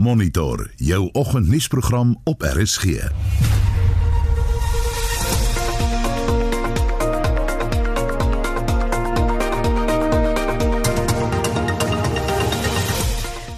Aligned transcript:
Monitor 0.00 0.70
jou 0.76 1.08
oggendnuusprogram 1.12 2.16
op 2.24 2.42
RSG. 2.42 2.84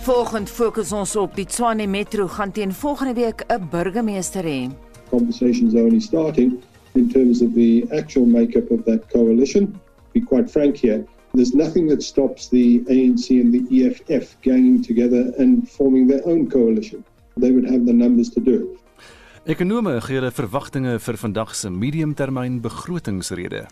Volgende 0.02 0.50
fokus 0.50 0.92
ons 0.92 1.16
op 1.16 1.36
die 1.36 1.44
Tshwane 1.44 1.86
Metro 1.86 2.26
gaan 2.26 2.52
teen 2.52 2.72
volgende 2.72 3.14
week 3.14 3.44
'n 3.46 3.68
burgemeester 3.70 4.44
hê. 4.44 4.70
Conversations 5.10 5.74
are 5.74 5.84
only 5.84 6.00
starting 6.00 6.52
in 6.92 7.08
terms 7.08 7.42
of 7.42 7.52
the 7.52 7.86
actual 7.90 8.24
makeup 8.26 8.70
of 8.70 8.80
that 8.84 9.06
coalition. 9.12 9.80
Be 10.12 10.20
quite 10.20 10.50
frank 10.50 10.76
here, 10.76 11.04
there's 11.34 11.54
nothing 11.54 11.86
that 11.88 12.02
stops 12.02 12.48
the 12.48 12.80
ANC 12.80 13.30
and 13.30 13.52
the 13.54 13.62
EFF 13.70 14.40
ganging 14.42 14.82
together 14.82 15.32
and 15.38 15.68
forming 15.68 16.06
their 16.08 16.26
own 16.26 16.50
coalition. 16.50 17.04
They 17.36 17.50
would 17.52 17.70
have 17.70 17.86
the 17.86 17.92
numbers 17.92 18.30
to 18.30 18.40
do 18.40 18.54
it. 18.54 18.80
Ekonome 19.48 19.94
gee 20.04 20.18
hulle 20.18 20.28
verwagtinge 20.36 20.98
vir 21.00 21.16
vandag 21.16 21.54
se 21.56 21.70
mediumtermyn 21.72 22.58
begrotingsrede. 22.60 23.62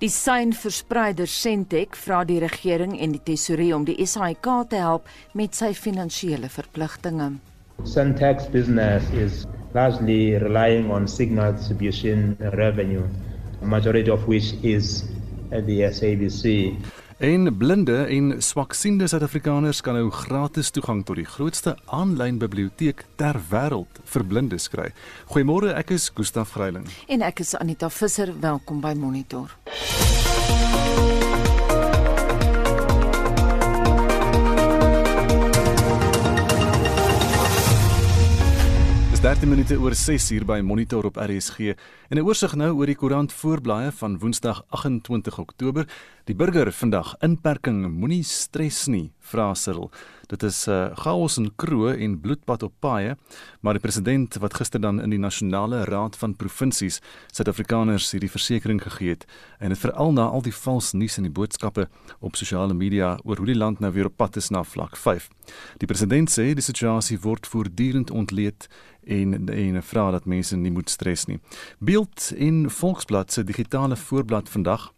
Die 0.00 0.08
seinverspreider 0.08 1.28
Sentech 1.28 1.98
vra 2.00 2.22
die 2.24 2.38
regering 2.40 2.96
en 2.96 3.12
die 3.12 3.20
tesourier 3.26 3.76
om 3.76 3.84
die 3.84 4.06
SAIK 4.06 4.48
te 4.70 4.80
help 4.80 5.10
met 5.36 5.54
sy 5.54 5.74
finansiële 5.76 6.48
verpligtinge. 6.48 7.34
Centex 7.84 8.48
business 8.50 9.04
is 9.12 9.44
largely 9.74 10.38
relying 10.38 10.90
on 10.90 11.06
signal 11.06 11.52
distribution 11.52 12.34
revenue, 12.56 13.04
a 13.60 13.66
majority 13.66 14.10
of 14.10 14.26
which 14.26 14.54
is 14.62 15.04
at 15.52 15.66
the 15.66 15.82
SABC. 15.92 16.74
En 17.18 17.56
blinde 17.56 18.04
en 18.04 18.42
swaksiende 18.42 19.06
Suid-Afrikaners 19.10 19.80
kan 19.82 19.96
nou 19.98 20.10
gratis 20.14 20.68
toegang 20.70 21.00
tot 21.02 21.18
die 21.18 21.26
grootste 21.26 21.72
aanlyn 21.90 22.36
biblioteek 22.38 23.02
ter 23.18 23.34
wêreld 23.50 23.98
vir 24.12 24.24
blindes 24.30 24.68
kry. 24.70 24.92
Goeiemôre, 25.32 25.72
ek 25.74 25.90
is 25.96 26.12
Gustaf 26.14 26.54
Greiling. 26.54 26.86
En 27.10 27.26
ek 27.26 27.42
is 27.42 27.56
Anita 27.58 27.90
Visser, 27.90 28.30
welkom 28.38 28.78
by 28.78 28.94
Monitor. 28.94 29.50
Dis 39.10 39.26
13 39.26 39.50
minute 39.50 39.74
oor 39.82 39.98
6 39.98 40.30
uur 40.38 40.46
by 40.46 40.60
Monitor 40.62 41.10
op 41.10 41.18
RSG 41.18 41.74
en 42.08 42.16
'n 42.16 42.24
oorsig 42.24 42.54
nou 42.54 42.72
oor 42.72 42.86
die 42.86 42.96
koerant 42.96 43.32
voorblaaie 43.32 43.92
van 43.92 44.18
Woensdag 44.18 44.62
28 44.68 45.38
Oktober. 45.38 45.84
Die 46.24 46.34
burger 46.34 46.72
vandag 46.72 47.14
inperking 47.20 47.86
moenie 47.88 48.22
stres 48.22 48.86
nie, 48.86 49.12
vra 49.20 49.54
Cyril. 49.54 49.90
Dit 50.26 50.42
is 50.42 50.66
'n 50.66 50.70
uh, 50.70 50.84
eh, 50.84 50.96
chaos 50.96 51.38
in 51.38 51.52
kroe 51.56 51.96
en 51.96 52.20
bloedbad 52.20 52.62
op 52.62 52.72
paaie, 52.80 53.16
maar 53.60 53.72
die 53.72 53.80
president 53.80 54.34
wat 54.34 54.54
gister 54.54 54.80
dan 54.80 55.00
in 55.00 55.10
die 55.10 55.18
nasionale 55.18 55.84
raad 55.84 56.16
van 56.16 56.36
provinsies 56.36 57.00
Suid-Afrikaners 57.32 58.10
hierdie 58.10 58.30
versekering 58.30 58.82
gegee 58.82 59.08
het 59.08 59.24
en 59.58 59.68
dit 59.68 59.78
veral 59.78 60.12
na 60.12 60.22
al 60.22 60.42
die 60.42 60.54
vals 60.54 60.92
nuus 60.92 61.16
en 61.16 61.22
die 61.22 61.32
boodskappe 61.32 61.88
op 62.20 62.36
sosiale 62.36 62.74
media 62.74 63.18
oor 63.24 63.36
hoe 63.36 63.46
die 63.46 63.56
land 63.56 63.80
nou 63.80 63.92
weer 63.92 64.06
op 64.06 64.16
pad 64.16 64.36
is 64.36 64.50
na 64.50 64.62
vlak 64.62 64.96
5. 64.96 65.28
Die 65.78 65.86
president 65.86 66.30
sê 66.30 66.54
die 66.54 66.62
situasie 66.62 67.18
word 67.20 67.46
voortdurend 67.46 68.10
ontleed 68.10 68.68
en 69.08 69.48
en 69.48 69.82
vra 69.82 70.10
dat 70.10 70.24
mense 70.24 70.56
nie 70.56 70.70
moet 70.70 70.90
stres 70.90 71.24
nie. 71.26 71.38
Beeld 71.98 72.32
in 72.34 72.70
Volksblad 72.70 73.32
se 73.32 73.44
digitale 73.44 73.96
voorblad 73.96 74.48
vandag 74.48 74.92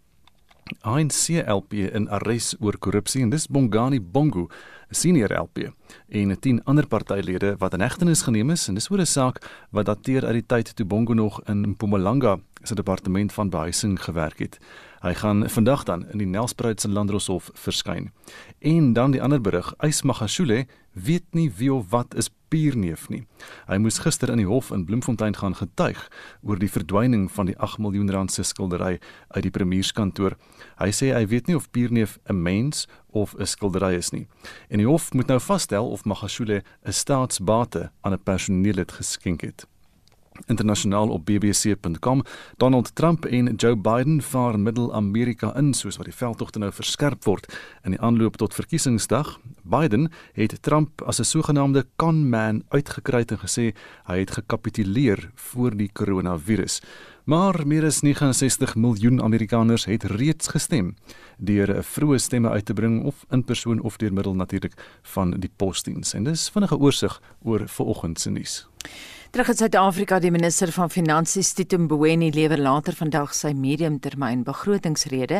ANC 0.80 1.28
LP 1.46 1.72
in 1.72 2.08
arrest 2.08 2.56
oor 2.60 2.76
korrupsie 2.78 3.22
en 3.22 3.30
dis 3.32 3.46
Bongani 3.48 4.00
Bongo, 4.00 4.48
'n 4.88 4.94
senior 4.94 5.32
LP 5.32 5.72
en 6.08 6.40
10 6.40 6.64
ander 6.64 6.86
partylede 6.86 7.54
wat 7.58 7.72
in 7.72 7.80
hegtenis 7.80 8.22
geneem 8.22 8.50
is 8.50 8.68
en 8.68 8.74
dis 8.74 8.90
oor 8.90 9.00
'n 9.00 9.06
saak 9.06 9.66
wat 9.70 9.86
dateer 9.86 10.26
uit 10.26 10.32
die 10.32 10.46
tyd 10.46 10.76
toe 10.76 10.86
Bongo 10.86 11.14
nog 11.14 11.40
in 11.48 11.68
Mpumalanga 11.68 12.38
se 12.62 12.74
departement 12.74 13.32
van 13.32 13.50
behuising 13.50 14.02
gewerk 14.04 14.38
het. 14.38 14.58
Hy 15.00 15.14
gaan 15.14 15.48
vandag 15.48 15.86
dan 15.88 16.02
in 16.12 16.18
die 16.20 16.26
Nelspruit 16.28 16.80
se 16.80 16.88
Landdroshof 16.88 17.50
verskyn. 17.54 18.10
En 18.58 18.92
dan 18.92 19.10
die 19.10 19.22
ander 19.22 19.40
berig, 19.40 19.72
Ysmagashule 19.80 20.66
weet 20.92 21.24
nie 21.32 21.50
wie 21.56 21.72
of 21.72 21.86
wat 21.88 22.14
is 22.14 22.28
pierneef 22.52 23.06
nie. 23.08 23.22
Hy 23.64 23.78
moes 23.80 24.02
gister 24.04 24.28
in 24.28 24.42
die 24.42 24.48
hof 24.48 24.68
in 24.74 24.84
Bloemfontein 24.84 25.38
gaan 25.38 25.56
getuig 25.56 26.02
oor 26.42 26.60
die 26.60 26.68
verdwyning 26.68 27.30
van 27.32 27.48
die 27.48 27.56
8 27.56 27.80
miljoen 27.80 28.12
rand 28.12 28.34
se 28.34 28.44
skildery 28.44 28.98
uit 29.30 29.42
die 29.46 29.54
premierskantoor. 29.54 30.36
Hy 30.82 30.90
sê 30.92 31.14
hy 31.16 31.24
weet 31.32 31.48
nie 31.48 31.56
of 31.56 31.70
pierneef 31.72 32.18
'n 32.28 32.42
mens 32.42 32.86
of 33.08 33.34
'n 33.38 33.46
skildery 33.46 33.94
is 33.96 34.12
nie. 34.12 34.28
En 34.68 34.78
die 34.78 34.86
hof 34.86 35.14
moet 35.14 35.28
nou 35.28 35.40
vasstel 35.40 35.90
of 35.90 36.04
Magashule 36.04 36.62
'n 36.84 36.92
staatsbate 36.92 37.90
aan 38.02 38.12
'n 38.12 38.22
personeellid 38.22 38.92
geskenk 38.92 39.40
het 39.40 39.64
internasionaal 40.46 41.08
op 41.08 41.24
bbc.com 41.24 42.22
Donald 42.56 42.94
Trump 42.94 43.24
en 43.24 43.54
Joe 43.54 43.76
Biden 43.76 44.22
vaar 44.22 44.58
Middel-Amerika 44.58 45.56
in 45.56 45.74
soos 45.74 45.96
wat 45.96 46.06
die 46.06 46.14
veldtogte 46.16 46.58
nou 46.58 46.72
verskerp 46.72 47.24
word 47.24 47.46
in 47.84 47.90
die 47.90 48.00
aanloop 48.00 48.36
tot 48.36 48.54
verkiesingsdag. 48.54 49.38
Biden 49.62 50.10
het 50.32 50.62
Trump 50.62 51.02
as 51.02 51.20
'n 51.20 51.24
sogenaamde 51.24 51.86
con 51.96 52.28
man 52.28 52.62
uitgekry 52.68 53.24
en 53.26 53.38
gesê 53.38 53.74
hy 54.04 54.18
het 54.18 54.30
gekapituleer 54.30 55.30
voor 55.34 55.76
die 55.76 55.90
koronavirus. 55.92 56.80
Maar 57.24 57.66
meer 57.66 57.84
as 57.84 58.00
69 58.00 58.74
miljoen 58.74 59.22
Amerikaners 59.22 59.84
het 59.84 60.04
reeds 60.04 60.48
gestem 60.48 60.94
deur 61.38 61.76
'n 61.76 61.82
vroeë 61.82 62.18
stemme 62.18 62.48
uit 62.48 62.64
te 62.64 62.72
bring 62.74 63.04
of 63.04 63.24
in 63.30 63.44
persoon 63.44 63.80
of 63.80 63.96
deur 63.96 64.12
middel 64.12 64.34
natuurlik 64.34 64.74
van 65.02 65.30
die 65.30 65.50
posdiens. 65.56 66.14
En 66.14 66.24
dis 66.24 66.48
vinnige 66.48 66.78
oorsig 66.78 67.22
oor 67.42 67.68
vanoggend 67.68 68.20
se 68.20 68.30
nuus. 68.30 68.68
Terug 69.30 69.48
in 69.52 69.54
Suid-Afrika, 69.60 70.16
die 70.18 70.32
minister 70.34 70.72
van 70.74 70.90
Finansies, 70.90 71.52
Tito 71.54 71.78
Mboweni, 71.78 72.32
lewer 72.34 72.58
later 72.58 72.96
vandag 72.98 73.30
sy 73.38 73.52
mediumtermyn 73.54 74.42
begrotingsrede. 74.42 75.38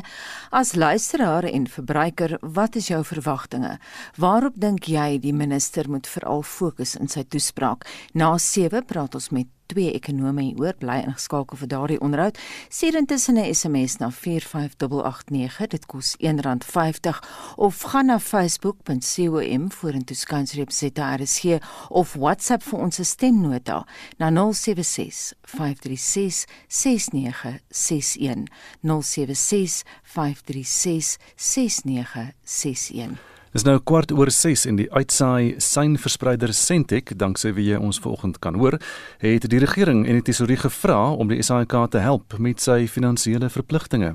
As 0.54 0.76
luisteraar 0.78 1.48
en 1.50 1.66
verbruiker, 1.66 2.36
wat 2.54 2.78
is 2.78 2.92
jou 2.92 3.02
verwagtinge? 3.02 3.80
Waarop 4.14 4.54
dink 4.62 4.86
jy 4.86 5.18
die 5.18 5.34
minister 5.34 5.90
moet 5.90 6.06
veral 6.06 6.46
fokus 6.46 6.94
in 7.02 7.10
sy 7.10 7.26
toespraak? 7.26 7.82
Na 8.14 8.36
7 8.38 8.86
praat 8.86 9.18
ons 9.18 9.32
met 9.34 9.50
twee 9.70 9.92
ekonome 9.94 10.42
hier 10.42 10.58
oor 10.60 10.76
bly 10.82 10.98
ingeskakel 11.04 11.60
vir 11.62 11.70
daardie 11.70 12.00
onderhoud. 12.02 12.38
Stuur 12.68 12.98
intussen 13.00 13.38
'n 13.38 13.54
SMS 13.54 13.96
na 14.02 14.10
45889. 14.10 15.68
Dit 15.70 15.86
kos 15.86 16.16
R1.50 16.18 17.20
of 17.56 17.82
gaan 17.82 18.06
na 18.06 18.18
facebook.com 18.18 19.70
vorentoe 19.70 20.16
skansreep 20.16 20.70
ZRSG 20.72 21.44
of 21.88 22.14
WhatsApp 22.14 22.62
vir 22.62 22.78
ons 22.78 23.00
stemnota 23.02 23.86
na 24.18 24.30
076 24.30 25.34
536 25.42 26.46
6961 26.68 28.46
076 28.82 29.82
536 30.02 31.18
6961 31.36 33.29
Dis 33.50 33.64
nou 33.66 33.80
kwart 33.82 34.12
oor 34.14 34.30
6 34.30 34.62
en 34.70 34.76
die 34.78 34.86
uitsaai 34.94 35.56
seinverspreider 35.58 36.52
Sentech, 36.54 37.08
danksy 37.18 37.50
wie 37.56 37.64
jy 37.72 37.80
ons 37.82 37.98
vanoggend 37.98 38.36
kan 38.38 38.54
hoor, 38.62 38.76
het 39.18 39.48
die 39.50 39.58
regering 39.58 40.04
en 40.04 40.20
die 40.20 40.26
tesourier 40.28 40.60
gevra 40.62 40.98
om 41.10 41.32
die 41.32 41.42
SAIK 41.42 41.74
te 41.90 41.98
help 42.04 42.36
met 42.38 42.62
sy 42.62 42.84
finansiële 42.86 43.48
verpligtinge. 43.50 44.12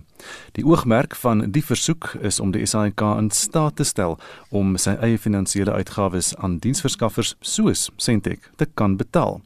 Die 0.55 0.63
oogmerk 0.63 1.17
van 1.19 1.49
die 1.51 1.65
versoek 1.67 2.13
is 2.23 2.39
om 2.39 2.53
die 2.55 2.63
SAIK 2.63 3.03
in 3.17 3.27
staat 3.35 3.75
te 3.75 3.83
stel 3.83 4.15
om 4.55 4.77
sy 4.79 4.95
eie 5.03 5.19
finansiële 5.19 5.75
uitgawes 5.83 6.31
aan 6.39 6.61
diensverskaffers 6.63 7.35
soos 7.43 7.89
Sentech 7.99 8.47
te 8.55 8.69
kan 8.71 8.95
betaal. 8.95 9.41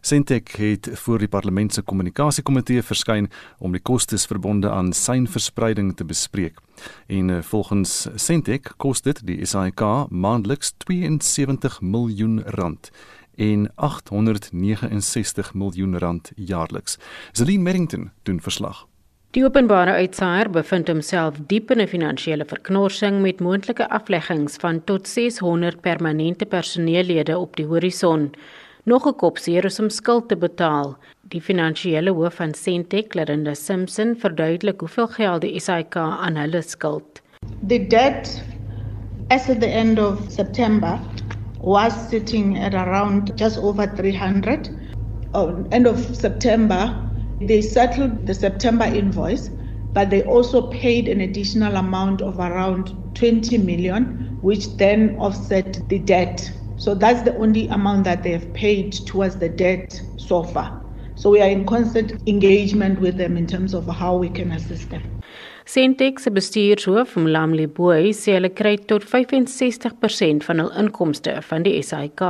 Sentech 0.00 0.56
het 0.56 0.88
voor 0.92 1.18
die 1.18 1.28
parlement 1.28 1.74
se 1.74 1.82
kommunikasiekomitee 1.82 2.82
verskyn 2.82 3.30
om 3.58 3.72
die 3.72 3.82
kostes 3.82 4.26
verbonde 4.26 4.70
aan 4.70 4.92
seinverspreiding 4.92 5.96
te 5.96 6.04
bespreek. 6.04 6.58
En 7.06 7.30
eh, 7.30 7.42
volgens 7.42 8.08
Sentech 8.14 8.76
kos 8.76 9.02
dit 9.02 9.26
die 9.26 9.44
SAIK 9.46 9.82
maandeliks 10.10 10.74
72 10.86 11.80
miljoen 11.80 12.42
rand 12.46 12.90
en 13.36 13.70
869 13.74 15.54
miljoen 15.54 15.98
rand 15.98 16.32
jaarliks. 16.36 16.98
Zelin 17.32 17.62
Merrington 17.62 18.10
doen 18.22 18.40
verslag. 18.40 18.86
Die 19.34 19.42
openbare 19.42 19.96
uitsaaier 19.98 20.46
bevind 20.54 20.88
homself 20.88 21.38
diep 21.50 21.70
in 21.74 21.80
'n 21.82 21.90
finansiële 21.90 22.44
verknorsing 22.44 23.20
met 23.20 23.40
moontlike 23.40 23.88
afleggings 23.88 24.56
van 24.56 24.84
tot 24.84 25.08
600 25.08 25.80
permanente 25.80 26.46
personeellede 26.46 27.38
op 27.38 27.56
die 27.56 27.66
horison. 27.66 28.30
Nog 28.86 29.06
'n 29.08 29.16
kopseer 29.16 29.64
is 29.64 29.80
om 29.80 29.88
skuld 29.88 30.26
te 30.28 30.36
betaal. 30.36 30.90
Die 31.32 31.40
finansiële 31.40 32.12
hoof 32.12 32.34
van 32.40 32.50
Sentech, 32.54 33.14
Larinda 33.14 33.54
Simpson, 33.54 34.10
verduidelik 34.16 34.80
hoeveel 34.80 35.06
geld 35.06 35.40
die 35.40 35.60
SAIK 35.60 35.96
aan 35.96 36.36
hulle 36.36 36.60
skuld. 36.62 37.22
The 37.68 37.78
debt 37.86 38.42
as 39.30 39.48
at 39.48 39.60
the 39.60 39.66
end 39.66 39.98
of 39.98 40.20
September 40.28 40.98
was 41.60 41.94
sitting 42.08 42.58
at 42.58 42.74
around 42.74 43.32
just 43.40 43.58
over 43.58 43.88
300. 43.96 44.70
On 45.32 45.66
end 45.70 45.86
of 45.86 46.04
September, 46.12 46.94
they 47.46 47.62
settled 47.62 48.26
the 48.26 48.34
September 48.34 48.84
invoice, 48.84 49.50
but 49.94 50.10
they 50.10 50.22
also 50.24 50.60
paid 50.60 51.08
an 51.08 51.20
additional 51.20 51.76
amount 51.76 52.20
of 52.20 52.38
around 52.38 52.92
20 53.14 53.58
million, 53.58 54.36
which 54.42 54.76
then 54.76 55.16
offset 55.18 55.80
the 55.88 55.98
debt 55.98 56.52
So 56.76 56.94
that's 56.94 57.22
the 57.22 57.36
only 57.38 57.68
amount 57.68 58.04
that 58.04 58.22
they 58.22 58.32
have 58.32 58.52
paid 58.52 58.92
towards 59.06 59.36
the 59.36 59.48
debt 59.48 60.00
so 60.16 60.42
far. 60.42 60.80
So 61.16 61.30
we 61.30 61.40
are 61.40 61.48
in 61.48 61.64
constant 61.64 62.12
engagement 62.26 63.00
with 63.00 63.16
them 63.16 63.36
in 63.36 63.46
terms 63.46 63.72
of 63.74 63.86
how 63.86 64.16
we 64.16 64.28
can 64.28 64.50
assist 64.50 64.90
them. 64.90 65.02
Sentex 65.66 66.22
se 66.26 66.30
bestuurshoof, 66.30 67.14
Mlamli 67.16 67.66
Boy, 67.66 68.10
sê 68.12 68.34
hulle 68.36 68.50
kry 68.52 68.74
tot 68.90 69.06
65% 69.08 70.44
van 70.44 70.60
hul 70.60 70.72
inkomste 70.82 71.38
van 71.48 71.64
die 71.64 71.80
SAIK. 71.80 72.20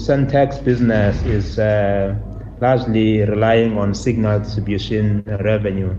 Sentex 0.00 0.62
business 0.64 1.20
is 1.26 1.58
uh, 1.58 2.14
largely 2.62 3.20
relying 3.28 3.76
on 3.76 3.92
signal 3.94 4.38
distribution 4.38 5.22
revenue, 5.44 5.92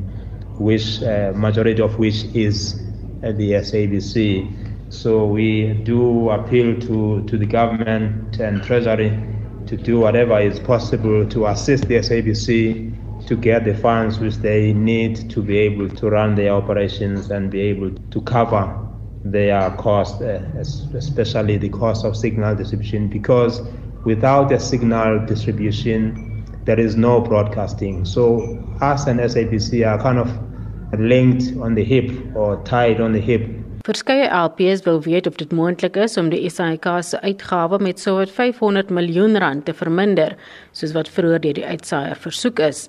which 0.57 1.03
uh, 1.03 1.33
majority 1.35 1.81
of 1.81 1.99
which 1.99 2.25
is 2.33 2.81
at 3.21 3.37
the 3.37 3.51
SABC. 3.61 4.47
So 4.91 5.25
we 5.25 5.71
do 5.85 6.29
appeal 6.31 6.77
to, 6.81 7.23
to 7.25 7.37
the 7.37 7.45
government 7.45 8.39
and 8.39 8.61
treasury 8.61 9.17
to 9.65 9.77
do 9.77 10.01
whatever 10.01 10.37
is 10.37 10.59
possible 10.59 11.25
to 11.29 11.47
assist 11.47 11.87
the 11.87 11.95
SABC 11.95 13.25
to 13.25 13.37
get 13.37 13.63
the 13.63 13.73
funds 13.73 14.19
which 14.19 14.35
they 14.35 14.73
need 14.73 15.29
to 15.29 15.41
be 15.41 15.57
able 15.59 15.87
to 15.87 16.09
run 16.09 16.35
their 16.35 16.51
operations 16.51 17.31
and 17.31 17.49
be 17.49 17.61
able 17.61 17.89
to 17.91 18.21
cover 18.23 18.85
their 19.23 19.71
cost, 19.77 20.21
uh, 20.21 20.41
especially 20.57 21.55
the 21.55 21.69
cost 21.69 22.03
of 22.03 22.17
signal 22.17 22.53
distribution, 22.53 23.07
because 23.07 23.61
without 24.03 24.51
a 24.51 24.59
signal 24.59 25.25
distribution, 25.25 26.43
there 26.65 26.79
is 26.79 26.97
no 26.97 27.21
broadcasting. 27.21 28.03
So 28.03 28.61
us 28.81 29.07
and 29.07 29.21
SABC 29.21 29.87
are 29.87 30.01
kind 30.01 30.19
of 30.19 30.99
linked 30.99 31.57
on 31.61 31.75
the 31.75 31.83
hip 31.85 32.11
or 32.35 32.61
tied 32.65 32.99
on 32.99 33.13
the 33.13 33.21
hip 33.21 33.60
Verskeie 33.81 34.27
LPs 34.29 34.83
wil 34.85 34.99
weet 35.01 35.25
of 35.27 35.39
dit 35.41 35.51
moontlik 35.57 35.95
is 35.97 36.13
om 36.21 36.27
die 36.29 36.49
SAIK 36.53 36.83
se 37.01 37.17
uitgawe 37.21 37.79
met 37.81 37.99
sowat 37.99 38.29
500 38.29 38.91
miljoen 38.93 39.39
rand 39.41 39.63
te 39.65 39.73
verminder, 39.73 40.35
soos 40.77 40.93
wat 40.93 41.09
vroeër 41.09 41.41
deur 41.41 41.57
die 41.57 41.65
uitsaaier 41.65 42.19
versoek 42.21 42.61
is. 42.61 42.83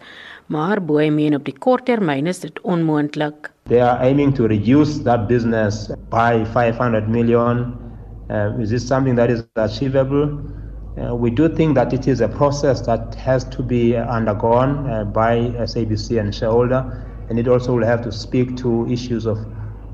Maar 0.52 0.82
Boy 0.84 1.06
meen 1.08 1.32
op 1.38 1.46
die 1.48 1.54
kort 1.56 1.86
termyn 1.88 2.28
is 2.28 2.42
dit 2.44 2.60
onmoontlik. 2.60 3.48
They 3.72 3.80
are 3.80 3.96
aiming 4.04 4.34
to 4.36 4.50
reduce 4.52 4.98
that 5.06 5.24
business 5.30 5.88
by 6.10 6.44
500 6.52 7.08
million. 7.08 7.72
Uh, 8.28 8.52
is 8.60 8.68
this 8.68 8.86
something 8.86 9.16
that 9.16 9.30
is 9.30 9.46
achievable? 9.56 10.28
Uh, 11.00 11.14
we 11.14 11.30
do 11.30 11.48
think 11.48 11.74
that 11.74 11.94
it 11.94 12.06
is 12.06 12.20
a 12.20 12.28
process 12.28 12.84
that 12.84 13.14
has 13.14 13.48
to 13.48 13.62
be 13.62 13.96
undergone 13.96 14.90
uh, 14.90 15.04
by 15.04 15.56
SABC 15.64 16.20
and 16.20 16.34
shareholder, 16.34 16.84
and 17.30 17.38
it 17.38 17.48
also 17.48 17.72
will 17.72 17.86
have 17.86 18.02
to 18.02 18.12
speak 18.12 18.58
to 18.58 18.86
issues 18.92 19.24
of 19.24 19.38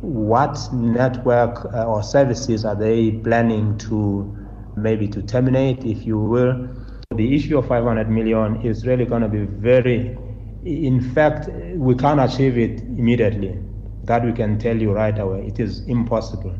what 0.00 0.58
network 0.72 1.64
uh, 1.74 1.84
or 1.84 2.02
services 2.02 2.64
are 2.64 2.76
they 2.76 3.12
planning 3.12 3.76
to 3.78 4.36
maybe 4.76 5.08
to 5.08 5.22
terminate, 5.22 5.84
if 5.84 6.06
you 6.06 6.18
will. 6.18 6.68
The 7.14 7.34
issue 7.34 7.58
of 7.58 7.66
500 7.66 8.08
million 8.08 8.62
is 8.64 8.86
really 8.86 9.04
going 9.04 9.22
to 9.22 9.28
be 9.28 9.44
very, 9.44 10.16
in 10.64 11.00
fact, 11.14 11.48
we 11.74 11.94
can't 11.94 12.20
achieve 12.20 12.58
it 12.58 12.80
immediately. 12.80 13.58
That 14.04 14.24
we 14.24 14.32
can 14.32 14.58
tell 14.58 14.76
you 14.76 14.92
right 14.92 15.18
away. 15.18 15.46
It 15.46 15.58
is 15.60 15.80
impossible. 15.86 16.54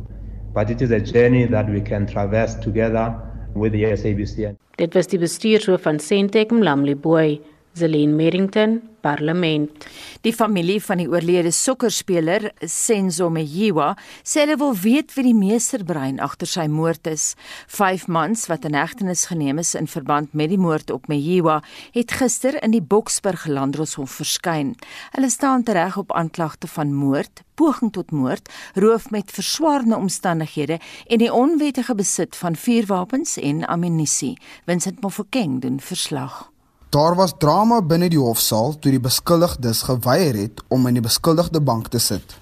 But 0.52 0.70
it 0.70 0.82
is 0.82 0.90
a 0.90 1.00
journey 1.00 1.46
that 1.46 1.68
we 1.68 1.80
can 1.80 2.06
traverse 2.06 2.54
together 2.56 3.14
with 3.54 3.72
the 3.72 3.84
SABC. 3.84 4.56
Dit 4.76 4.94
was 4.94 5.06
die 5.06 5.18
bestuurshoof 5.18 5.82
van 5.82 5.98
Sentech 5.98 6.52
Mlamli 6.52 6.94
Boy, 6.94 7.40
Zelene 7.76 8.12
Merrington, 8.12 8.80
parlement. 9.00 9.86
Die 10.20 10.32
familie 10.32 10.80
van 10.82 10.98
die 10.98 11.08
oorlede 11.08 11.50
sokkerspeler 11.54 12.48
Senzo 12.66 13.28
Meyiwa 13.30 13.92
sê 14.26 14.42
hulle 14.42 14.58
wil 14.60 14.74
weet 14.82 15.14
wie 15.14 15.28
die 15.28 15.36
meesterbrein 15.36 16.18
agter 16.24 16.50
sy 16.50 16.66
moord 16.72 17.06
is. 17.12 17.30
Vyf 17.70 18.08
mans 18.10 18.46
wat 18.50 18.66
in 18.68 18.76
hegtenis 18.78 19.26
geneem 19.30 19.62
is 19.62 19.74
in 19.78 19.86
verband 19.90 20.34
met 20.34 20.50
die 20.50 20.60
moord 20.60 20.90
op 20.94 21.06
Meyiwa, 21.12 21.60
het 21.94 22.16
gister 22.18 22.58
in 22.62 22.74
die 22.74 22.82
Boksburg 22.82 23.46
Landdroshof 23.46 24.18
verskyn. 24.20 24.74
Hulle 25.14 25.30
staan 25.30 25.62
tereg 25.62 26.00
op 26.00 26.12
aanklagte 26.18 26.66
van 26.74 26.94
moord, 26.94 27.44
poging 27.54 27.94
tot 27.94 28.10
moord, 28.10 28.50
roof 28.74 29.10
met 29.14 29.30
verswaarde 29.34 29.96
omstandighede 29.96 30.80
en 31.06 31.22
die 31.22 31.32
onwettige 31.32 31.94
besit 31.94 32.36
van 32.36 32.58
vuurwapens 32.58 33.38
en 33.38 33.66
ammunisie. 33.66 34.36
Vincent 34.66 35.02
Mofokeng 35.02 35.60
doen 35.62 35.80
verslag. 35.80 36.48
Daar 36.88 37.14
was 37.14 37.34
drama 37.36 37.82
binne 37.84 38.06
die 38.08 38.20
hofsaal 38.20 38.78
toe 38.80 38.94
die 38.94 39.00
beskuldigdes 39.04 39.82
geweier 39.84 40.36
het 40.40 40.62
om 40.72 40.86
in 40.88 40.96
die 40.96 41.02
beskuldigde 41.04 41.60
bank 41.60 41.90
te 41.92 42.00
sit. 42.00 42.32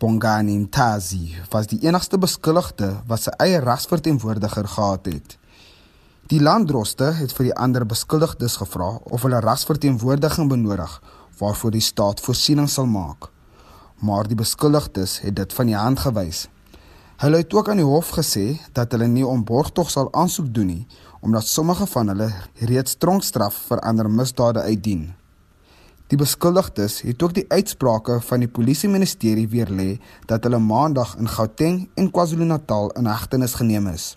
Bongani 0.00 0.54
Ntazi 0.62 1.34
was 1.52 1.68
die 1.68 1.82
enigste 1.84 2.16
beskuldigde 2.16 2.88
wat 3.10 3.26
sy 3.26 3.34
eie 3.44 3.58
rasverteenwoordiger 3.60 4.70
gehad 4.78 5.10
het. 5.12 5.36
Die 6.32 6.40
landdroste 6.40 7.10
het 7.18 7.36
vir 7.36 7.50
die 7.50 7.54
ander 7.66 7.84
beskuldigdes 7.84 8.56
gevra 8.62 8.94
of 9.12 9.28
hulle 9.28 9.42
rasverteenwoordiging 9.44 10.48
benodig 10.48 10.96
waarvoor 11.36 11.76
die 11.76 11.84
staat 11.84 12.24
voorsiening 12.24 12.72
sal 12.72 12.88
maak. 12.88 13.28
Maar 14.00 14.24
die 14.24 14.40
beskuldigdes 14.40 15.20
het 15.26 15.36
dit 15.36 15.52
van 15.52 15.68
die 15.68 15.76
hand 15.76 16.00
gewys. 16.00 16.46
Hulle 17.20 17.44
het 17.44 17.52
ook 17.52 17.68
aan 17.68 17.84
die 17.84 17.90
hof 17.92 18.16
gesê 18.16 18.54
dat 18.72 18.96
hulle 18.96 19.08
nie 19.08 19.26
om 19.26 19.44
borgtog 19.44 19.92
sal 19.92 20.08
aansoek 20.16 20.48
doen 20.56 20.72
nie 20.72 20.86
omdat 21.26 21.46
sommige 21.46 21.86
van 21.90 22.08
hulle 22.12 22.28
reeds 22.70 22.94
tronkstraf 23.02 23.56
vir 23.68 23.80
ander 23.82 24.06
misdade 24.10 24.62
uitdien. 24.62 25.08
Die 26.06 26.18
beskuldigdes 26.18 27.00
het 27.02 27.22
ook 27.26 27.34
die 27.34 27.48
uitsprake 27.50 28.20
van 28.28 28.44
die 28.44 28.50
polisie 28.58 28.86
ministerie 28.86 29.48
weer 29.50 29.72
lê 29.74 29.88
dat 30.30 30.46
hulle 30.46 30.60
maandag 30.62 31.16
in 31.18 31.26
Gauteng 31.26 31.80
en 31.98 32.12
KwaZulu-Natal 32.14 32.92
in 33.00 33.10
hegtenis 33.10 33.58
geneem 33.58 33.90
is. 33.90 34.12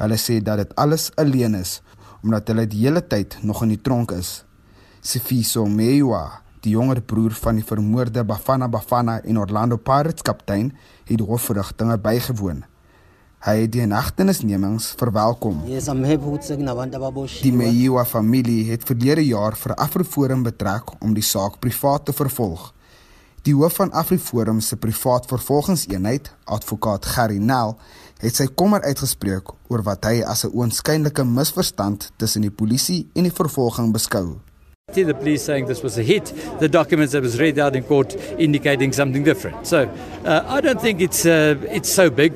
Hulle 0.00 0.16
sê 0.16 0.38
dat 0.40 0.62
dit 0.62 0.72
alles 0.80 1.10
alleen 1.20 1.58
is 1.60 1.82
omdat 2.22 2.48
hulle 2.48 2.64
die 2.70 2.84
hele 2.86 3.02
tyd 3.02 3.36
nog 3.42 3.64
in 3.66 3.74
die 3.74 3.82
tronk 3.82 4.14
is. 4.14 4.44
Sifiso 5.02 5.66
Mewa, 5.66 6.40
die 6.62 6.76
jonger 6.78 7.02
broer 7.02 7.34
van 7.34 7.58
die 7.58 7.66
vermoorde 7.66 8.22
Bafana 8.24 8.70
Bafana 8.70 9.18
en 9.20 9.40
Orlando 9.42 9.76
Pirates 9.76 10.22
kaptein, 10.22 10.70
het 11.10 11.18
die 11.18 11.26
hofverrigtinge 11.26 11.98
bygewoon. 11.98 12.62
Hy 13.42 13.56
het 13.64 13.72
die 13.74 13.86
nagtenisnemings 13.90 14.92
verwelkom. 15.00 15.64
Yes. 15.66 15.88
Die 17.42 17.52
Meyiwa 17.52 18.04
familie 18.06 18.68
het 18.70 18.84
verlede 18.86 19.24
jaar 19.26 19.56
vir 19.58 19.74
Afriforum 19.82 20.44
betrek 20.46 20.92
om 21.02 21.16
die 21.16 21.26
saak 21.26 21.58
privaat 21.58 22.06
te 22.06 22.14
vervolg. 22.14 22.68
Die 23.42 23.56
hoof 23.58 23.80
van 23.80 23.90
Afriforum 23.98 24.60
se 24.62 24.76
privaat 24.78 25.26
vervolgingseenheid, 25.26 26.30
advokaat 26.46 27.08
Gerry 27.16 27.40
Nel, 27.42 27.74
het 28.22 28.38
sy 28.38 28.46
kommer 28.46 28.86
uitgespreek 28.86 29.50
oor 29.66 29.82
wat 29.82 30.06
hy 30.06 30.22
as 30.22 30.44
'n 30.44 30.54
oënskynlike 30.54 31.24
misverstand 31.24 32.12
tussen 32.16 32.42
die 32.42 32.54
polisie 32.54 33.08
en 33.16 33.24
die 33.24 33.34
vervolging 33.34 33.92
beskou. 33.92 34.38
The 34.94 35.14
police 35.14 35.42
saying 35.42 35.66
this 35.66 35.82
was 35.82 35.98
a 35.98 36.02
hit. 36.02 36.32
The 36.60 36.68
documents 36.68 37.12
that 37.12 37.22
was 37.22 37.38
read 37.38 37.58
out 37.58 37.74
in 37.74 37.82
court 37.82 38.14
indicating 38.38 38.92
something 38.92 39.24
different. 39.24 39.66
So 39.66 39.88
uh, 40.24 40.42
I 40.46 40.60
don't 40.60 40.80
think 40.80 41.00
it's 41.00 41.24
uh, 41.24 41.56
it's 41.70 41.92
so 41.92 42.10
big 42.10 42.32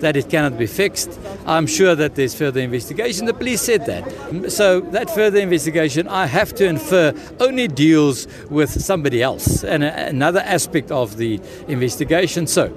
that 0.00 0.16
it 0.16 0.28
cannot 0.28 0.58
be 0.58 0.66
fixed. 0.66 1.18
I'm 1.46 1.66
sure 1.66 1.94
that 1.94 2.14
there's 2.14 2.34
further 2.34 2.60
investigation. 2.60 3.26
The 3.26 3.34
police 3.34 3.62
said 3.62 3.86
that. 3.86 4.50
So 4.50 4.80
that 4.92 5.10
further 5.10 5.38
investigation, 5.38 6.08
I 6.08 6.26
have 6.26 6.54
to 6.56 6.66
infer, 6.66 7.12
only 7.40 7.68
deals 7.68 8.26
with 8.50 8.70
somebody 8.70 9.22
else 9.22 9.64
and 9.64 9.82
another 9.84 10.40
aspect 10.40 10.90
of 10.90 11.16
the 11.16 11.40
investigation. 11.68 12.46
So 12.46 12.72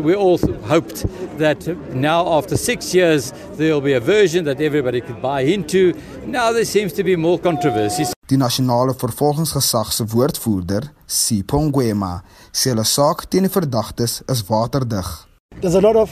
we 0.00 0.14
all 0.14 0.38
hoped 0.66 1.06
that 1.38 1.66
now 1.94 2.26
after 2.38 2.56
six 2.56 2.94
years 2.94 3.32
there 3.56 3.72
will 3.74 3.80
be 3.80 3.92
a 3.92 4.00
version 4.00 4.44
that 4.44 4.60
everybody 4.60 5.00
could 5.00 5.20
buy 5.22 5.42
into. 5.42 5.94
Now 6.26 6.52
there 6.52 6.64
seems 6.64 6.92
to 6.94 7.04
be 7.04 7.16
more 7.16 7.38
controversies. 7.38 8.12
Die 8.26 8.36
nasionale 8.40 8.94
vervolgingsgesag 8.96 9.92
se 9.92 10.04
woordvoerder, 10.08 10.88
Sipongwema, 11.06 12.22
sê 12.50 12.72
hulle 12.72 12.86
saak 12.88 13.26
teen 13.28 13.44
die 13.44 13.52
verdagtes 13.52 14.22
is 14.32 14.40
waterdig. 14.48 15.04
There's 15.60 15.76
a 15.76 15.82
lot 15.84 15.96
of 15.96 16.10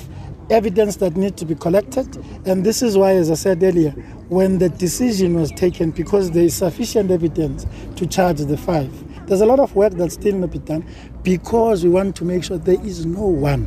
evidence 0.53 0.97
that 0.97 1.17
need 1.17 1.37
to 1.39 1.45
be 1.45 1.55
collected. 1.55 2.17
And 2.47 2.65
this 2.65 2.83
is 2.83 2.97
why 2.97 3.13
as 3.13 3.31
I 3.31 3.35
said 3.35 3.63
earlier 3.63 3.91
when 4.29 4.59
the 4.59 4.69
decision 4.69 5.35
was 5.35 5.51
taken 5.53 5.91
because 5.91 6.31
there 6.31 6.45
is 6.45 6.55
sufficient 6.55 7.11
evidence 7.11 7.67
to 7.97 8.07
charge 8.07 8.39
the 8.39 8.57
five 8.57 8.91
there's 9.27 9.41
a 9.41 9.47
lot 9.47 9.61
of 9.61 9.75
work 9.75 9.93
that 9.95 10.11
still 10.13 10.35
not 10.37 10.51
be 10.51 10.59
done 10.59 10.85
because 11.23 11.85
we 11.85 11.91
want 11.91 12.17
to 12.17 12.25
make 12.25 12.45
sure 12.45 12.59
there 12.59 12.85
is 12.85 13.07
no 13.07 13.27
one 13.27 13.65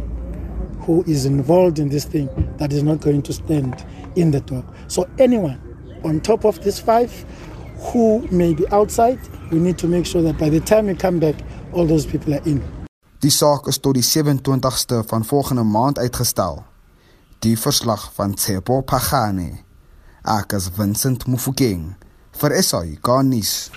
who 0.81 1.03
is 1.03 1.25
involved 1.25 1.79
in 1.79 1.89
this 1.89 2.05
thing 2.05 2.29
that 2.57 2.71
is 2.73 2.83
not 2.83 2.99
going 2.99 3.21
to 3.21 3.33
stand 3.33 3.85
in 4.15 4.31
the 4.31 4.39
dock 4.41 4.65
so 4.87 5.09
anyone 5.17 5.59
on 6.03 6.19
top 6.21 6.45
of 6.45 6.63
this 6.63 6.79
five 6.79 7.25
who 7.77 8.27
may 8.31 8.53
be 8.53 8.67
outside 8.71 9.19
we 9.51 9.59
need 9.59 9.77
to 9.77 9.87
make 9.87 10.05
sure 10.05 10.21
that 10.21 10.37
by 10.37 10.49
the 10.49 10.59
time 10.59 10.87
we 10.87 10.93
come 10.93 11.19
back 11.19 11.35
all 11.73 11.85
those 11.85 12.05
people 12.05 12.33
are 12.33 12.43
in. 12.45 12.61
Die 13.19 13.31
saak 13.31 13.67
is 13.67 13.79
tot 13.79 13.93
die 13.93 14.03
27ste 14.03 15.01
van 15.07 15.25
volgende 15.25 15.63
maand 15.63 15.97
uitgestel. 15.99 16.63
Die 17.39 17.57
verslag 17.57 18.11
van 18.13 18.33
Tsepo 18.33 18.81
Pagane. 18.81 19.59
Ek 20.23 20.55
is 20.57 20.69
Vincent 20.73 21.27
Mufokeng 21.27 21.95
vir 22.39 22.55
SAI 22.63 22.97
Garnis. 23.05 23.69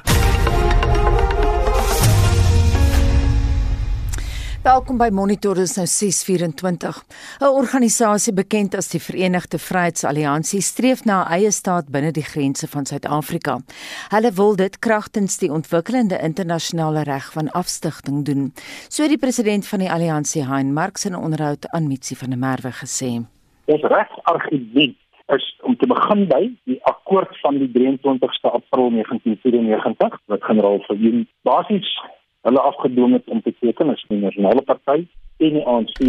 Welkom 4.69 4.99
by 5.01 5.09
Monitor 5.13 5.57
is 5.63 5.77
nou 5.77 5.87
624. 5.87 7.05
'n 7.41 7.47
Organisasie 7.47 8.33
bekend 8.33 8.75
as 8.75 8.89
die 8.89 9.01
Verenigde 9.01 9.59
Vryheidsalliansie 9.59 10.61
streef 10.61 11.05
na 11.05 11.25
'n 11.25 11.33
eie 11.33 11.51
staat 11.51 11.89
binne 11.89 12.13
die 12.13 12.25
grense 12.25 12.69
van 12.69 12.87
Suid-Afrika. 12.87 13.61
Hulle 14.09 14.33
wil 14.33 14.57
dit 14.57 14.79
kragtens 14.79 15.39
die 15.39 15.53
ontwikkelende 15.53 16.19
internasionale 16.19 17.03
reg 17.03 17.33
van 17.33 17.51
afstigting 17.51 18.25
doen, 18.25 18.53
so 18.89 19.09
die 19.09 19.19
president 19.19 19.67
van 19.67 19.79
die 19.79 19.91
alliansie, 19.91 20.45
Hein 20.45 20.73
Marx 20.73 21.05
in 21.05 21.13
'n 21.13 21.23
onderhoud 21.23 21.69
aan 21.69 21.87
Mitsi 21.87 22.17
van 22.17 22.31
der 22.31 22.39
Merwe 22.39 22.73
gesê. 22.73 23.38
Ons 23.69 23.83
regsargument 23.83 24.97
is 25.35 25.47
om 25.61 25.75
te 25.77 25.87
begin 25.87 26.23
by 26.31 26.45
die 26.71 26.79
akkoord 26.89 27.35
van 27.43 27.59
die 27.61 27.69
23ste 27.75 28.53
April 28.59 28.89
1994 28.95 30.15
wat 30.33 30.47
generaal 30.49 30.81
Verhoeven 30.87 31.27
basies 31.45 31.91
hulle 32.49 32.63
afgedwing 32.71 33.13
het 33.19 33.29
om 33.29 33.43
te 33.45 33.53
teken 33.61 33.93
as 33.93 34.05
die 34.09 34.23
nasionale 34.23 34.65
party 34.71 35.05
en 35.45 35.59
die 35.59 35.67
ANC 35.75 36.01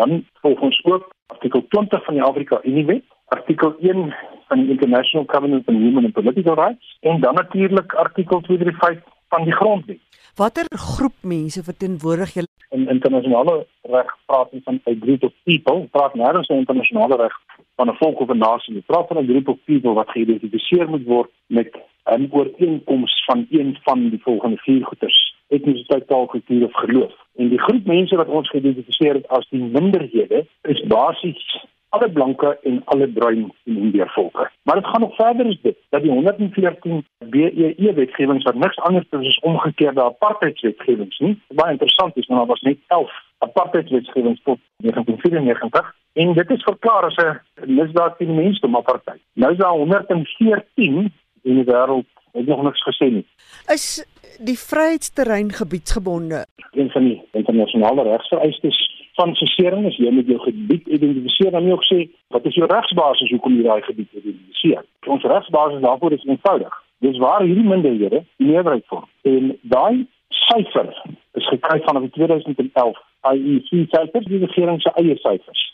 dan 0.00 0.24
volgens 0.40 0.80
ook 0.84 1.12
artikel 1.36 1.66
20 1.76 2.04
van 2.04 2.16
die 2.16 2.24
Afrika 2.30 2.60
Unie 2.64 2.86
wet 2.88 3.04
artikel 3.36 3.76
1 3.80 4.16
van 4.48 4.62
die 4.62 4.72
International 4.78 5.28
Covenant 5.28 5.68
on 5.68 5.82
Human 5.82 6.08
and 6.08 6.16
Political 6.16 6.56
Rights 6.62 6.96
en 7.00 7.20
dan 7.20 7.34
natuurlik 7.34 7.92
artikel 7.92 8.40
235 8.40 9.04
van 9.28 9.44
die 9.44 9.56
grondwet 9.60 10.05
Watter 10.36 10.66
groep 10.68 11.14
mense 11.22 11.62
verteenwoordig 11.64 12.32
julle? 12.34 12.48
In 12.76 12.88
internasionale 12.92 13.54
reg 13.88 14.10
praat 14.28 14.50
ons 14.52 14.64
van 14.64 14.80
'n 14.84 15.00
group 15.00 15.22
of 15.22 15.32
people. 15.48 15.88
Praat 15.96 16.14
nêrens 16.14 16.50
oor 16.50 16.58
internasionale 16.58 17.16
reg 17.16 17.34
van 17.76 17.88
'n 17.88 17.96
volk 18.00 18.20
of 18.20 18.28
'n 18.28 18.38
nasie 18.38 18.74
nie. 18.74 18.82
Praat 18.86 19.06
van 19.08 19.18
'n 19.18 19.28
group 19.30 19.48
of 19.48 19.58
people 19.64 19.92
wat 19.92 20.10
geïdentifiseer 20.10 20.88
moet 20.88 21.04
word 21.04 21.30
met 21.46 21.70
'n 22.04 22.28
ooreenkoms 22.30 23.24
van 23.24 23.46
een 23.50 23.78
van 23.82 24.08
die 24.08 24.22
volgende 24.22 24.56
vier 24.56 24.84
goeters 24.84 25.34
etnisiteit, 25.48 26.06
taal, 26.06 26.26
kultuur 26.26 26.64
of 26.64 26.74
geloof. 26.74 27.14
En 27.36 27.48
die 27.48 27.60
groep 27.60 27.84
mense 27.84 28.16
wat 28.16 28.28
ons 28.28 28.48
geïdentifiseer 28.50 29.14
het 29.14 29.28
as 29.28 29.48
die 29.48 29.62
minderhede 29.62 30.46
is 30.62 30.86
basies 30.86 31.64
alle 31.96 32.10
blanke 32.10 32.58
en 32.62 32.80
alle 32.84 33.08
bruin 33.08 33.52
en 33.64 33.76
indiër 33.76 34.10
volke. 34.14 34.50
Maar 34.62 34.74
dit 34.74 34.86
gaan 34.86 35.00
nog 35.00 35.14
verder 35.14 35.46
as 35.46 35.60
dit. 35.62 35.76
Dat 35.88 36.02
die 36.02 36.10
114 36.10 37.06
BEE 37.18 37.92
wetgewings 37.94 38.44
wat 38.44 38.54
niks 38.54 38.78
anders 38.78 39.06
is 39.10 39.26
as 39.26 39.38
omgekeerde 39.38 40.02
apartheidswetgewings 40.02 41.18
nie. 41.18 41.42
Baie 41.48 41.72
interessant 41.72 42.16
is, 42.16 42.26
maar 42.26 42.38
daar 42.38 42.46
was 42.46 42.60
net 42.60 42.78
11 42.86 43.12
apartheidswetgewings 43.38 44.42
tot 44.42 44.58
1994 44.76 45.94
en 46.12 46.32
dit 46.32 46.50
is 46.50 46.62
verklaar 46.62 47.04
as 47.04 47.16
'n 47.16 47.40
misdaad 47.74 48.18
teen 48.18 48.34
mensdom 48.34 48.76
apartheid. 48.76 49.20
Nou 49.32 49.52
is 49.52 49.58
daar 49.58 49.70
114 49.70 51.12
in 51.42 51.54
die 51.54 51.64
wêreld 51.64 52.06
het 52.32 52.46
nog 52.46 52.62
niks 52.62 52.82
gesê 52.82 53.10
nie. 53.12 53.26
Is 53.66 54.06
die 54.38 54.58
vryheidsterrein 54.58 55.52
gebiedsgebonde? 55.52 56.46
Een 56.70 56.90
van 56.90 57.04
die 57.04 57.28
internasionale 57.32 58.02
regsvereistes 58.02 58.95
van 59.16 59.34
sesering 59.34 59.86
is 59.88 59.96
jy 60.00 60.10
moet 60.12 60.28
jou 60.30 60.38
gebied 60.44 60.88
identifiseer 60.98 61.54
en 61.54 61.64
nie 61.64 61.74
ook 61.74 61.86
sê 61.88 62.02
wat 62.34 62.46
is 62.48 62.56
jou 62.58 62.68
regsbasis 62.70 63.32
hoekom 63.34 63.56
jy 63.56 63.64
daai 63.66 63.82
gebied 63.88 64.12
identifiseer. 64.12 64.84
Ons 65.06 65.24
regsbasis 65.32 65.84
daarvoor 65.84 66.16
is 66.16 66.26
eenvoudig. 66.28 66.74
Dis 67.04 67.18
waar 67.22 67.44
hierdie 67.44 67.66
minderhede 67.66 68.22
die 68.36 68.50
meerderheid 68.50 68.84
vorm. 68.92 69.08
En 69.28 69.54
daai 69.62 70.06
syfer 70.46 70.92
is 71.40 71.48
gekry 71.48 71.80
vanaf 71.88 72.10
2011 72.18 73.02
IEC 73.32 73.70
syfers 73.94 74.28
die 74.30 74.42
regering 74.44 74.80
se 74.82 74.92
eie 75.00 75.16
syfers. 75.24 75.64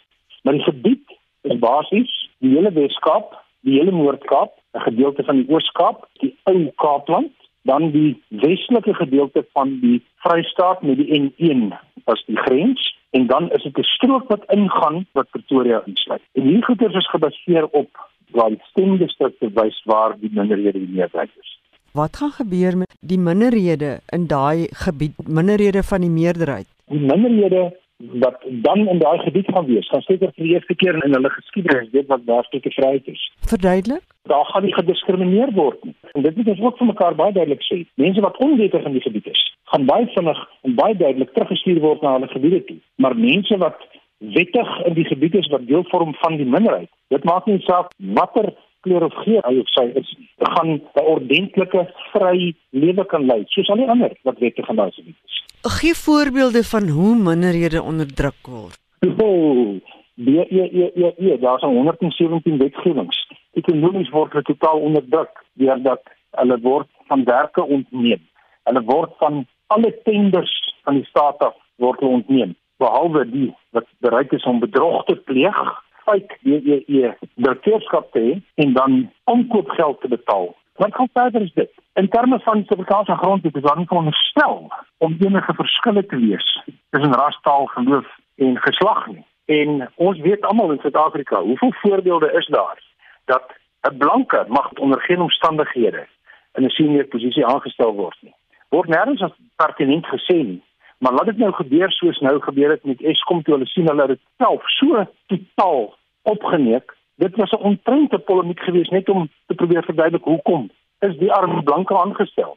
Maar 0.43 0.59
die 0.59 0.67
gebied 0.67 1.19
is 1.51 1.59
basies 1.63 2.15
die 2.43 2.55
hele 2.57 2.73
Weskaap, 2.75 3.37
die 3.67 3.79
hele 3.79 3.95
Noord-Kaap, 3.95 4.55
'n 4.75 4.87
gedeelte 4.89 5.23
van 5.25 5.37
die 5.43 5.49
Oos-Kaap, 5.51 6.09
die 6.21 6.35
ou 6.51 6.71
Kaapland 6.77 7.31
dan 7.63 7.91
die 7.91 8.23
westelike 8.29 8.95
gedeelte 8.95 9.47
van 9.53 9.79
die 9.81 10.03
Vrystaat 10.25 10.83
met 10.83 10.97
die 10.97 11.11
N1 11.21 11.71
as 12.05 12.25
die 12.27 12.37
grens 12.37 12.83
en 13.17 13.27
dan 13.27 13.51
is 13.51 13.63
dit 13.63 13.79
'n 13.79 13.83
strook 13.97 14.29
wat 14.29 14.45
ingaan 14.59 15.07
wat 15.13 15.31
Pretoria 15.31 15.83
insluit. 15.85 16.23
En 16.33 16.43
hierdie 16.43 16.65
goeders 16.65 16.95
is 16.95 17.11
gebaseer 17.11 17.67
op 17.71 17.91
waar 18.31 18.49
die 18.49 18.63
stemdistrikte 18.71 19.51
wys 19.55 19.83
waar 19.85 20.17
die 20.21 20.31
minderhede 20.33 20.79
die 20.79 20.95
meerderheid 20.97 21.31
is. 21.41 21.61
Wat 21.93 22.17
gaan 22.17 22.31
gebeur 22.31 22.77
met 22.77 22.97
die 23.01 23.19
minderhede 23.19 24.01
in 24.09 24.27
daai 24.27 24.67
gebied, 24.85 25.15
minderhede 25.29 25.83
van 25.83 26.01
die 26.01 26.11
meerderheid? 26.11 26.67
Die 26.87 27.01
minderhede 27.01 27.77
wat 27.97 28.37
dan 28.49 28.89
in 28.89 28.99
daai 28.99 29.19
gebied 29.19 29.51
gaan 29.53 29.67
wees, 29.67 29.89
gaan 29.89 30.01
seker 30.01 30.33
vir 30.35 30.45
die 30.45 30.53
eerste 30.53 30.75
keer 30.75 31.05
in 31.05 31.13
hulle 31.13 31.31
geskiedenis 31.31 31.91
weet 31.93 32.07
wat 32.07 32.27
daar 32.27 32.45
steeds 32.45 32.75
vryheid 32.75 33.07
is. 33.07 33.33
Verduidelik? 33.41 34.03
Daar 34.31 34.45
gaan 34.45 34.63
nie 34.63 34.75
gediskrimineer 34.75 35.51
word 35.53 35.85
nie. 35.85 35.95
En 36.13 36.23
dit 36.23 36.37
moet 36.37 36.49
ons 36.49 36.61
ook 36.61 36.77
vir 36.79 36.87
mekaar 36.87 37.15
baie 37.15 37.33
duidelik 37.33 37.65
sê. 37.67 37.83
Mense 37.95 38.21
wat 38.21 38.39
onwettig 38.39 38.85
in 38.85 38.93
die 38.93 39.03
gebied 39.03 39.27
is, 39.27 39.43
gaan 39.73 39.87
baie 39.87 40.07
vinnig 40.15 40.43
en 40.63 40.75
baie 40.75 40.97
duidelik 40.97 41.33
teruggestuur 41.35 41.81
word 41.81 42.03
na 42.03 42.13
hulle 42.17 42.29
gebiede 42.29 42.65
toe. 42.69 42.79
Maar 43.03 43.17
mense 43.19 43.59
wat 43.59 43.79
wettig 44.19 44.71
in 44.87 44.95
die 44.95 45.05
gebied 45.05 45.35
is 45.35 45.49
wat 45.51 45.67
deel 45.67 45.85
vorm 45.91 46.15
van 46.21 46.37
die 46.37 46.47
minderheid, 46.47 46.91
dit 47.09 47.25
maak 47.25 47.47
nie 47.51 47.59
saak 47.67 47.91
watter 48.19 48.53
kleur 48.83 49.05
of 49.07 49.15
geur 49.25 49.43
hy 49.47 49.59
of 49.63 49.71
sy 49.75 49.85
is, 49.99 50.09
gaan 50.55 50.71
'n 50.79 51.05
ordentlike 51.15 51.83
vry 52.13 52.55
lewe 52.71 53.05
kan 53.07 53.27
lei, 53.27 53.43
soos 53.49 53.69
al 53.71 53.83
die 53.83 53.91
ander 53.95 54.15
wat 54.23 54.39
wettig 54.39 54.69
in 54.69 54.77
daai 54.77 54.91
gebied 54.91 55.19
is. 55.27 55.43
Gee 55.79 55.95
voorbeelde 55.95 56.63
van 56.65 56.89
hoe 56.89 57.15
minderhede 57.17 57.83
onderdruk 57.83 58.47
word. 58.47 58.79
Oh, 59.23 59.79
die 60.15 60.35
ja 60.35 60.45
ja 60.49 61.11
ja, 61.17 61.37
daar 61.37 61.57
is 61.57 61.63
117 61.63 62.59
wetgewings. 62.59 63.27
Ekonomies 63.59 64.11
word 64.11 64.33
hulle 64.33 64.49
totaal 64.49 64.81
onderdruk 64.89 65.43
deurdat 65.61 66.03
hulle 66.41 66.59
word 66.65 66.89
van 67.11 67.25
werke 67.29 67.65
ontneem. 67.65 68.23
Hulle 68.69 68.83
word 68.89 69.13
van 69.21 69.45
alle 69.75 69.93
tenders 70.07 70.55
van 70.85 71.01
die 71.01 71.09
staat 71.09 71.43
af 71.45 71.57
word 71.83 72.01
hulle 72.01 72.21
ontneem, 72.23 72.57
behalwe 72.83 73.27
die 73.31 73.51
wat 73.77 73.89
bereid 74.05 74.33
is 74.33 74.49
om 74.49 74.61
bedrog 74.61 75.05
te 75.09 75.17
pleeg, 75.29 75.61
fake 76.07 76.39
DEE, 76.43 77.13
direkteurskap 77.35 78.11
te 78.13 78.25
hê 78.25 78.33
en 78.65 78.75
dan 78.79 78.99
omkoopgeld 79.31 80.01
te 80.01 80.09
betaal 80.09 80.51
Wat 80.73 80.95
gaan 80.95 81.09
verder 81.13 81.43
is 81.43 81.53
dit? 81.53 81.71
In 81.93 82.09
terme 82.09 82.39
van 82.41 82.55
Suid-Afrikaanse 82.55 83.17
grondwet 83.17 83.57
is 83.57 83.63
daar 83.63 83.77
nie 83.77 83.87
veronderstel 83.87 84.73
om 84.99 85.17
enige 85.21 85.55
verskille 85.55 86.07
te 86.07 86.17
wees 86.17 86.63
tussen 86.91 87.13
ras, 87.13 87.39
taal, 87.43 87.67
geloof 87.67 88.07
en 88.35 88.57
geslag 88.61 89.07
nie. 89.07 89.27
En 89.45 89.91
ons 89.95 90.19
weet 90.19 90.41
almal 90.41 90.73
in 90.73 90.79
Suid-Afrika, 90.81 91.41
hoeveel 91.41 91.73
voorbeelde 91.73 92.33
is 92.33 92.47
daar 92.47 92.83
dat 93.25 93.45
'n 93.89 93.97
blanke 93.97 94.45
mag 94.49 94.73
onder 94.73 95.01
geen 95.01 95.21
omstandighede 95.21 96.07
in 96.55 96.65
'n 96.65 96.71
senior 96.71 97.05
posisie 97.05 97.47
aangestel 97.47 97.93
word 97.95 98.17
nie. 98.21 98.35
Word 98.69 98.89
nêrens 98.89 99.23
as 99.23 99.33
pertinent 99.57 100.07
gesê 100.07 100.37
nie. 100.37 100.63
Maar 100.99 101.13
laat 101.13 101.27
dit 101.27 101.37
nou 101.37 101.53
gebeur 101.53 101.91
soos 101.91 102.19
nou 102.19 102.41
gebeur 102.41 102.71
het 102.71 102.85
met 102.85 103.01
Eskom 103.01 103.43
toe 103.43 103.55
hulle 103.55 103.67
sien 103.67 103.89
hulle 103.89 104.07
het 104.07 104.21
self 104.39 104.63
so 104.71 105.07
totaal 105.27 105.95
opgeneek 106.23 106.95
dit 107.17 107.37
was 107.37 107.51
'n 107.51 107.63
ontrente 107.71 108.19
polemiek 108.19 108.61
geweest 108.61 108.91
net 108.91 109.09
om 109.09 109.31
te 109.47 109.55
probeer 109.55 109.85
verduidelik 109.85 110.25
hoekom 110.25 110.71
is 110.99 111.17
die 111.19 111.33
arme 111.33 111.63
blanke 111.63 111.99
aangestel. 111.99 112.57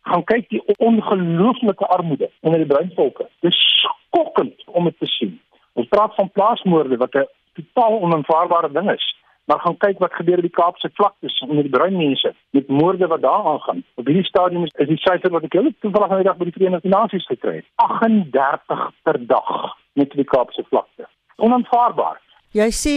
Gaan 0.00 0.24
kyk 0.24 0.48
die 0.48 0.62
ongelooflike 0.76 1.86
armoede 1.86 2.30
onder 2.40 2.58
die 2.58 2.68
bruinvolke. 2.68 3.28
Dit 3.40 3.52
is 3.52 3.84
skokkend 3.84 4.64
om 4.66 4.84
dit 4.84 4.98
te 4.98 5.06
sien. 5.06 5.40
Ons 5.72 5.88
praat 5.88 6.14
van 6.14 6.30
plaasmoorde 6.30 6.96
wat 6.96 7.14
'n 7.14 7.28
totaal 7.52 8.00
onaanvaarbare 8.00 8.72
ding 8.72 8.90
is. 8.90 9.16
Maar 9.46 9.60
gaan 9.62 9.76
kyk 9.76 9.98
wat 10.02 10.14
gebeur 10.18 10.40
in 10.42 10.48
die 10.48 10.58
Kaapse 10.58 10.90
vlaktes 10.98 11.38
onder 11.46 11.62
die 11.62 11.70
bruin 11.70 11.96
mense 11.96 12.34
met 12.50 12.68
moorde 12.68 13.06
wat 13.06 13.22
daar 13.22 13.44
aangaan. 13.52 13.84
Op 13.94 14.06
hierdie 14.06 14.26
stadium 14.26 14.64
is, 14.64 14.72
is 14.82 14.88
die 14.88 14.98
syfer 14.98 15.30
wat 15.30 15.46
ek 15.46 15.54
heel 15.58 15.70
toevallig 15.80 16.08
nou 16.08 16.20
die 16.22 16.28
dag 16.28 16.40
by 16.40 16.48
die 16.48 16.56
Verenigde 16.56 16.90
Nasies 16.90 17.26
gekry 17.30 17.60
het. 17.60 17.68
38 17.86 18.84
per 19.06 19.20
dag 19.26 19.52
met 19.94 20.16
die 20.18 20.26
Kaapse 20.26 20.66
vlakte. 20.70 21.06
Onaanvaarbaar. 21.36 22.18
Jy 22.58 22.68
sê 22.74 22.96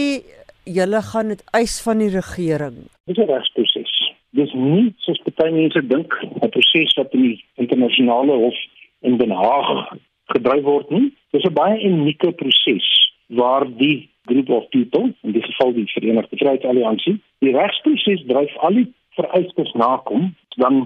julle 0.64 1.02
gaan 1.12 1.28
dit 1.34 1.42
eis 1.56 1.78
van 1.84 2.02
die 2.02 2.10
regering. 2.10 2.76
Dis 3.06 3.18
'n 3.18 3.30
regsproses. 3.30 3.94
Dis 4.30 4.52
nie 4.54 4.94
soos 4.98 5.22
baie 5.38 5.52
mense 5.52 5.86
dink 5.86 6.12
'n 6.22 6.48
proses 6.48 6.94
wat 6.96 7.14
in 7.14 7.22
die 7.22 7.44
internasionale 7.54 8.32
hof 8.32 8.58
in 9.00 9.18
Den 9.18 9.30
Haag 9.30 9.94
gedryf 10.34 10.64
word 10.64 10.90
nie. 10.90 11.12
Dis 11.32 11.44
'n 11.44 11.54
baie 11.54 11.78
unieke 11.84 12.32
proses 12.32 12.88
waar 13.28 13.66
die 13.82 14.08
group 14.30 14.50
of 14.56 14.68
people, 14.74 15.10
in 15.26 15.36
die 15.36 15.42
geval 15.42 15.74
die 15.76 15.86
Verenigde 15.92 16.36
Vryheidsalliansie, 16.40 17.16
die 17.44 17.54
regsproses 17.56 18.24
dryf 18.30 18.56
al 18.66 18.78
die 18.80 18.88
vereistes 19.18 19.72
nakom, 19.78 20.30
dan 20.62 20.84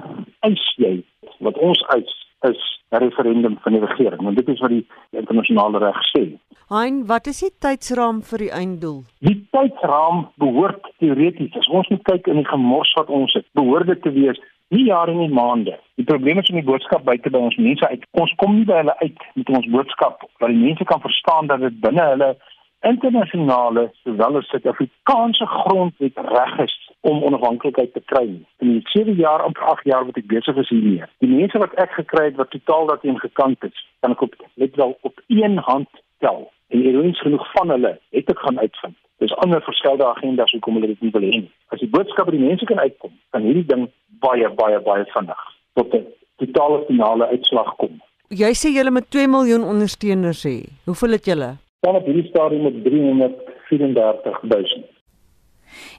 eis 0.48 0.64
jy 0.80 0.96
wat 1.44 1.58
ons 1.58 1.82
eis 1.96 2.14
is 2.48 2.62
'n 2.92 3.02
referendum 3.02 3.56
van 3.64 3.72
die 3.72 3.84
regering 3.84 4.22
want 4.22 4.36
dit 4.36 4.48
is 4.48 4.60
wat 4.60 4.70
die 4.70 4.86
internasionale 5.10 5.78
reg 5.78 6.00
sê. 6.12 6.24
Hein, 6.68 7.06
wat 7.06 7.26
is 7.26 7.40
die 7.40 7.52
tydsraam 7.58 8.22
vir 8.22 8.38
die 8.38 8.52
einddoel? 8.60 9.00
Die 9.20 9.46
tydsraam 9.56 10.28
behoort 10.36 10.84
teoreties, 10.98 11.56
as 11.60 11.68
ons 11.68 11.88
net 11.88 12.02
kyk 12.02 12.26
in 12.26 12.40
die 12.40 12.50
gemors 12.52 12.92
wat 12.98 13.08
ons 13.08 13.32
het, 13.32 13.46
behoort 13.52 13.86
dit 13.86 14.02
te 14.02 14.12
wees 14.12 14.40
nie 14.74 14.86
jare 14.88 15.14
nie, 15.14 15.28
maande. 15.28 15.76
Die 16.00 16.06
probleem 16.08 16.40
is 16.40 16.48
om 16.50 16.56
die 16.58 16.66
boodskap 16.66 17.04
buite 17.04 17.30
by 17.30 17.42
ons 17.48 17.56
mense 17.60 17.88
uit. 17.88 18.06
Ons 18.22 18.32
kom 18.40 18.56
nie 18.56 18.64
by 18.68 18.80
hulle 18.80 18.96
uit 19.02 19.26
met 19.34 19.52
ons 19.58 19.68
boodskap 19.76 20.24
dat 20.40 20.48
die 20.50 20.62
mense 20.62 20.84
kan 20.88 21.02
verstaan 21.04 21.50
dat 21.52 21.60
dit 21.60 21.80
binne 21.84 22.06
hulle 22.12 22.30
internasionale 22.90 23.90
sowel 24.02 24.36
as 24.40 24.48
Suid-Afrikaanse 24.52 25.46
grondwet 25.46 26.18
reg 26.36 26.58
is 26.66 26.74
om 27.00 27.22
onafhanklikheid 27.22 27.92
te 27.92 28.02
kry. 28.12 28.26
In 28.64 28.72
die 28.72 28.82
7 28.92 29.14
jaar 29.14 29.44
of 29.44 29.58
8 29.58 29.84
jaar 29.84 30.04
wat 30.08 30.16
ek 30.20 30.28
besig 30.32 30.56
is 30.62 30.72
hiermee, 30.72 31.08
die 31.24 31.30
mense 31.30 31.60
wat 31.60 31.74
ek 31.84 31.92
gekry 31.98 32.28
het 32.30 32.40
wat 32.40 32.52
totaal 32.54 32.88
daarteen 32.92 33.18
gekant 33.20 33.64
is, 33.68 33.86
kan 34.00 34.16
ek 34.16 34.24
op 34.26 34.36
net 34.60 34.76
wel 34.80 34.96
op 35.00 35.20
een 35.28 35.58
hand 35.68 35.90
tel. 36.24 36.46
En 36.72 36.84
ironies 36.84 37.20
genoeg 37.20 37.44
van 37.52 37.74
hulle 37.74 37.96
het 38.16 38.30
ek 38.32 38.44
gaan 38.46 38.60
uitvind. 38.60 38.96
Dis 39.22 39.34
ander 39.44 39.62
verskillende 39.62 40.06
agendas 40.06 40.52
hoekom 40.56 40.80
hulle 40.80 40.92
dit 40.92 41.04
nie 41.04 41.12
wil 41.14 41.26
hê 41.28 41.34
nie. 41.44 41.52
As 41.72 41.82
die 41.84 41.90
boodskap 41.90 42.28
by 42.28 42.36
die 42.36 42.46
mense 42.46 42.66
kan 42.70 42.80
uitkom, 42.82 43.12
kan 43.36 43.46
hierdie 43.46 43.66
ding 43.68 43.86
baie 44.24 44.48
baie 44.60 44.80
baie 44.88 45.04
vinnig 45.12 45.44
tot 45.78 45.94
'n 45.94 46.06
totale 46.40 46.84
finale 46.88 47.26
uitslag 47.34 47.76
kom. 47.76 48.00
Jy 48.28 48.52
sê 48.58 48.72
julle 48.74 48.90
met 48.90 49.10
2 49.10 49.28
miljoen 49.28 49.62
ondersteuners 49.62 50.44
hê. 50.44 50.58
Hoeveel 50.84 51.12
het 51.16 51.24
julle? 51.24 51.50
Dan 51.84 51.94
op 52.00 52.06
hierdie 52.08 52.26
stadium 52.28 52.62
met 52.62 52.84
334 52.84 54.42
000. 54.42 54.84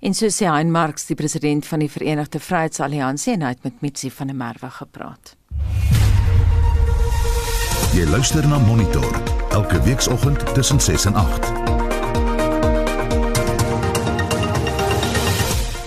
En 0.01 0.13
so 0.13 0.29
sê 0.33 0.47
Hein 0.49 0.71
Marx, 0.71 1.05
die 1.05 1.15
president 1.15 1.67
van 1.67 1.79
die 1.79 1.91
Verenigde 1.91 2.39
Vryheidsalliansie 2.39 3.33
en 3.33 3.45
hy 3.45 3.53
het 3.53 3.63
met 3.63 3.81
Mitsi 3.85 4.09
van 4.09 4.31
der 4.31 4.39
Merwe 4.39 4.71
gepraat. 4.79 5.35
Jy 7.95 8.09
luister 8.09 8.47
na 8.49 8.59
Monitor 8.65 9.21
elke 9.51 9.81
weekoggend 9.85 10.53
tussen 10.57 10.81
6 10.81 11.05
en 11.05 11.15
8. 11.15 11.74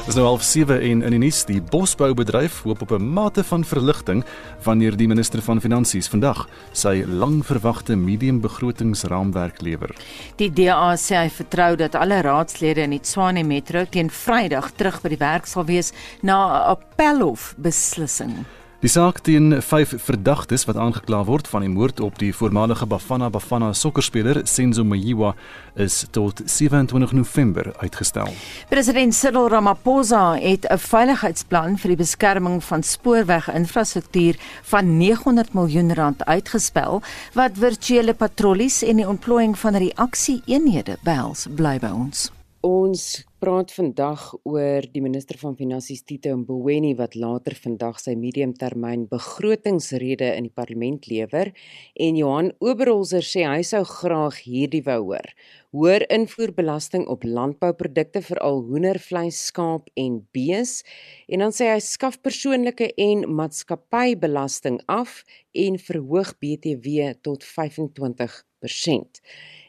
Dis 0.09 0.17
nou 0.17 0.25
half 0.25 0.41
7 0.43 0.79
en 0.81 1.03
in 1.05 1.13
die 1.13 1.19
nuus 1.21 1.43
die 1.45 1.59
bosboubedryf 1.61 2.63
hoop 2.65 2.81
op 2.87 2.93
'n 2.97 3.11
mate 3.13 3.43
van 3.45 3.65
verligting 3.65 4.25
wanneer 4.65 4.97
die 4.97 5.09
minister 5.09 5.43
van 5.43 5.61
finansies 5.61 6.09
vandag 6.09 6.49
sy 6.73 7.05
langverwagte 7.05 7.97
mediumbegrotingsraamwerk 7.97 9.61
lewer. 9.61 9.95
Die 10.37 10.53
DA 10.53 10.97
sê 10.97 11.15
hy 11.15 11.29
vertrou 11.29 11.77
dat 11.77 11.95
alle 11.95 12.23
raadslede 12.23 12.81
in 12.81 12.91
die 12.91 13.01
Tshwane 13.01 13.45
Metro 13.45 13.85
teen 13.85 14.11
Vrydag 14.11 14.71
terug 14.77 15.03
by 15.03 15.09
die 15.09 15.21
werk 15.21 15.47
sal 15.47 15.65
wees 15.65 15.93
na 16.23 16.37
'n 16.57 16.71
appelhof 16.71 17.55
beslissing. 17.59 18.47
Die 18.79 18.87
saak 18.87 19.17
teen 19.27 19.57
vyf 19.59 19.91
verdagtes 20.07 20.63
wat 20.69 20.77
aangekla 20.79 21.25
word 21.27 21.49
van 21.51 21.65
die 21.65 21.71
moord 21.73 21.99
op 21.99 22.21
die 22.21 22.29
voormalige 22.31 22.87
Bafana 22.87 23.27
Bafana 23.27 23.73
sokkerspeler 23.75 24.39
Senzo 24.47 24.85
Mayiwa 24.87 25.33
is 25.75 26.05
tot 26.15 26.39
27 26.47 27.11
November 27.19 27.73
uitgestel. 27.83 28.31
President 28.71 29.19
Cyril 29.19 29.51
Ramaphosa 29.51 30.39
het 30.39 30.71
'n 30.71 30.79
veiligheidsplan 30.79 31.79
vir 31.79 31.89
die 31.89 32.03
beskerming 32.05 32.63
van 32.65 32.83
spoorweginfrastruktuur 32.83 34.39
van 34.63 34.97
900 34.97 35.53
miljoen 35.55 35.95
rand 35.95 36.25
uitgespel 36.25 37.03
wat 37.35 37.59
virtuele 37.59 38.15
patrollies 38.15 38.83
en 38.83 38.97
die 38.97 39.09
ontplooiing 39.09 39.59
van 39.59 39.75
reaksie-eenhede 39.75 40.97
behels 41.03 41.47
bly 41.51 41.79
by 41.79 41.91
ons. 41.91 42.31
Ons 42.67 43.23
praat 43.39 43.71
vandag 43.71 44.33
oor 44.43 44.83
die 44.91 44.99
minister 44.99 45.39
van 45.39 45.55
Finansies 45.55 46.01
Tito 46.03 46.33
Mboweni 46.35 46.97
wat 46.99 47.13
later 47.15 47.55
vandag 47.55 48.01
sy 48.03 48.17
mediumtermyn 48.19 49.05
begrotingsrede 49.07 50.33
in 50.35 50.49
die 50.49 50.55
parlement 50.59 51.07
lewer 51.07 51.53
en 51.95 52.19
Johan 52.19 52.51
Oberholzer 52.59 53.23
sê 53.23 53.45
hy 53.47 53.63
sou 53.63 53.85
graag 53.87 54.41
hierdie 54.43 54.83
wou 54.89 55.13
hoor. 55.13 55.31
Hoër 55.71 56.03
invoerbelasting 56.11 57.07
op 57.07 57.23
landbouprodukte 57.23 58.25
veral 58.27 58.65
hoendervleis, 58.67 59.39
skaap 59.53 59.87
en 59.95 60.19
bees 60.35 60.83
en 61.31 61.47
dan 61.47 61.55
sê 61.55 61.71
hy 61.71 61.79
skaf 61.79 62.19
persoonlike 62.27 62.91
en 62.99 63.23
maatskappybelasting 63.39 64.81
af 64.91 65.23
en 65.55 65.79
verhoog 65.79 66.35
BTW 66.43 67.15
tot 67.23 67.47
25%. 67.47 69.23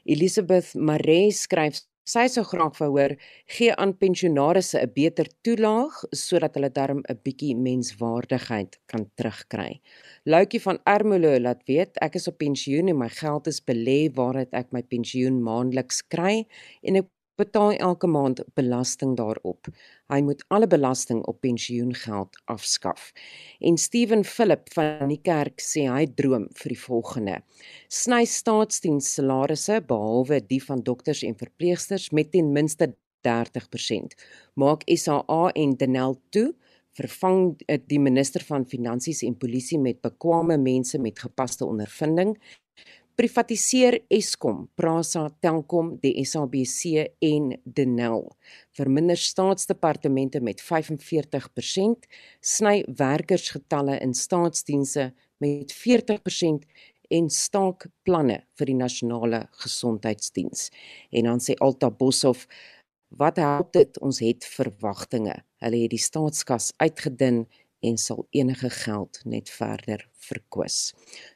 Elizabeth 0.09 0.73
Maree 0.73 1.29
skryf 1.29 1.83
Sy 2.09 2.23
sou 2.33 2.41
graag 2.47 2.77
wou 2.79 2.87
hoor 2.95 3.11
gee 3.53 3.73
aan 3.81 3.91
pensionaarsse 4.01 4.79
'n 4.81 4.93
beter 4.95 5.27
toelaag 5.45 5.93
sodat 6.21 6.55
hulle 6.57 6.71
darm 6.77 7.01
'n 7.05 7.19
bietjie 7.25 7.53
menswaardigheid 7.67 8.79
kan 8.91 9.03
terugkry. 9.17 9.81
Loukie 10.25 10.61
van 10.65 10.79
Ermelo 10.95 11.33
laat 11.39 11.61
weet 11.69 12.01
ek 12.01 12.15
is 12.15 12.27
op 12.31 12.39
pensioen 12.39 12.89
en 12.89 12.97
my 12.97 13.09
geld 13.09 13.47
is 13.47 13.61
belê 13.61 13.99
waaruit 14.19 14.49
ek 14.61 14.73
my 14.73 14.81
pensioen 14.81 15.37
maandeliks 15.43 16.01
kry 16.13 16.47
en 16.81 16.95
ek 16.95 17.07
betaal 17.39 17.73
elke 17.79 18.07
maand 18.07 18.41
belasting 18.59 19.15
daarop. 19.17 19.69
Hy 20.11 20.19
moet 20.25 20.43
alle 20.53 20.67
belasting 20.67 21.21
op 21.31 21.39
pensioengeld 21.45 22.37
afskaf. 22.51 23.11
En 23.59 23.77
Steven 23.77 24.23
Philip 24.27 24.67
van 24.75 25.11
die 25.11 25.21
kerk 25.23 25.63
sê 25.63 25.87
hy 25.87 26.05
droom 26.19 26.49
vir 26.61 26.75
die 26.75 26.81
volgende: 26.81 27.37
sny 27.87 28.25
staatsdiens 28.27 29.13
salarisse 29.15 29.81
behalwe 29.87 30.41
die 30.47 30.61
van 30.63 30.83
dokters 30.83 31.23
en 31.23 31.37
verpleegsters 31.39 32.09
met 32.11 32.31
ten 32.35 32.51
minste 32.55 32.93
30%. 33.27 34.15
Maak 34.55 34.83
SAA 34.87 35.49
en 35.55 35.75
Denel 35.79 36.19
toe 36.29 36.51
vervang 36.99 37.53
die 37.87 37.99
minister 38.01 38.43
van 38.43 38.65
finansies 38.67 39.21
en 39.23 39.37
polisie 39.39 39.79
met 39.79 40.01
bekwame 40.03 40.57
mense 40.59 40.99
met 40.99 41.19
gepaste 41.21 41.67
ondervinding 41.67 42.35
privatiseer 43.19 43.97
Eskom, 44.07 44.69
Prasa, 44.79 45.25
Telkom, 45.43 45.97
die 45.99 46.13
SABC 46.23 47.09
en 47.19 47.49
Denel. 47.67 48.29
Verminder 48.77 49.19
staatsdepartemente 49.19 50.39
met 50.39 50.63
45%, 50.63 52.07
sny 52.39 52.77
werkersgetalle 53.01 53.99
in 54.05 54.15
staatsdienste 54.15 55.09
met 55.43 55.75
40% 55.75 56.63
en 57.11 57.29
staak 57.33 57.89
planne 58.07 58.39
vir 58.55 58.71
die 58.71 58.79
nasionale 58.79 59.43
gesondheidsdiens. 59.65 60.69
En 61.11 61.27
dan 61.27 61.43
sê 61.43 61.59
Alta 61.59 61.91
Boshoff 61.91 62.47
Wat 63.09 63.39
help 63.41 63.71
dit 63.73 63.95
ons 64.05 64.19
het 64.21 64.45
verwagtinge. 64.45 65.33
Hulle 65.65 65.79
het 65.81 65.89
die 65.95 65.97
staatskas 65.97 66.69
uitgedun 66.77 67.47
en 67.81 67.97
sal 67.97 68.27
enige 68.37 68.69
geld 68.69 69.17
net 69.25 69.49
verder 69.49 70.03
verkwis. 70.29 70.91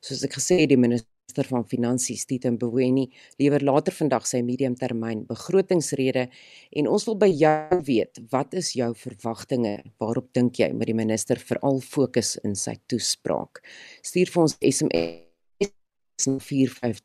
Soos 0.05 0.21
ek 0.27 0.37
gesê 0.37 0.59
het 0.61 0.69
die 0.69 0.77
minister 0.77 1.12
minister 1.23 1.47
van 1.49 1.65
Finansies 1.65 2.25
Tito 2.25 2.51
Mboweni 2.51 3.07
lewer 3.39 3.63
later 3.63 3.93
vandag 3.95 4.25
sy 4.27 4.41
mediumtermyn 4.43 5.23
begrotingsrede 5.25 6.27
en 6.75 6.87
ons 6.87 7.05
wil 7.07 7.15
by 7.17 7.29
jou 7.31 7.79
weet, 7.87 8.19
wat 8.31 8.53
is 8.53 8.73
jou 8.75 8.91
verwagtinge? 8.93 9.79
Waarop 9.99 10.33
dink 10.33 10.59
jy 10.59 10.71
met 10.73 10.87
die 10.87 10.97
minister 10.97 11.39
veral 11.39 11.79
fokus 11.81 12.35
in 12.43 12.55
sy 12.55 12.75
toespraak? 12.87 13.63
Stuur 14.03 14.29
vir 14.33 14.43
ons 14.43 14.57
SMS 14.59 15.71
45 16.19 17.01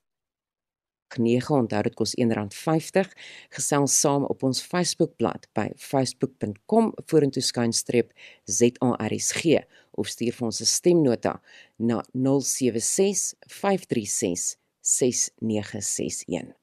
9 1.16 1.54
onthou 1.57 1.81
dit 1.87 1.94
kos 1.96 2.12
R1.50 2.20 3.14
gesels 3.57 3.94
saam 3.96 4.26
op 4.28 4.42
ons 4.44 4.61
Facebookblad 4.61 5.46
by 5.57 5.70
facebook.com 5.81 6.90
vorentoe 7.09 7.40
skynstreep 7.42 8.12
ZARSG 8.44 9.62
of 9.98 10.08
stuur 10.08 10.32
vir 10.32 10.46
ons 10.46 10.61
'n 10.61 10.64
stemnota 10.64 11.40
na 11.76 12.04
076 12.12 13.34
536 13.46 14.56
6961 14.80 16.56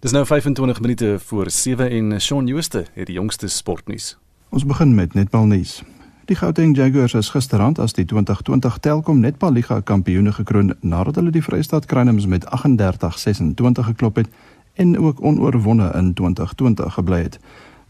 Dis 0.00 0.12
nou 0.12 0.26
25 0.26 0.80
minute 0.80 1.18
voor 1.18 1.50
7 1.50 1.90
en 1.90 2.20
Shaun 2.20 2.46
Jooste 2.46 2.84
het 2.92 3.06
die 3.06 3.14
jongste 3.14 3.48
sportnuus. 3.48 4.18
Ons 4.48 4.64
begin 4.64 4.94
met 4.94 5.14
netbalnuus. 5.14 5.82
Die 6.24 6.36
Gauteng 6.36 6.76
Jaguars 6.76 7.14
is 7.14 7.28
gisterand 7.28 7.78
as 7.78 7.92
die 7.92 8.04
2020 8.04 8.78
Telkom 8.78 9.20
Netballiga 9.20 9.80
kampioene 9.80 10.32
gekroon 10.32 10.74
nadat 10.80 11.14
hulle 11.14 11.30
die 11.30 11.42
Vrystaat 11.42 11.86
Crinums 11.86 12.26
met 12.26 12.46
38-26 12.46 13.88
geklop 13.90 14.16
het 14.16 14.28
en 14.74 14.98
ook 14.98 15.22
onoorwonde 15.24 15.90
in 15.94 16.14
2020 16.14 16.94
gebly 16.94 17.22
het. 17.22 17.38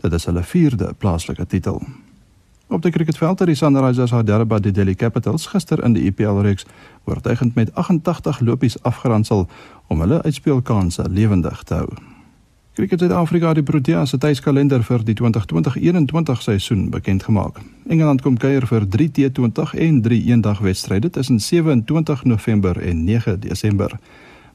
Dit 0.01 0.13
is 0.13 0.25
hulle 0.25 0.45
4de 0.45 0.93
plaaslike 0.99 1.47
titel. 1.47 1.83
Op 2.69 2.83
die 2.83 2.91
cricketveld 2.91 3.39
het 3.39 3.49
die 3.49 3.55
Sunrisers 3.55 4.11
Hyderabad 4.11 4.63
die 4.63 4.73
Delhi 4.73 4.95
Capitals 4.95 5.47
gister 5.47 5.85
in 5.85 5.93
die 5.95 6.03
IPL 6.09 6.41
reeks 6.43 6.67
oortuigend 7.05 7.55
met 7.55 7.75
88 7.75 8.41
lopies 8.41 8.83
afgeronsel 8.83 9.47
om 9.87 10.01
hulle 10.01 10.23
uitspeelkanse 10.23 11.05
lewendig 11.11 11.63
te 11.63 11.75
hou. 11.75 11.89
Cricket 12.75 13.01
Suid-Afrika 13.01 13.49
het 13.49 13.61
die 13.61 13.65
Proteas 13.65 14.11
se 14.11 14.19
tuiskalender 14.19 14.83
vir 14.83 15.05
die 15.07 15.15
2020-21 15.15 16.43
seisoen 16.43 16.91
bekend 16.91 17.23
gemaak. 17.23 17.63
Engeland 17.89 18.21
kom 18.23 18.37
kuier 18.37 18.67
vir 18.67 18.89
3 18.89 19.11
T20 19.15 19.79
en 19.87 20.03
3 20.03 20.23
eendagwedstryde 20.27 21.11
tussen 21.11 21.41
27 21.41 22.25
November 22.25 22.83
en 22.83 23.05
9 23.05 23.41
Desember. 23.41 23.99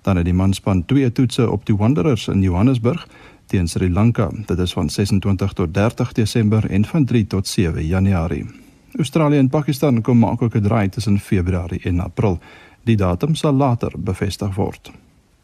Dan 0.02 0.18
het 0.18 0.26
die 0.26 0.34
manspan 0.34 0.86
twee 0.86 1.12
toetse 1.12 1.50
op 1.50 1.66
die 1.66 1.76
Wanderers 1.76 2.28
in 2.28 2.42
Johannesburg 2.42 3.08
teen 3.52 3.68
Sri 3.68 3.90
Lanka. 3.92 4.30
Dit 4.48 4.60
is 4.60 4.74
van 4.74 4.90
26 4.90 5.54
tot 5.54 5.74
30 5.74 6.12
Desember 6.12 6.70
en 6.70 6.86
van 6.86 7.06
3 7.06 7.28
tot 7.28 7.48
7 7.48 7.86
Januarie. 7.86 8.46
Australië 8.98 9.38
en 9.38 9.50
Pakistan 9.50 10.02
kom 10.02 10.20
maak 10.20 10.42
ook 10.42 10.56
'n 10.56 10.62
draai 10.62 10.90
tussen 10.90 11.20
Februarie 11.20 11.82
en 11.84 12.00
April. 12.00 12.40
Die 12.84 12.96
datum 12.96 13.36
sal 13.36 13.54
later 13.54 13.92
bevestig 13.98 14.56
word. 14.56 14.92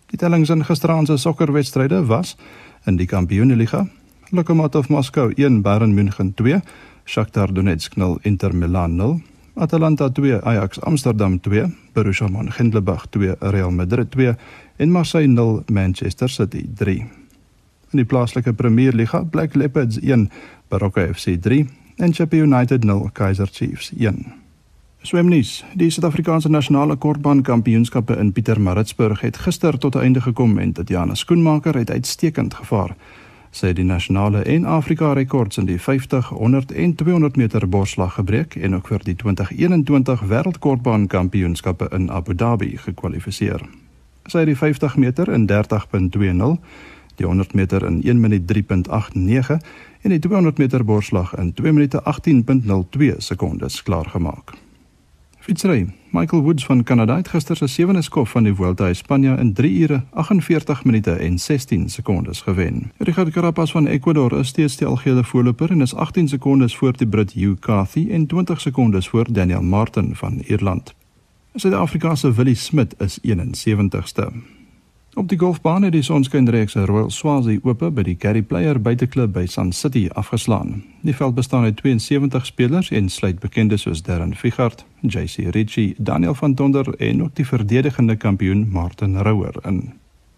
Die 0.06 0.18
tellings 0.18 0.50
in 0.50 0.66
gisteraand 0.66 1.08
se 1.08 1.18
sokkerwedstryde 1.18 2.06
was 2.06 2.38
in 2.86 2.96
die 2.96 3.06
Kampioenliga. 3.06 3.88
Lokomotiv 4.30 4.88
Moskou 4.88 5.32
1 5.36 5.62
Bayern 5.62 5.94
München 5.94 6.34
2, 6.36 6.62
Shakhtar 7.06 7.54
Donetsk 7.54 7.96
0 7.96 8.18
Inter 8.22 8.56
Milan 8.56 8.96
0, 8.96 9.22
Atalanta 9.54 10.10
2 10.10 10.42
Ajax 10.44 10.80
Amsterdam 10.80 11.40
2, 11.40 11.70
Borussia 11.94 12.28
Mönchengladbach 12.28 13.08
2 13.08 13.36
Real 13.40 13.72
Madrid 13.72 14.08
2 14.10 14.36
en 14.78 14.90
Marseille 14.90 15.28
0 15.28 15.64
Manchester 15.72 16.30
City 16.30 16.70
3. 16.76 17.17
In 17.92 18.02
die 18.02 18.06
plaaslike 18.06 18.54
Premierliga 18.54 19.24
Black 19.24 19.56
Leopards 19.56 20.00
1 20.00 20.30
Baroka 20.68 21.06
FC 21.14 21.38
3, 21.42 21.68
en 21.98 22.14
Sheffield 22.14 22.54
United 22.54 22.84
0 22.84 23.10
Kaizer 23.14 23.48
Chiefs 23.52 23.92
1. 23.98 24.26
Swemnies. 25.02 25.66
Die 25.74 25.90
Suid-Afrikaanse 25.90 26.50
nasionale 26.50 26.96
kortbaan 26.96 27.42
kampioenskappe 27.42 28.18
in 28.18 28.32
Pietermaritzburg 28.32 29.22
het 29.22 29.38
gister 29.38 29.78
tot 29.78 29.96
'n 29.96 30.00
einde 30.00 30.22
gekom 30.22 30.58
en 30.58 30.72
Tatiana 30.72 31.16
Skoenmaker 31.16 31.76
het 31.76 31.92
uitstekend 31.92 32.54
gevaar. 32.54 32.96
Sy 33.52 33.68
het 33.68 33.76
die 33.76 33.86
nasionale 33.86 34.42
en 34.42 34.66
Afrika 34.66 35.14
rekords 35.14 35.58
in 35.58 35.66
die 35.66 35.82
50, 35.82 36.30
100 36.30 36.72
en 36.72 36.96
200 36.96 37.36
meter 37.36 37.70
borslag 37.70 38.14
gebreek 38.14 38.56
en 38.56 38.76
ook 38.76 38.88
vir 38.88 39.00
die 39.04 39.16
2021 39.16 40.22
wêreldkortbaan 40.22 41.08
kampioenskappe 41.08 41.90
in 41.92 42.12
Abu 42.12 42.36
Dhabi 42.36 42.78
gekwalifiseer. 42.78 43.62
Sy 44.26 44.38
het 44.38 44.48
die 44.48 44.58
50 44.58 44.98
meter 44.98 45.30
in 45.30 45.48
30.20 45.52 46.60
die 47.18 47.26
100 47.26 47.54
meter 47.54 47.86
in 47.86 48.02
1 48.04 48.20
minuut 48.20 48.46
3.89 48.54 49.58
en 50.02 50.10
die 50.10 50.20
200 50.20 50.58
meter 50.58 50.86
borslag 50.86 51.36
in 51.36 51.54
2 51.54 51.74
minute 51.74 52.04
18.02 52.04 53.18
sekondes 53.18 53.84
klaargemaak. 53.84 54.54
Fietsry. 55.40 55.88
Michael 56.12 56.42
Woods 56.42 56.66
van 56.66 56.84
Kanada 56.84 57.16
het 57.16 57.28
gister 57.28 57.56
se 57.56 57.68
sewende 57.68 58.02
skof 58.02 58.30
van 58.30 58.44
die 58.44 58.54
Vuelta 58.56 58.86
a 58.86 58.94
España 58.94 59.38
in 59.40 59.54
3 59.54 59.80
ure 59.82 60.04
48 60.10 60.84
minute 60.84 61.12
en 61.12 61.40
16 61.40 61.90
sekondes 61.90 62.42
gewen. 62.42 62.92
Richard 62.98 63.30
Carapaz 63.30 63.72
van 63.72 63.88
Ecuador 63.88 64.40
is 64.40 64.48
steeds 64.48 64.78
die 64.78 64.88
algehele 64.88 65.24
voorloper 65.24 65.72
en 65.72 65.82
is 65.82 65.96
18 65.96 66.28
sekondes 66.28 66.76
voor 66.76 66.98
die 66.98 67.08
Brit 67.08 67.32
Hugh 67.32 67.60
Carthy 67.60 68.08
en 68.12 68.28
20 68.28 68.62
sekondes 68.62 69.08
voor 69.08 69.34
Daniel 69.34 69.62
Martin 69.62 70.16
van 70.16 70.42
Ierland. 70.48 70.96
Suid-Afrikaanse 71.56 72.34
Willie 72.34 72.56
Smit 72.56 72.96
is 73.00 73.20
71ste. 73.20 74.57
Op 75.18 75.30
die 75.30 75.38
golfbaan 75.40 75.82
het 75.82 75.92
die 75.92 76.04
sonskynreeks 76.06 76.76
Royal 76.86 77.10
Swazi 77.10 77.56
Ope 77.64 77.88
by 77.90 78.04
die 78.06 78.14
Currie 78.22 78.44
Player 78.46 78.78
buiteklub 78.78 79.32
by 79.34 79.48
Sun 79.50 79.72
City 79.74 80.04
afgeslaan. 80.14 80.84
Die 81.02 81.16
veld 81.16 81.34
bestaan 81.36 81.64
uit 81.64 81.78
72 81.78 82.46
spelers 82.46 82.92
en 82.92 83.10
sluit 83.10 83.40
bekendes 83.40 83.82
soos 83.82 84.04
Darren 84.06 84.36
Figart, 84.36 84.86
JC 85.02 85.50
Ritchie, 85.56 85.96
Daniel 85.98 86.36
van 86.38 86.54
Tonder 86.54 86.94
en 87.00 87.24
ook 87.24 87.36
die 87.36 87.48
verdedigende 87.48 88.16
kampioen 88.16 88.70
Martin 88.70 89.18
Rouwer 89.18 89.56
in. 89.66 89.94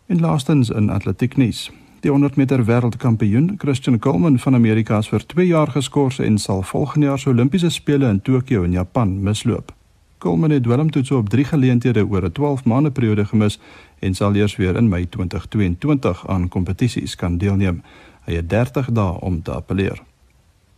En 0.05 0.19
laastens 0.19 0.69
in 0.69 0.89
atletieknuus. 0.89 1.71
Die 1.99 2.11
100 2.11 2.35
meter 2.35 2.63
wêreldkampioen 2.65 3.55
Christian 3.57 3.99
Coleman 3.99 4.39
van 4.39 4.55
Amerika 4.55 4.97
is 4.97 5.11
vir 5.11 5.25
2 5.25 5.47
jaar 5.47 5.67
geskort 5.75 6.19
en 6.19 6.37
sal 6.37 6.63
volgende 6.63 7.05
jaar 7.05 7.19
se 7.19 7.29
Olimpiese 7.29 7.69
spele 7.69 8.09
in 8.09 8.21
Tokio 8.21 8.63
in 8.63 8.71
Japan 8.71 9.23
misloop. 9.23 9.75
Coleman 10.19 10.49
het 10.49 10.63
dwelmtoetse 10.63 11.15
op 11.15 11.29
3 11.29 11.45
geleenthede 11.45 12.07
oor 12.07 12.23
'n 12.23 12.31
12 12.31 12.63
maande 12.63 12.91
periode 12.91 13.25
gemis 13.25 13.59
en 13.99 14.13
sal 14.13 14.35
eers 14.35 14.55
weer 14.55 14.75
in 14.75 14.87
Mei 14.87 15.09
2022 15.09 16.27
aan 16.27 16.47
kompetisies 16.47 17.15
kan 17.15 17.37
deelneem. 17.37 17.83
Hy 18.25 18.33
het 18.33 18.49
30 18.49 18.91
dae 18.91 19.19
om 19.21 19.41
te 19.41 19.51
appeleer. 19.51 20.01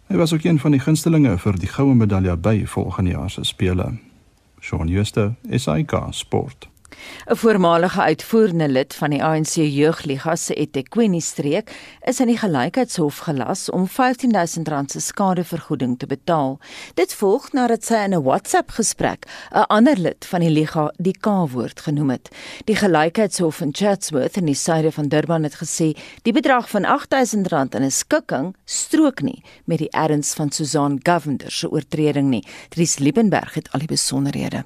Hy 0.08 0.15
was 0.15 0.34
ook 0.34 0.43
een 0.43 0.60
van 0.60 0.71
die 0.71 0.80
gunstelinge 0.80 1.38
vir 1.38 1.60
die 1.60 1.67
goue 1.67 1.95
medalje 1.95 2.38
by 2.38 2.65
volgende 2.65 3.10
jaar 3.10 3.30
se 3.30 3.43
spele. 3.43 3.97
Shaun 4.60 4.88
Schuster, 4.88 5.34
SAK 5.49 6.08
Sport. 6.10 6.70
'n 7.29 7.35
Voormalige 7.35 8.01
uitvoerende 8.01 8.69
lid 8.69 8.93
van 8.93 9.09
die 9.09 9.23
ANC 9.23 9.53
Jeugliga 9.55 10.35
se 10.35 10.53
eThekwini 10.53 11.19
streek 11.19 11.71
is 12.05 12.19
in 12.19 12.27
die 12.27 12.37
gelykheidshof 12.37 13.17
gelas 13.17 13.69
om 13.69 13.87
R15000 13.87 14.85
se 14.85 14.99
skadevergoeding 14.99 15.99
te 15.99 16.07
betaal. 16.07 16.59
Dit 16.93 17.13
volg 17.13 17.51
nadat 17.51 17.85
sy 17.85 17.93
in 17.93 18.13
'n 18.13 18.23
WhatsApp-gesprek 18.23 19.25
'n 19.51 19.67
ander 19.67 19.97
lid 19.97 20.25
van 20.25 20.39
die 20.39 20.49
liga 20.49 20.93
die 20.97 21.17
K-woord 21.19 21.79
genoem 21.79 22.09
het. 22.09 22.29
Die 22.65 22.75
gelykheidshof 22.75 23.61
in 23.61 23.73
Chatsworth 23.73 24.37
in 24.37 24.45
die 24.45 24.55
suide 24.55 24.91
van 24.91 25.07
Durban 25.07 25.43
het 25.43 25.55
gesê 25.55 25.97
die 26.21 26.33
bedrag 26.33 26.69
van 26.69 26.85
R8000 26.85 27.75
in 27.75 27.83
'n 27.83 27.91
skikking 27.91 28.55
strook 28.65 29.21
nie 29.21 29.43
met 29.65 29.77
die 29.77 29.91
erns 29.91 30.33
van 30.33 30.51
Susan 30.51 30.99
Govender 31.03 31.51
se 31.51 31.69
oortreding 31.69 32.29
nie. 32.29 32.45
Dries 32.69 32.99
Liebenberg 32.99 33.53
het 33.53 33.71
al 33.71 33.79
die 33.79 33.87
besonderhede. 33.87 34.65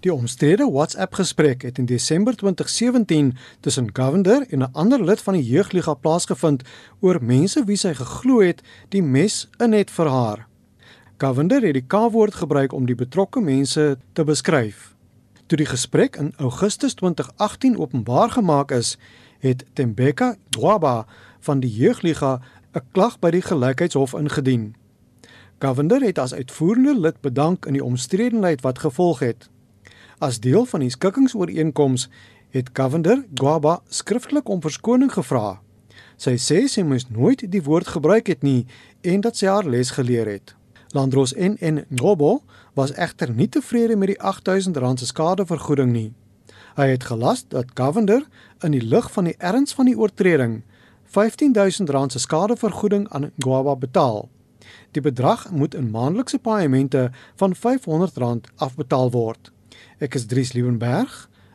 Die 0.00 0.12
omstrede 0.12 0.70
WhatsApp-gesprek 0.70 1.62
het 1.62 1.78
in 1.78 1.86
Desember 1.86 2.36
2017 2.36 3.36
tussen 3.60 3.88
Govender 3.92 4.46
en 4.48 4.58
'n 4.58 4.72
ander 4.72 5.04
lid 5.04 5.20
van 5.20 5.34
die 5.34 5.44
jeugliga 5.44 5.94
plaasgevind 5.94 6.62
oor 7.00 7.18
mense 7.22 7.64
wie 7.64 7.76
sy 7.76 7.94
geglo 7.94 8.40
het 8.40 8.62
die 8.88 9.02
mes 9.02 9.48
in 9.58 9.72
het 9.72 9.90
vir 9.90 10.08
haar. 10.08 10.46
Govender 11.18 11.62
het 11.62 11.72
die 11.72 11.86
K-woord 11.86 12.34
gebruik 12.34 12.72
om 12.72 12.86
die 12.86 12.94
betrokke 12.94 13.40
mense 13.40 13.98
te 14.12 14.24
beskryf. 14.24 14.94
Toe 15.46 15.58
die 15.58 15.66
gesprek 15.66 16.16
in 16.16 16.32
Augustus 16.36 16.94
2018 16.94 17.78
openbaar 17.78 18.30
gemaak 18.30 18.70
is, 18.70 18.98
het 19.38 19.64
Tembeka 19.72 20.36
Dwaba 20.48 21.06
van 21.40 21.60
die 21.60 21.70
jeugliga 21.70 22.40
'n 22.74 22.82
klag 22.92 23.18
by 23.18 23.30
die 23.30 23.42
gelykheidshof 23.42 24.12
ingedien. 24.12 24.74
Govender 25.58 26.02
het 26.02 26.18
as 26.18 26.34
uitvoerende 26.34 27.00
lid 27.00 27.20
bedank 27.20 27.66
in 27.66 27.72
die 27.72 27.84
omstredenheid 27.84 28.60
wat 28.60 28.78
gevolg 28.78 29.18
het. 29.18 29.48
As 30.18 30.38
deel 30.40 30.64
van 30.64 30.80
die 30.80 30.90
skikkingsooreenkoms 30.90 32.08
het 32.48 32.70
Govender 32.72 33.26
Gwaba 33.34 33.82
skriftelik 33.92 34.48
om 34.48 34.62
verskoning 34.64 35.10
gevra. 35.12 35.58
Sy 36.16 36.38
sê 36.40 36.62
sy 36.72 36.84
moes 36.88 37.04
nooit 37.12 37.42
die 37.52 37.60
woord 37.60 37.90
gebruik 37.92 38.30
het 38.32 38.40
nie 38.40 38.64
en 39.04 39.20
dat 39.20 39.36
sy 39.36 39.50
haar 39.50 39.66
les 39.68 39.90
geleer 39.92 40.24
het. 40.30 40.54
Landros 40.96 41.34
NN 41.36 41.82
Ngobo 41.92 42.38
was 42.72 42.94
egter 42.96 43.28
nie 43.28 43.48
tevrede 43.52 43.96
met 43.96 44.14
die 44.14 44.16
R8000 44.16 45.02
se 45.02 45.06
skadevergoeding 45.10 45.92
nie. 45.92 46.14
Hy 46.80 46.86
het 46.94 47.04
gelas 47.04 47.44
dat 47.52 47.74
Govender 47.76 48.24
in 48.64 48.72
die 48.72 48.80
lig 48.80 49.10
van 49.12 49.28
die 49.28 49.36
erns 49.36 49.76
van 49.76 49.90
die 49.90 49.98
oortreding 49.98 50.62
R15000 51.12 51.92
se 52.08 52.22
skadevergoeding 52.24 53.04
aan 53.12 53.34
Gwaba 53.36 53.76
betaal. 53.76 54.30
Die 54.96 55.04
bedrag 55.04 55.50
moet 55.50 55.74
in 55.74 55.90
maandelikse 55.90 56.38
paaiemente 56.38 57.10
van 57.36 57.52
R500 57.52 58.48
afbetaal 58.56 59.10
word. 59.12 59.52
Ek 59.96 60.12
is 60.12 60.26
Dries 60.28 60.50
Liebenberg 60.52 61.08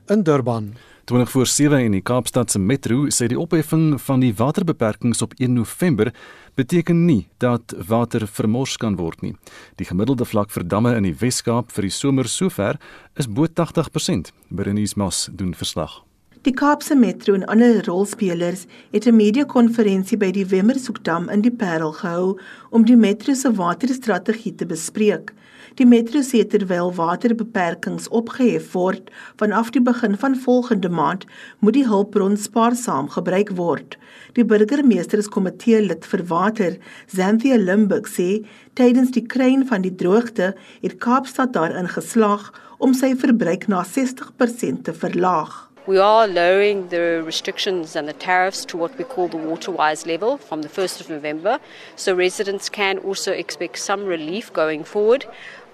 in 0.10 0.24
Durban. 0.24 0.74
20 1.06 1.30
voor 1.30 1.46
7 1.46 1.84
in 1.86 1.94
die 1.94 2.02
Kaapstad 2.02 2.50
se 2.50 2.58
metro 2.60 3.04
sê 3.14 3.28
die 3.30 3.38
opheffing 3.38 4.00
van 4.02 4.24
die 4.24 4.32
waterbeperkings 4.34 5.22
op 5.22 5.36
1 5.38 5.54
November 5.54 6.10
beteken 6.58 7.06
nie 7.06 7.28
dat 7.38 7.76
water 7.88 8.26
vermors 8.26 8.80
kan 8.82 8.98
word 8.98 9.22
nie. 9.22 9.36
Die 9.78 9.86
gemiddelde 9.86 10.26
vlak 10.26 10.50
vir 10.50 10.66
damme 10.66 10.96
in 10.98 11.06
die 11.06 11.14
Wes-Kaap 11.22 11.70
vir 11.70 11.86
die 11.86 11.94
somer 11.94 12.26
sover 12.26 12.82
is 13.14 13.30
bo 13.30 13.46
80%. 13.46 14.34
Berenice 14.50 14.98
Moss 14.98 15.30
doen 15.30 15.54
verslag. 15.54 16.02
Die 16.42 16.56
Kaapse 16.58 16.96
Metro 16.96 17.36
en 17.38 17.44
ander 17.54 17.86
rolspelers 17.86 18.66
het 18.92 19.06
'n 19.06 19.16
media-konferensie 19.16 20.18
by 20.18 20.32
die 20.32 20.46
Wemmersoekdam 20.46 21.30
in 21.30 21.42
die 21.42 21.52
Parel 21.52 21.92
gehou 21.92 22.40
om 22.72 22.86
die 22.86 22.96
metro 22.96 23.34
se 23.34 23.52
waterstrategie 23.54 24.56
te 24.56 24.66
bespreek. 24.66 25.34
Die 25.76 25.86
metro 25.86 26.20
sê 26.22 26.44
terwyl 26.48 26.92
waterbeperkings 26.96 28.08
opgehef 28.08 28.74
word 28.74 29.12
vanaf 29.36 29.70
die 29.70 29.82
begin 29.82 30.18
van 30.18 30.36
volgende 30.36 30.90
maand, 30.90 31.26
moet 31.60 31.74
die 31.74 31.88
hulpbron 31.88 32.38
spaarsaam 32.38 33.10
gebruik 33.10 33.50
word. 33.56 33.98
Die 34.34 34.46
burgemeesterskomitee 34.46 35.82
lid 35.82 36.06
vir 36.06 36.26
water, 36.26 36.78
Xanthia 37.06 37.58
Limburg 37.58 38.08
sê, 38.08 38.44
tydens 38.74 39.12
die 39.12 39.28
kruin 39.28 39.68
van 39.68 39.82
die 39.82 39.96
droogte 39.96 40.56
het 40.82 40.98
Kaapstad 40.98 41.54
daarin 41.54 41.88
geslaag 41.88 42.52
om 42.80 42.94
sy 42.94 43.16
verbruik 43.16 43.68
na 43.68 43.84
60% 43.84 44.84
te 44.84 44.94
verlaag. 44.94 45.71
We 45.88 45.98
are 45.98 46.28
lowering 46.28 46.90
the 46.90 47.24
restrictions 47.26 47.96
and 47.96 48.08
the 48.08 48.14
tariffs 48.14 48.66
to 48.66 48.78
what 48.78 48.96
we 49.00 49.04
call 49.04 49.28
the 49.28 49.38
waterwise 49.38 50.06
level 50.06 50.38
from 50.38 50.62
the 50.62 50.70
1st 50.70 51.02
of 51.02 51.10
November. 51.10 51.60
So 51.96 52.14
residents 52.14 52.70
can 52.70 53.00
also 53.00 53.32
expect 53.32 53.80
some 53.80 54.06
relief 54.06 54.54
going 54.54 54.84
forward. 54.84 55.26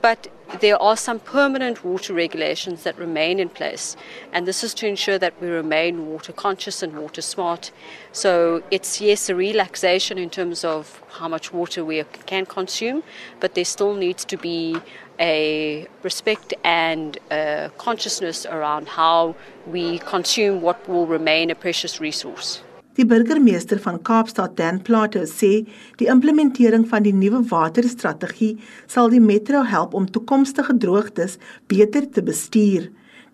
but 0.02 0.28
there 0.62 0.82
are 0.82 0.96
some 0.96 1.20
permanent 1.20 1.84
water 1.84 2.14
regulations 2.14 2.84
that 2.84 2.98
remain 2.98 3.40
in 3.40 3.50
place, 3.50 3.98
and 4.32 4.48
this 4.48 4.64
is 4.64 4.74
to 4.76 4.88
ensure 4.88 5.20
that 5.20 5.34
we 5.42 5.48
remain 5.50 6.08
water 6.08 6.32
conscious 6.32 6.82
and 6.82 6.98
water 6.98 7.22
smart. 7.22 7.72
So 8.12 8.64
it's 8.72 9.02
yes 9.02 9.30
a 9.30 9.36
relaxation 9.36 10.18
in 10.18 10.30
terms 10.30 10.64
of 10.64 11.02
how 11.10 11.28
much 11.28 11.52
water 11.52 11.84
we 11.84 12.04
can 12.26 12.46
consume, 12.46 13.04
but 13.40 13.56
there 13.56 13.66
still 13.66 13.94
needs 13.94 14.24
to 14.26 14.38
be 14.38 14.78
a 15.20 15.88
respect 16.04 16.54
and 16.64 17.18
a 17.32 17.70
consciousness 17.78 18.46
around 18.46 18.88
how 18.88 19.36
we 19.72 20.00
consume 20.00 20.62
what 20.62 20.78
will 20.88 21.06
remain 21.06 21.50
a 21.52 21.56
precious 21.56 22.00
resource. 22.00 22.62
Die 22.98 23.06
burgemeester 23.06 23.78
van 23.80 24.02
Kaapstad, 24.02 24.56
Dan 24.58 24.82
Plato, 24.82 25.22
sê 25.30 25.68
die 26.00 26.08
implementering 26.10 26.88
van 26.90 27.04
die 27.06 27.14
nuwe 27.14 27.44
waterstrategie 27.52 28.56
sal 28.90 29.12
die 29.14 29.22
metro 29.22 29.62
help 29.70 29.94
om 29.94 30.08
toekomstige 30.10 30.74
droogtes 30.82 31.38
beter 31.70 32.08
te 32.10 32.24
bestuur. 32.26 32.88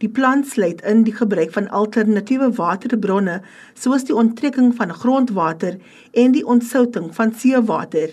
Die 0.03 0.09
plan 0.11 0.43
sluit 0.43 0.81
in 0.83 1.05
die 1.07 1.15
gebruik 1.15 1.53
van 1.55 1.69
alternatiewe 1.71 2.49
waterbronne 2.57 3.37
soos 3.79 4.03
die 4.03 4.15
onttrekking 4.15 4.73
van 4.75 4.91
grondwater 4.91 5.79
en 6.11 6.35
die 6.35 6.43
ontsouting 6.43 7.13
van 7.15 7.31
seewater. 7.31 8.11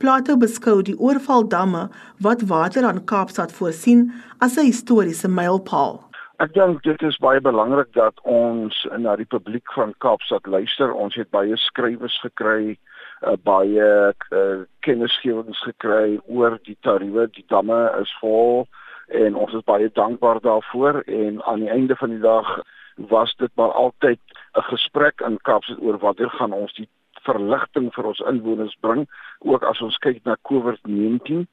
Plato 0.00 0.32
beskou 0.40 0.78
die 0.80 0.94
oorvaldamme 0.96 1.82
wat 2.24 2.42
water 2.48 2.86
aan 2.88 3.02
Kaapstad 3.04 3.50
voorsien 3.52 4.06
as 4.40 4.56
'n 4.56 4.64
historiese 4.72 5.28
mylpaal. 5.28 6.00
Ek 6.38 6.54
dink 6.54 6.82
dit 6.82 7.02
is 7.02 7.18
baie 7.20 7.40
belangrik 7.40 7.92
dat 7.92 8.20
ons 8.24 8.86
na 8.96 9.16
die 9.16 9.28
publiek 9.28 9.72
van 9.72 9.92
Kaapstad 9.98 10.46
luister. 10.46 10.92
Ons 10.92 11.14
het 11.14 11.30
baie 11.30 11.56
skrywers 11.56 12.16
gekry 12.20 12.78
uh, 13.26 13.36
baie 13.44 14.14
uh, 14.32 14.64
kennisgewings 14.80 15.60
gekry 15.68 16.18
oor 16.26 16.58
die 16.64 16.76
tariewe. 16.80 17.28
Die 17.36 17.44
damme 17.48 17.92
is 18.00 18.12
vol 18.20 18.66
en 19.08 19.36
ons 19.36 19.52
is 19.52 19.64
baie 19.68 19.90
dankbaar 19.92 20.40
daarvoor 20.40 21.02
en 21.06 21.42
aan 21.42 21.60
die 21.60 21.70
einde 21.70 21.96
van 21.96 22.08
die 22.08 22.24
dag 22.24 22.62
was 22.96 23.34
dit 23.36 23.50
maar 23.54 23.72
altyd 23.72 24.20
'n 24.56 24.62
gesprek 24.72 25.20
in 25.20 25.38
Kaapstad 25.42 25.80
oor 25.80 25.98
watter 25.98 26.30
gaan 26.30 26.52
ons 26.52 26.72
die 26.74 26.88
verligting 27.26 27.90
vir 27.94 28.10
ons 28.12 28.22
inwoners 28.32 28.76
bring 28.80 29.06
ook 29.40 29.64
as 29.64 29.80
ons 29.80 29.98
kyk 29.98 30.24
na 30.24 30.36
COVID-19 30.48 31.46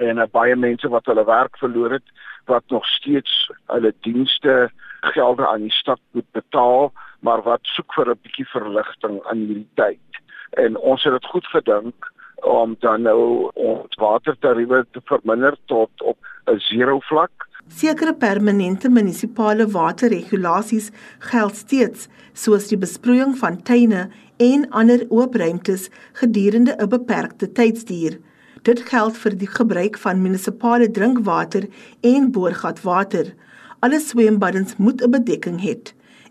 en 0.00 0.18
uh, 0.18 0.26
baie 0.32 0.56
mense 0.56 0.88
wat 0.88 1.06
hulle 1.06 1.24
werk 1.24 1.58
verloor 1.60 1.98
het 1.98 2.14
wat 2.50 2.64
nog 2.74 2.86
steeds 2.86 3.50
hulle 3.66 3.94
dienste 4.00 4.70
gelde 5.14 5.46
aan 5.46 5.66
die 5.68 5.76
stad 5.78 6.00
moet 6.12 6.30
betaal 6.32 6.92
maar 7.20 7.42
wat 7.42 7.60
soek 7.74 7.94
vir 7.94 8.10
'n 8.10 8.22
bietjie 8.22 8.48
verligting 8.50 9.20
in 9.32 9.38
hierdie 9.46 9.70
tyd. 9.74 10.22
En 10.50 10.76
ons 10.76 11.04
het 11.04 11.12
dit 11.12 11.26
goed 11.26 11.46
gedink 11.46 12.11
om 12.42 12.76
dan 12.80 13.02
nou 13.02 13.50
ons 13.54 13.96
watertariewe 13.96 14.86
te 14.90 15.00
verminder 15.04 15.56
tot 15.66 15.90
op 16.02 16.18
'n 16.46 16.58
zero 16.58 16.98
vlak 17.00 17.50
Sekere 17.68 18.12
permanente 18.12 18.88
munisipale 18.90 19.66
waterregulasies 19.70 20.90
geld 21.18 21.56
steeds, 21.56 22.08
soos 22.34 22.66
die 22.68 22.76
besproeiing 22.76 23.36
van 23.38 23.60
tuine 23.62 24.08
en 24.42 24.66
ander 24.70 25.06
oop 25.08 25.38
ruimtes 25.38 25.88
gedurende 26.18 26.76
'n 26.76 26.88
beperkte 26.88 27.52
tydsduur. 27.52 28.18
Dit 28.62 28.80
geld 28.90 29.16
vir 29.16 29.38
die 29.38 29.46
gebruik 29.46 29.98
van 29.98 30.22
munisipale 30.22 30.90
drinkwater 30.90 31.68
en 32.00 32.30
boorgatwater. 32.32 33.34
Alle 33.80 34.00
swembaddens 34.00 34.76
moet 34.76 35.02
'n 35.02 35.10
bedekking 35.10 35.60
hê. 35.60 35.76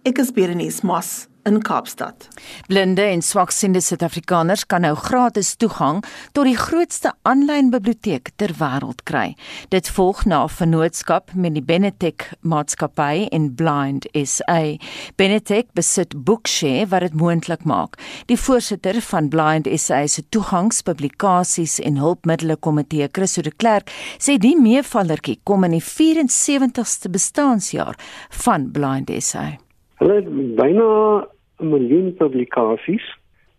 Ek 0.04 0.17
is 0.17 0.32
Berenice 0.32 0.86
Moss 0.86 1.31
in 1.43 1.62
Kaapstad. 1.62 2.27
Blinde 2.67 3.01
en 3.01 3.21
swaksiende 3.21 3.82
Suid-Afrikaners 3.82 4.65
kan 4.65 4.82
nou 4.86 4.93
gratis 4.95 5.56
toegang 5.56 6.01
tot 6.36 6.45
die 6.45 6.58
grootste 6.58 7.13
aanlyn 7.27 7.71
biblioteek 7.73 8.32
ter 8.41 8.54
wêreld 8.60 9.04
kry. 9.10 9.36
Dit 9.69 9.89
volg 9.89 10.25
na 10.25 10.43
'n 10.43 10.49
vennootskap 10.49 11.34
met 11.34 11.54
die 11.54 11.63
Benetech 11.63 12.34
Maatskappy 12.41 13.27
en 13.32 13.56
Blind 13.56 14.08
SA. 14.13 14.77
Benetech 15.15 15.71
besit 15.73 16.23
Bookshare 16.23 16.88
wat 16.88 17.01
dit 17.01 17.13
moontlik 17.13 17.63
maak. 17.63 17.97
Die 18.25 18.38
voorsitter 18.38 19.01
van 19.01 19.30
Blind 19.30 19.67
SA 19.80 20.08
se 20.08 20.23
toegangspublikasies 20.30 21.80
en 21.80 21.97
hulpmiddels 21.97 22.60
komitee, 22.60 23.10
Chris 23.12 23.34
de 23.34 23.51
Klerk, 23.51 23.91
sê 24.17 24.38
die 24.38 24.56
meevallertjie 24.56 25.39
kom 25.43 25.63
in 25.63 25.71
die 25.71 25.84
74ste 25.84 27.10
bestaanjaar 27.10 27.95
van 28.30 28.71
Blind 28.71 29.12
SA. 29.23 29.58
Hulle 30.01 30.13
het 30.13 30.55
byna 30.55 31.27
'n 31.59 31.69
miljoen 31.69 32.13
publikasies. 32.17 33.05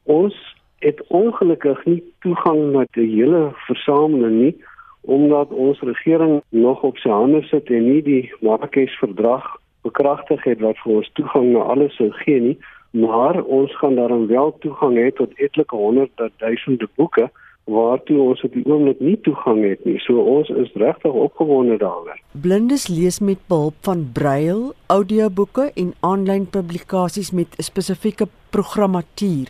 Ons 0.03 0.35
het 0.79 1.03
ongelukkig 1.07 1.85
nie 1.85 2.03
toegang 2.21 2.73
na 2.73 2.87
die 2.91 3.11
hele 3.15 3.51
versameling 3.67 4.41
nie 4.41 4.57
omdat 5.01 5.49
ons 5.49 5.81
regering 5.81 6.43
nog 6.49 6.83
op 6.83 6.97
sy 6.99 7.09
hande 7.09 7.43
sit 7.43 7.71
en 7.71 7.87
nie 7.93 8.03
die 8.03 8.33
Marrakesh 8.41 8.99
verdrag 8.99 9.47
bekragtig 9.83 10.45
het 10.45 10.61
wat 10.61 10.79
vir 10.83 10.93
ons 10.93 11.11
toegang 11.13 11.53
na 11.53 11.59
alles 11.59 11.95
sou 11.97 12.11
gee 12.11 12.41
nie, 12.41 12.59
maar 12.91 13.43
ons 13.43 13.77
gaan 13.79 13.95
daarom 13.95 14.27
wel 14.27 14.57
toegang 14.59 14.97
hê 14.97 15.11
tot 15.15 15.39
etlike 15.39 15.77
honderde 15.77 16.31
duisende 16.37 16.89
boeke 16.95 17.31
waartoe 17.65 18.21
ons 18.21 18.43
op 18.43 18.53
die 18.53 18.67
oomblik 18.67 19.01
nie 19.01 19.21
toegang 19.21 19.65
het 19.65 19.85
nie. 19.85 19.99
So 20.03 20.19
ons 20.19 20.49
is 20.49 20.73
regtig 20.75 21.13
opgewonde 21.13 21.77
daaroor. 21.79 22.19
Blindes 22.43 22.89
lees 22.89 23.21
met 23.21 23.39
behulp 23.49 23.75
van 23.87 24.11
braille, 24.13 24.73
audioboeke 24.87 25.71
en 25.75 25.95
aanlyn 26.01 26.51
publikasies 26.51 27.31
met 27.31 27.49
'n 27.59 27.63
spesifieke 27.63 28.27
programmatuur. 28.51 29.47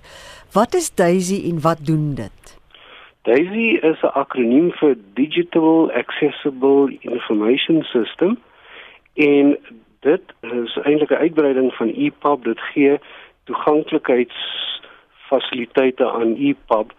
Wat 0.53 0.75
is 0.75 0.95
DAISY 0.95 1.51
en 1.51 1.61
wat 1.61 1.87
doen 1.87 2.15
dit? 2.15 2.61
DAISY 3.23 3.79
is 3.83 4.03
'n 4.03 4.07
akroniem 4.07 4.73
vir 4.73 4.97
Digital 5.15 5.93
Accessible 5.93 6.97
Information 7.01 7.83
System 7.83 8.39
en 9.15 9.59
dit 10.01 10.23
is 10.41 10.79
eintlik 10.85 11.11
'n 11.11 11.23
uitbreiding 11.25 11.75
van 11.75 11.89
EPUB. 11.89 12.45
Dit 12.45 12.61
gee 12.61 12.99
toeganklikheidsfasiliteite 13.45 16.11
aan 16.11 16.37
EPUB 16.37 16.93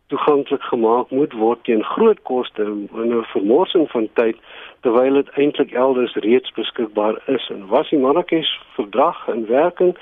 toeganklik 0.07 0.63
gemaak 0.63 1.11
moet 1.11 1.33
word 1.33 1.65
teen 1.65 1.85
groot 1.85 2.23
koste 2.23 2.63
en 2.63 2.89
'n 2.95 3.25
vermorsing 3.33 3.91
van 3.91 4.09
tyd 4.15 4.37
terwyl 4.81 5.15
dit 5.15 5.31
eintlik 5.35 5.73
elders 5.73 6.15
reeds 6.15 6.53
beskikbaar 6.53 7.21
is 7.27 7.49
en 7.51 7.67
was 7.67 7.91
die 7.91 7.99
Marrakesh 7.99 8.53
verdrag 8.77 9.29
in 9.29 9.47
werking 9.47 9.97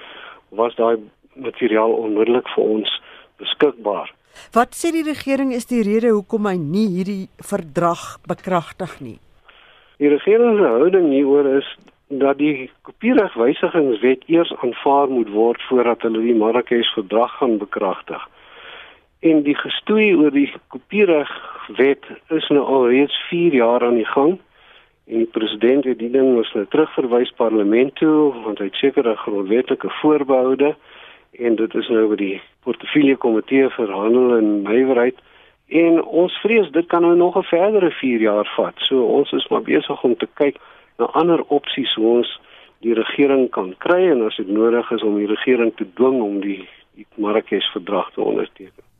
was 0.48 0.74
daai 0.74 0.96
materiaal 1.34 1.92
onmiddellik 1.92 2.48
vir 2.48 2.64
ons 2.64 3.00
beskikbaar. 3.36 4.12
Wat 4.52 4.74
sê 4.74 4.90
die 4.92 5.06
regering 5.06 5.52
is 5.52 5.66
die 5.66 5.82
rede 5.82 6.10
hoekom 6.14 6.46
hy 6.46 6.56
nie 6.58 6.88
hierdie 6.96 7.28
verdrag 7.38 8.18
bekragtig 8.26 9.00
nie? 9.00 9.18
Die 10.02 10.10
regering 10.10 10.58
se 10.58 10.70
houding 10.76 11.10
hieroor 11.14 11.46
is 11.58 11.68
dat 12.08 12.38
die 12.38 12.70
kopieregwysigingswet 12.82 14.26
eers 14.28 14.52
aanvaar 14.62 15.08
moet 15.08 15.30
word 15.32 15.62
voordat 15.68 16.02
hulle 16.02 16.22
die 16.22 16.36
Marrakesh 16.36 16.90
verdrag 16.94 17.32
gaan 17.38 17.58
bekragtig. 17.58 18.22
En 19.24 19.42
die 19.46 19.56
gestoei 19.56 20.12
oor 20.16 20.34
die 20.34 20.50
kopieregwet 20.72 22.08
is 22.36 22.48
nou 22.52 22.64
al 22.64 22.88
reeds 22.92 23.16
4 23.30 23.56
jaar 23.56 23.84
aan 23.86 23.96
die 24.00 24.08
gang. 24.08 24.38
En 25.08 25.24
die 25.24 25.32
president 25.32 25.84
het 25.88 25.98
die 25.98 26.10
ding 26.12 26.34
mos 26.36 26.52
nou 26.52 26.66
terugverwys 26.68 27.32
parlement 27.40 27.94
toe 28.00 28.32
want 28.44 28.60
hy 28.60 28.68
het 28.70 28.80
sekere 28.80 29.16
grondwetlike 29.16 29.90
voorbehoude 30.00 30.74
en 31.44 31.56
dit 31.56 31.74
is 31.74 31.88
nou 31.88 32.08
by 32.12 32.18
die 32.20 32.36
portefeulje 32.64 33.16
komitee 33.16 33.68
vir 33.76 33.90
handel 33.92 34.36
en 34.36 34.50
nywerheid 34.62 35.20
En 35.66 36.02
ons 36.04 36.34
vrees 36.40 36.70
dit 36.70 36.86
kan 36.86 37.02
nou 37.02 37.16
nog 37.16 37.36
'n 37.36 37.42
verdere 37.42 37.90
4 37.90 38.20
jaar 38.20 38.52
vat. 38.56 38.74
So 38.76 39.04
ons 39.04 39.32
is 39.32 39.48
maar 39.48 39.62
besig 39.62 40.02
om 40.02 40.16
te 40.16 40.28
kyk 40.34 40.56
na 40.96 41.04
ander 41.04 41.42
opsies 41.42 41.94
hoe 41.94 42.16
ons 42.16 42.40
die 42.78 42.94
regering 42.94 43.50
kan 43.50 43.74
kry 43.78 44.10
en 44.10 44.22
as 44.22 44.36
dit 44.36 44.48
nodig 44.48 44.90
is 44.90 45.02
om 45.02 45.16
die 45.16 45.26
regering 45.26 45.76
te 45.76 45.86
dwing 45.94 46.22
om 46.22 46.40
die 46.40 46.68
Marrakesh 47.14 47.70
verdrag 47.72 48.12
te 48.12 48.20
onderteken. 48.20 48.93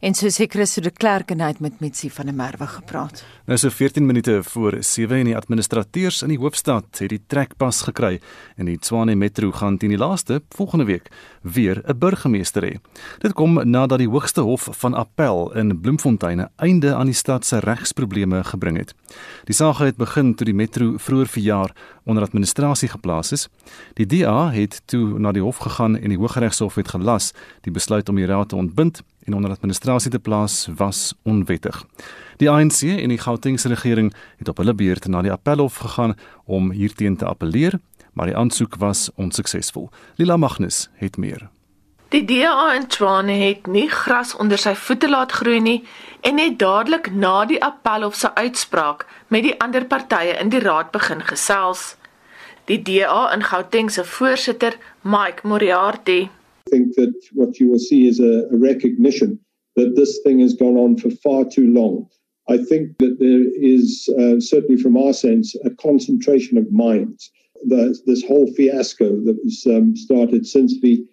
En 0.00 0.14
so 0.14 0.26
sê 0.28 0.46
Chris 0.48 0.74
de 0.74 0.90
Klerk 0.90 1.30
en 1.30 1.40
hy 1.40 1.52
het 1.52 1.60
met 1.60 1.80
Mitsi 1.80 2.10
van 2.10 2.26
der 2.26 2.34
Merwe 2.34 2.66
gepraat. 2.66 3.24
Nou 3.46 3.58
so 3.58 3.70
14 3.70 4.06
minute 4.06 4.42
voor 4.42 4.76
7 4.80 5.16
en 5.16 5.24
die 5.24 5.36
administrateurs 5.36 6.22
in 6.22 6.28
die 6.28 6.38
hoofstad 6.38 6.98
het 6.98 7.08
die 7.08 7.20
trekpas 7.26 7.82
gekry 7.82 8.20
en 8.56 8.66
die 8.66 8.78
Tshwane 8.78 9.14
Metro 9.14 9.52
gaan 9.52 9.78
teen 9.78 9.94
die 9.94 9.98
laaste 9.98 10.42
volgende 10.56 10.84
week 10.84 11.10
weer 11.42 11.82
'n 11.86 11.98
burgemeester 11.98 12.62
hê. 12.62 12.80
Dit 13.18 13.32
kom 13.32 13.70
nadat 13.70 13.98
die 13.98 14.08
Hoogste 14.08 14.40
Hof 14.40 14.68
van 14.70 14.94
Appel 14.94 15.52
in 15.54 15.80
Bloemfontein 15.80 16.40
'n 16.40 16.50
einde 16.56 16.94
aan 16.94 17.06
die 17.06 17.14
stad 17.14 17.44
se 17.46 17.58
regsprobleme 17.58 18.44
gebring 18.44 18.76
het. 18.76 18.94
Die 19.44 19.54
saak 19.54 19.78
het 19.78 19.96
begin 19.96 20.34
toe 20.34 20.46
die 20.46 20.54
metro 20.54 20.94
vroeër 20.96 21.26
verjaar 21.26 21.74
onder 22.04 22.22
administrasie 22.22 22.88
geplaas 22.88 23.32
is. 23.32 23.48
Die 23.94 24.06
DA 24.06 24.50
het 24.50 24.82
toe 24.84 25.18
na 25.18 25.32
die 25.32 25.42
hof 25.42 25.56
gegaan 25.56 25.96
en 25.96 26.08
die 26.08 26.18
Hooggeregshof 26.18 26.74
het 26.74 26.88
gelas 26.88 27.32
die 27.60 27.72
besluit 27.72 28.08
om 28.08 28.16
die 28.16 28.26
raad 28.26 28.48
te 28.48 28.56
ontbind 28.56 29.02
en 29.24 29.34
onder 29.34 29.50
administrasie 29.50 30.10
te 30.10 30.18
plaas 30.18 30.68
was 30.76 31.14
onwettig. 31.22 31.84
Die 32.36 32.50
ANC 32.50 32.82
en 32.82 33.08
die 33.08 33.18
Gautengse 33.18 33.68
regering 33.68 34.14
het 34.36 34.48
op 34.48 34.56
hulle 34.56 34.74
beurt 34.74 35.06
na 35.06 35.22
die 35.22 35.32
Appelhof 35.32 35.76
gegaan 35.76 36.14
om 36.44 36.70
hierteen 36.70 37.16
te 37.16 37.24
appeleer, 37.24 37.78
maar 38.12 38.26
die 38.26 38.36
aansoek 38.36 38.76
was 38.76 39.10
onsuksesvol. 39.14 39.90
Lila 40.16 40.36
Magnus 40.36 40.88
het 40.94 41.16
meer. 41.16 41.48
Die 42.12 42.24
DA 42.24 42.74
in 42.74 42.86
Tshwane 42.86 43.32
het 43.32 43.66
nie 43.66 43.88
gras 43.88 44.34
onder 44.36 44.58
sy 44.60 44.74
voete 44.76 45.08
laat 45.08 45.32
groei 45.32 45.60
nie 45.64 45.78
en 46.20 46.36
het 46.38 46.58
dadelik 46.60 47.08
na 47.14 47.46
die 47.48 47.60
Appelhof 47.64 48.18
se 48.20 48.34
uitspraak 48.34 49.06
met 49.32 49.46
die 49.46 49.54
ander 49.64 49.86
partye 49.88 50.34
in 50.42 50.52
die 50.52 50.60
raad 50.60 50.90
begin 50.92 51.24
gesels. 51.24 51.94
Die 52.68 52.82
DA 52.82 53.32
in 53.32 53.42
Gauteng 53.42 53.88
se 53.90 54.04
voorsitter, 54.04 54.76
Mike 55.00 55.48
Moriarty, 55.48 56.28
think 56.72 56.94
that 56.96 57.14
what 57.40 57.60
you 57.60 57.66
will 57.70 57.84
see 57.90 58.02
is 58.06 58.18
a, 58.20 58.34
a 58.54 58.56
recognition 58.56 59.38
that 59.76 59.94
this 59.96 60.12
thing 60.24 60.38
has 60.40 60.54
gone 60.54 60.78
on 60.84 60.96
for 60.96 61.10
far 61.10 61.44
too 61.44 61.68
long. 61.72 62.08
I 62.48 62.56
think 62.58 62.98
that 62.98 63.16
there 63.24 63.44
is, 63.76 64.08
uh, 64.18 64.40
certainly 64.40 64.80
from 64.82 64.96
our 64.96 65.12
sense, 65.12 65.54
a 65.64 65.70
concentration 65.88 66.58
of 66.58 66.72
minds. 66.72 67.30
The, 67.72 67.96
this 68.06 68.24
whole 68.24 68.48
fiasco 68.58 69.08
that 69.26 69.38
was 69.44 69.66
um, 69.66 69.94
started 69.96 70.46
since 70.46 70.80
the 70.80 71.04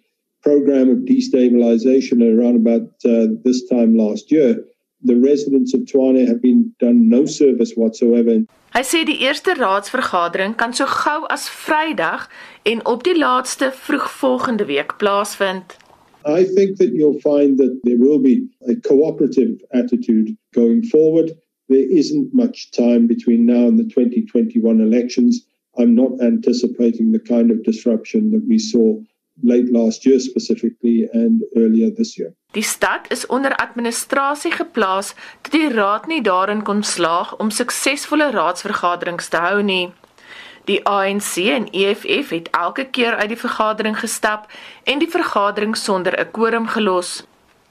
program 0.42 0.88
of 0.90 0.98
destabilization 1.14 2.18
around 2.26 2.56
about 2.56 2.88
uh, 3.04 3.28
this 3.44 3.68
time 3.68 3.96
last 3.96 4.32
year, 4.32 4.64
the 5.02 5.16
residents 5.16 5.74
of 5.74 5.80
Tshwane 5.82 6.26
have 6.26 6.40
been 6.40 6.72
done 6.78 7.08
no 7.08 7.26
service 7.26 7.74
whatsoever. 7.76 8.44
Hy 8.70 8.82
sê 8.86 9.02
die 9.06 9.18
eerste 9.26 9.56
raadsvergadering 9.58 10.54
kan 10.56 10.72
so 10.72 10.86
gou 10.86 11.26
as 11.34 11.48
Vrydag 11.50 12.28
en 12.62 12.84
op 12.86 13.02
die 13.04 13.16
laaste 13.18 13.72
vroeg 13.74 14.06
volgende 14.20 14.66
week 14.68 14.96
plaasvind. 15.02 15.76
I 16.24 16.44
think 16.44 16.76
that 16.78 16.92
you'll 16.94 17.20
find 17.20 17.58
that 17.58 17.80
there 17.82 17.98
will 17.98 18.20
be 18.20 18.46
a 18.68 18.76
cooperative 18.76 19.58
attitude 19.72 20.36
going 20.54 20.84
forward. 20.84 21.32
There 21.68 21.88
isn't 21.90 22.34
much 22.34 22.70
time 22.70 23.06
between 23.06 23.46
now 23.46 23.66
and 23.66 23.78
the 23.78 23.88
2021 23.88 24.80
elections. 24.80 25.46
I'm 25.78 25.94
not 25.94 26.20
anticipating 26.20 27.12
the 27.12 27.20
kind 27.20 27.50
of 27.50 27.62
disruption 27.64 28.30
that 28.32 28.46
we 28.46 28.58
saw 28.58 29.00
late 29.42 29.72
last 29.72 30.04
year 30.04 30.20
specifically 30.20 31.08
and 31.12 31.42
earlier 31.56 31.90
this 31.90 32.18
year. 32.18 32.34
Die 32.50 32.62
stad 32.62 33.10
is 33.14 33.26
onder 33.26 33.56
administrasie 33.56 34.50
geplaas 34.50 35.14
dat 35.42 35.52
die 35.52 35.68
raad 35.70 36.06
nie 36.06 36.22
daarin 36.22 36.62
kon 36.62 36.82
slaag 36.82 37.36
om 37.36 37.50
suksesvolle 37.50 38.30
raadsvergaderings 38.34 39.28
te 39.28 39.36
hou 39.36 39.62
nie. 39.62 39.92
Die 40.66 40.80
ANC 40.86 41.36
en 41.54 41.68
EFF 41.70 42.32
het 42.34 42.48
elke 42.50 42.84
keer 42.90 43.14
uit 43.14 43.28
die 43.28 43.38
vergadering 43.38 43.98
gestap 43.98 44.50
en 44.84 44.98
die 44.98 45.10
vergadering 45.10 45.76
sonder 45.76 46.18
'n 46.18 46.30
quorum 46.30 46.66
gelos. 46.66 47.22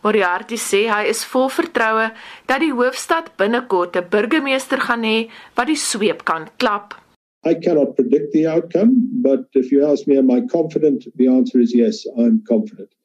Moriarty 0.02 0.56
sê 0.56 0.88
hy 0.88 1.04
is 1.12 1.26
vol 1.26 1.50
vertroue 1.50 2.12
dat 2.46 2.60
die 2.60 2.72
hoofstad 2.74 3.36
binnekort 3.36 3.96
'n 3.96 4.10
burgemeester 4.10 4.80
gaan 4.82 5.04
hê 5.04 5.30
wat 5.56 5.68
die 5.68 5.76
sweep 5.76 6.24
kan 6.24 6.48
klap. 6.58 6.96
I 7.46 7.54
cannot 7.56 7.96
predict 7.96 8.32
the 8.32 8.48
outcome, 8.48 8.92
but 9.12 9.48
if 9.52 9.72
you 9.72 9.84
ask 9.92 10.08
me, 10.08 10.18
am 10.18 10.32
I 10.32 10.42
confident? 10.48 11.08
The 11.16 11.28
answer 11.28 11.60
is 11.60 11.72
yes, 11.74 12.08
I'm 12.18 12.44
confident. 12.44 12.99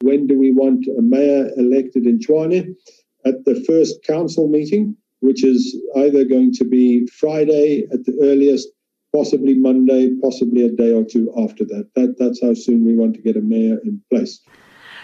When 0.00 0.26
do 0.28 0.38
we 0.38 0.52
want 0.52 0.86
a 0.86 1.02
mayor 1.02 1.50
elected 1.56 2.06
in 2.06 2.20
Chwane? 2.20 2.74
At 3.24 3.44
the 3.44 3.56
first 3.66 4.02
council 4.04 4.48
meeting, 4.48 4.96
which 5.20 5.42
is 5.44 5.76
either 5.96 6.24
going 6.24 6.52
to 6.52 6.64
be 6.64 7.06
Friday 7.18 7.86
at 7.92 8.04
the 8.04 8.16
earliest, 8.22 8.68
possibly 9.12 9.54
Monday, 9.54 10.14
possibly 10.22 10.62
a 10.62 10.70
day 10.70 10.92
or 10.92 11.04
two 11.04 11.32
after 11.36 11.64
that. 11.64 11.90
that 11.96 12.14
that's 12.18 12.40
how 12.40 12.54
soon 12.54 12.84
we 12.86 12.94
want 12.94 13.14
to 13.14 13.22
get 13.22 13.36
a 13.36 13.40
mayor 13.40 13.78
in 13.84 14.00
place. 14.08 14.40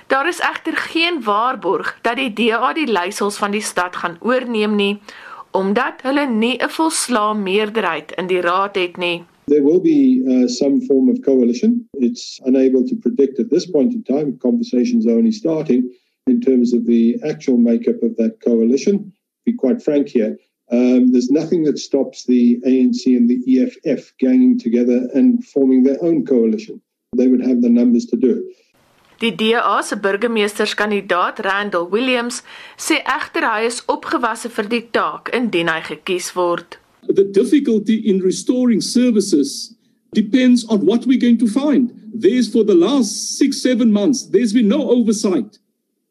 Daar 0.07 0.29
is 0.29 0.41
egter 0.41 0.77
geen 0.77 1.23
waarborg 1.23 1.99
dat 2.03 2.17
die 2.17 2.33
DA 2.33 2.73
die 2.73 2.87
leiersels 2.87 3.37
van 3.37 3.51
die 3.51 3.63
stad 3.63 3.97
gaan 3.97 4.17
oorneem 4.21 4.75
nie 4.77 5.01
omdat 5.51 6.03
hulle 6.03 6.27
nie 6.27 6.57
'n 6.59 6.69
volslae 6.69 7.35
meerderheid 7.35 8.13
in 8.13 8.27
die 8.27 8.41
raad 8.41 8.75
het 8.75 8.97
nie. 8.97 9.25
There 9.47 9.63
will 9.63 9.81
be 9.81 10.25
uh, 10.25 10.49
some 10.49 10.81
form 10.81 11.09
of 11.09 11.23
coalition. 11.23 11.87
It's 11.95 12.41
unable 12.45 12.87
to 12.87 12.97
predict 12.97 13.39
at 13.39 13.51
this 13.51 13.67
point 13.71 13.93
in 13.93 14.03
time. 14.05 14.39
Conversations 14.39 15.07
are 15.07 15.19
only 15.19 15.33
starting 15.33 15.91
in 16.27 16.41
terms 16.41 16.73
of 16.73 16.87
the 16.87 17.19
actual 17.27 17.59
makeup 17.59 18.03
of 18.03 18.17
that 18.17 18.41
coalition. 18.41 19.13
To 19.13 19.13
be 19.45 19.53
quite 19.53 19.83
frank 19.83 20.09
here, 20.09 20.39
um, 20.71 21.13
there's 21.13 21.31
nothing 21.31 21.65
that 21.65 21.79
stops 21.79 22.25
the 22.25 22.59
ANC 22.67 23.05
and 23.07 23.29
the 23.29 23.41
EFF 23.47 24.15
ganging 24.19 24.59
together 24.59 25.09
and 25.15 25.45
forming 25.45 25.83
their 25.83 26.03
own 26.03 26.25
coalition. 26.25 26.81
They 27.17 27.29
would 27.29 27.45
have 27.45 27.61
the 27.61 27.69
numbers 27.69 28.07
to 28.07 28.17
do 28.17 28.39
it. 28.39 28.45
Die 29.21 29.31
DA 29.31 29.83
se 29.83 29.97
burgemeesterskandidaat 29.97 31.39
Randall 31.39 31.87
Williams 31.91 32.43
sê 32.77 32.99
egter 33.07 33.47
hy 33.47 33.69
is 33.69 33.85
opgewasse 33.87 34.51
vir 34.57 34.69
die 34.73 34.83
taak 34.91 35.31
indien 35.37 35.71
hy 35.71 35.79
gekies 35.87 36.33
word. 36.35 36.81
The 37.09 37.25
difficulty 37.25 37.97
in 37.97 38.21
restoring 38.21 38.81
services 38.81 39.75
depends 40.13 40.65
on 40.67 40.87
what 40.87 41.07
we're 41.07 41.21
going 41.21 41.39
to 41.39 41.49
find. 41.49 41.93
There's 42.15 42.51
for 42.53 42.65
the 42.65 42.75
last 42.75 43.39
6 43.39 43.61
7 43.61 43.93
months 43.93 44.27
there's 44.27 44.53
been 44.53 44.69
no 44.69 44.91
oversight 44.91 45.59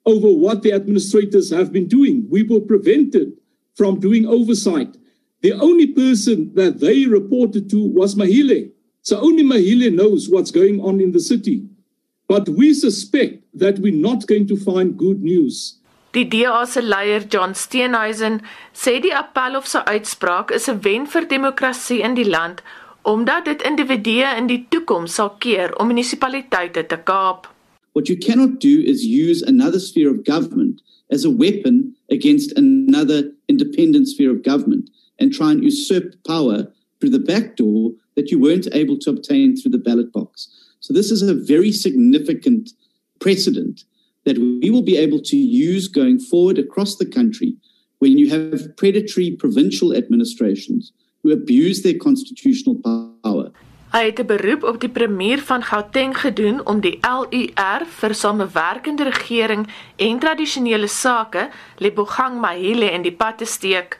over 0.05 0.27
what 0.27 0.61
the 0.61 0.73
administrators 0.73 1.49
have 1.49 1.71
been 1.71 1.87
doing. 1.87 2.27
We 2.29 2.43
were 2.43 2.59
prevented 2.59 3.33
from 3.75 3.99
doing 3.99 4.25
oversight. 4.25 4.97
The 5.41 5.53
only 5.53 5.87
person 5.87 6.53
that 6.55 6.79
they 6.79 7.05
reported 7.05 7.69
to 7.71 7.85
was 7.85 8.15
Mahile. 8.15 8.71
So 9.01 9.19
only 9.19 9.43
Mahile 9.43 9.93
knows 9.93 10.29
what's 10.29 10.51
going 10.51 10.79
on 10.81 11.01
in 11.01 11.11
the 11.11 11.19
city. 11.19 11.67
But 12.27 12.47
we 12.49 12.73
suspect 12.73 13.43
that 13.53 13.79
we're 13.79 13.93
not 13.93 14.27
going 14.27 14.47
to 14.47 14.57
find 14.57 14.97
good 14.97 15.21
news. 15.21 15.79
Die 16.13 16.29
DA 16.29 16.65
se 16.65 16.81
leier 16.81 17.23
John 17.31 17.55
Steenhuisen 17.55 18.41
sê 18.77 18.99
die 19.01 19.15
Appelhof 19.17 19.65
se 19.65 19.79
uitspraak 19.89 20.51
is 20.53 20.67
'n 20.69 20.83
wen 20.85 21.07
vir 21.07 21.25
demokrasie 21.27 22.01
in 22.07 22.13
die 22.13 22.29
land 22.29 22.61
omdat 23.03 23.45
dit 23.45 23.63
individue 23.69 24.29
in 24.37 24.47
die 24.47 24.65
toekoms 24.69 25.15
sal 25.15 25.31
keer 25.43 25.73
om 25.79 25.87
munisipaliteite 25.87 26.83
te 26.87 26.99
kaap. 27.03 27.47
What 27.93 28.07
you 28.07 28.17
cannot 28.17 28.61
do 28.61 28.79
is 28.93 29.03
use 29.03 29.43
another 29.47 29.79
sphere 29.79 30.09
of 30.09 30.23
government 30.23 30.81
as 31.09 31.25
a 31.25 31.29
weapon 31.29 31.95
against 32.11 32.57
another 32.57 33.31
independent 33.47 34.07
sphere 34.07 34.31
of 34.31 34.43
government 34.43 34.89
and 35.19 35.33
try 35.33 35.51
and 35.51 35.63
usurp 35.63 36.13
power 36.23 36.67
through 36.99 37.11
the 37.11 37.25
back 37.31 37.57
door 37.57 37.91
that 38.15 38.29
you 38.29 38.39
weren't 38.39 38.67
able 38.71 38.97
to 38.99 39.09
obtain 39.09 39.55
through 39.55 39.71
the 39.71 39.83
ballot 39.89 40.11
box. 40.13 40.47
So 40.79 40.93
this 40.93 41.11
is 41.11 41.23
a 41.23 41.33
very 41.33 41.71
significant 41.71 42.73
precedent 43.19 43.83
that 44.23 44.37
we 44.37 44.69
will 44.69 44.83
be 44.83 44.97
able 44.97 45.21
to 45.21 45.37
use 45.37 45.87
going 45.87 46.19
forward 46.19 46.57
across 46.57 46.97
the 46.97 47.05
country 47.05 47.55
when 47.99 48.17
you 48.17 48.29
have 48.29 48.75
predatory 48.75 49.31
provincial 49.31 49.93
administrations 49.95 50.91
who 51.23 51.31
abuse 51.31 51.81
their 51.83 51.97
constitutional 51.97 52.75
power. 52.83 53.51
Hy 53.93 54.05
het 54.05 54.19
'n 54.19 54.25
beroep 54.25 54.63
op 54.63 54.79
die 54.79 54.89
premier 54.89 55.39
van 55.39 55.63
Gauteng 55.63 56.17
gedoen 56.17 56.65
om 56.65 56.79
die 56.79 56.99
LUR 57.01 57.85
vir 57.85 58.13
samewerkende 58.13 59.03
regering 59.03 59.67
en 59.95 60.19
tradisionele 60.19 60.87
sake, 60.87 61.49
Lebogang 61.77 62.39
Mahile 62.39 62.91
in 62.91 63.01
die 63.01 63.15
pad 63.15 63.37
te 63.37 63.45
steek. 63.45 63.99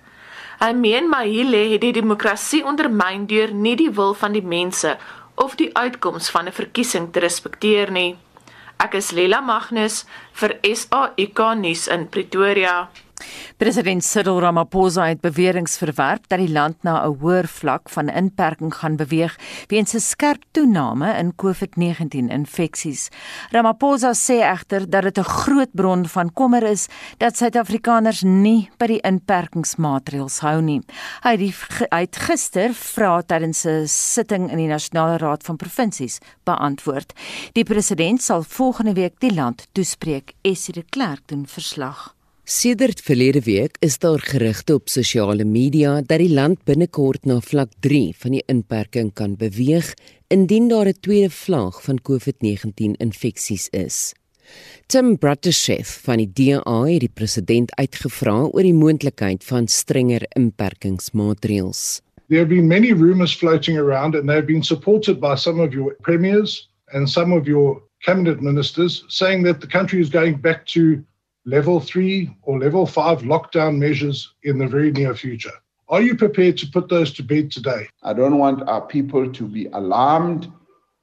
Hy 0.60 0.74
meen 0.74 1.10
Mahile 1.10 1.58
het 1.58 1.82
die 1.82 1.92
demokrasie 1.92 2.66
ondermyn 2.66 3.26
deur 3.26 3.54
nie 3.54 3.76
die 3.76 3.92
wil 3.92 4.14
van 4.14 4.32
die 4.32 4.46
mense 4.46 4.98
of 5.36 5.56
die 5.56 5.70
uitkoms 5.74 6.30
van 6.30 6.46
'n 6.48 6.52
verkiesing 6.52 7.12
te 7.12 7.20
respekteer 7.20 7.92
nie. 7.92 8.16
Ek 8.80 8.96
is 8.96 9.12
Lela 9.12 9.42
Magnus 9.42 10.04
vir 10.40 10.58
SAK 10.64 11.40
nuus 11.60 11.88
in 11.88 12.08
Pretoria. 12.08 12.90
President 13.58 14.04
Cyril 14.04 14.40
Ramaphosa 14.40 15.08
het 15.08 15.22
beweringe 15.22 15.78
verwerp 15.78 16.28
dat 16.28 16.40
die 16.40 16.52
land 16.52 16.84
na 16.84 17.06
'n 17.06 17.18
hoër 17.20 17.48
vlak 17.48 17.90
van 17.90 18.10
inperking 18.10 18.74
gaan 18.74 18.96
beweeg 18.96 19.38
weens 19.68 19.94
'n 19.94 20.00
skerp 20.00 20.44
toename 20.52 21.18
in 21.18 21.34
COVID-19 21.36 22.30
infeksies. 22.30 23.10
Ramaphosa 23.52 24.14
sê 24.14 24.42
egter 24.42 24.90
dat 24.90 25.04
dit 25.04 25.18
'n 25.18 25.24
groot 25.24 25.72
bron 25.74 26.08
van 26.08 26.34
kommer 26.34 26.64
is 26.64 26.88
dat 27.18 27.38
Suid-Afrikaners 27.38 28.22
nie 28.22 28.70
by 28.78 28.88
die 28.88 29.02
inperkingsmaatreëls 29.02 30.40
hou 30.40 30.62
nie. 30.62 30.82
Hy 31.24 31.32
het, 31.32 31.90
hy 31.92 32.00
het 32.00 32.16
gister 32.16 32.74
vra 32.74 33.22
tydens 33.22 33.66
'n 33.66 33.88
sitting 33.88 34.52
in 34.52 34.58
die 34.58 34.68
Nasionale 34.68 35.18
Raad 35.18 35.44
van 35.44 35.56
Provinsies 35.56 36.20
beantwoord. 36.44 37.14
Die 37.54 37.64
president 37.64 38.22
sal 38.22 38.44
volgende 38.44 38.94
week 38.94 39.20
die 39.20 39.34
land 39.34 39.68
toespreek. 39.72 40.34
Essie 40.42 40.74
de 40.74 40.84
Klerk 40.90 41.28
doen 41.28 41.48
verslag. 41.48 42.16
Sedert 42.46 43.00
verlede 43.00 43.40
week 43.42 43.78
is 43.80 43.96
daar 44.04 44.20
gerugte 44.20 44.74
op 44.74 44.90
sosiale 44.90 45.46
media 45.48 46.02
dat 46.02 46.20
die 46.20 46.34
land 46.34 46.66
binnekort 46.68 47.24
na 47.26 47.38
vlak 47.40 47.72
3 47.80 48.12
van 48.20 48.36
die 48.36 48.44
inperking 48.52 49.14
kan 49.16 49.38
beweeg 49.40 49.94
indien 50.28 50.68
daar 50.68 50.88
'n 50.92 51.00
tweede 51.00 51.30
vlaag 51.30 51.80
van 51.84 52.02
COVID-19 52.02 53.00
infeksies 53.00 53.70
is. 53.70 54.14
Tim 54.88 55.18
Brattesheff 55.18 56.02
van 56.04 56.18
die 56.18 56.32
DA 56.34 56.84
het 56.84 57.00
die 57.00 57.14
president 57.14 57.76
uitgevra 57.76 58.36
oor 58.52 58.64
die 58.64 58.74
moontlikheid 58.74 59.44
van 59.44 59.68
strenger 59.68 60.26
inperkingsmaatreëls. 60.36 62.02
There 62.28 62.40
have 62.40 62.50
been 62.50 62.68
many 62.68 62.92
rumors 62.92 63.36
floating 63.36 63.78
around 63.78 64.16
and 64.16 64.28
they 64.28 64.36
have 64.36 64.48
been 64.48 64.64
supported 64.64 65.20
by 65.20 65.36
some 65.36 65.64
of 65.64 65.74
your 65.74 65.96
premiers 66.02 66.70
and 66.92 67.10
some 67.10 67.36
of 67.40 67.48
your 67.48 67.82
cabinet 68.00 68.42
ministers 68.42 69.06
saying 69.08 69.46
that 69.46 69.62
the 69.62 69.68
country 69.68 70.00
is 70.00 70.10
going 70.10 70.42
back 70.42 70.66
to 70.66 71.04
level 71.46 71.80
three 71.80 72.36
or 72.44 72.60
level 72.60 72.86
five 72.86 73.22
lockdown 73.22 73.78
measures 73.78 74.34
in 74.44 74.58
the 74.58 74.68
very 74.68 74.92
near 74.92 75.14
future. 75.14 75.52
Are 75.90 76.02
you 76.02 76.16
prepared 76.16 76.58
to 76.58 76.68
put 76.68 76.90
those 76.90 77.12
to 77.14 77.24
bed 77.24 77.52
today? 77.52 77.88
I 78.02 78.14
don't 78.14 78.38
want 78.38 78.68
our 78.68 78.82
people 78.82 79.32
to 79.32 79.48
be 79.48 79.68
alarmed 79.68 80.52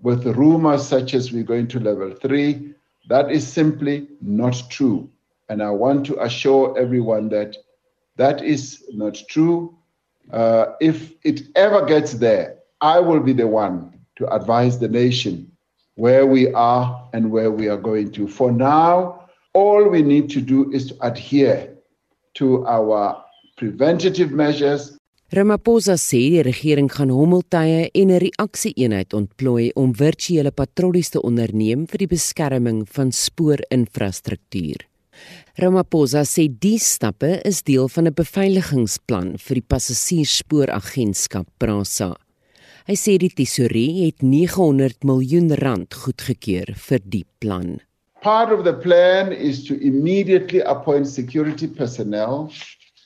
with 0.00 0.26
rumors 0.26 0.86
such 0.86 1.14
as 1.14 1.32
we're 1.32 1.44
going 1.44 1.68
to 1.68 1.80
level 1.80 2.14
three. 2.14 2.74
That 3.08 3.30
is 3.30 3.46
simply 3.46 4.08
not 4.20 4.62
true. 4.70 5.10
And 5.48 5.62
I 5.62 5.70
want 5.70 6.06
to 6.06 6.22
assure 6.22 6.78
everyone 6.78 7.28
that 7.30 7.56
that 8.16 8.42
is 8.42 8.84
not 8.92 9.18
true. 9.28 9.76
Uh, 10.32 10.66
if 10.80 11.12
it 11.24 11.42
ever 11.56 11.84
gets 11.84 12.14
there, 12.14 12.58
I 12.80 13.00
will 13.00 13.20
be 13.20 13.32
the 13.32 13.46
one 13.46 13.98
to 14.16 14.32
advise 14.32 14.78
the 14.78 14.88
nation 14.88 15.50
where 15.96 16.26
we 16.26 16.52
are 16.54 17.08
and 17.12 17.30
where 17.30 17.50
we 17.50 17.68
are 17.68 17.76
going 17.76 18.12
to. 18.12 18.26
For 18.26 18.50
now, 18.50 19.19
All 19.52 19.90
we 19.90 20.02
need 20.02 20.30
to 20.30 20.40
do 20.40 20.70
is 20.70 20.86
to 20.86 20.94
adhere 21.00 21.74
to 22.34 22.64
our 22.66 23.24
preventative 23.56 24.30
measures. 24.30 24.96
Ramaphosa 25.32 25.96
sê 25.98 26.20
die 26.30 26.42
regering 26.46 26.86
gaan 26.90 27.10
hommeltuie 27.10 27.90
en 27.94 28.10
'n 28.10 28.20
reaksieeenheid 28.22 29.14
ontplooi 29.14 29.70
om 29.74 29.94
virtuele 29.94 30.50
patrollies 30.50 31.10
te 31.10 31.22
onderneem 31.22 31.86
vir 31.86 31.98
die 31.98 32.10
beskerming 32.14 32.86
van 32.86 33.10
spoorinfrastruktuur. 33.10 34.86
Ramaphosa 35.58 36.22
sê 36.22 36.46
die 36.46 36.78
stappe 36.78 37.40
is 37.44 37.62
deel 37.62 37.88
van 37.88 38.06
'n 38.06 38.14
beveiligingsplan 38.14 39.38
vir 39.38 39.54
die 39.54 39.66
passasiersspooragentskap 39.68 41.46
Prasa. 41.58 42.14
Hy 42.86 42.94
sê 42.94 43.18
die 43.18 43.34
tesourier 43.34 44.06
het 44.06 44.22
900 44.22 45.04
miljoen 45.04 45.50
rand 45.54 45.94
goedgekeur 45.94 46.74
vir 46.74 47.00
die 47.04 47.26
plan. 47.38 47.80
Part 48.20 48.52
of 48.52 48.64
the 48.64 48.74
plan 48.74 49.32
is 49.32 49.64
to 49.64 49.80
immediately 49.80 50.60
appoint 50.60 51.06
security 51.06 51.66
personnel 51.66 52.52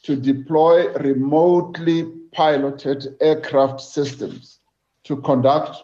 to 0.02 0.16
deploy 0.16 0.92
remotely 0.94 2.10
piloted 2.32 3.16
aircraft 3.20 3.80
systems 3.80 4.58
to 5.04 5.20
conduct 5.22 5.76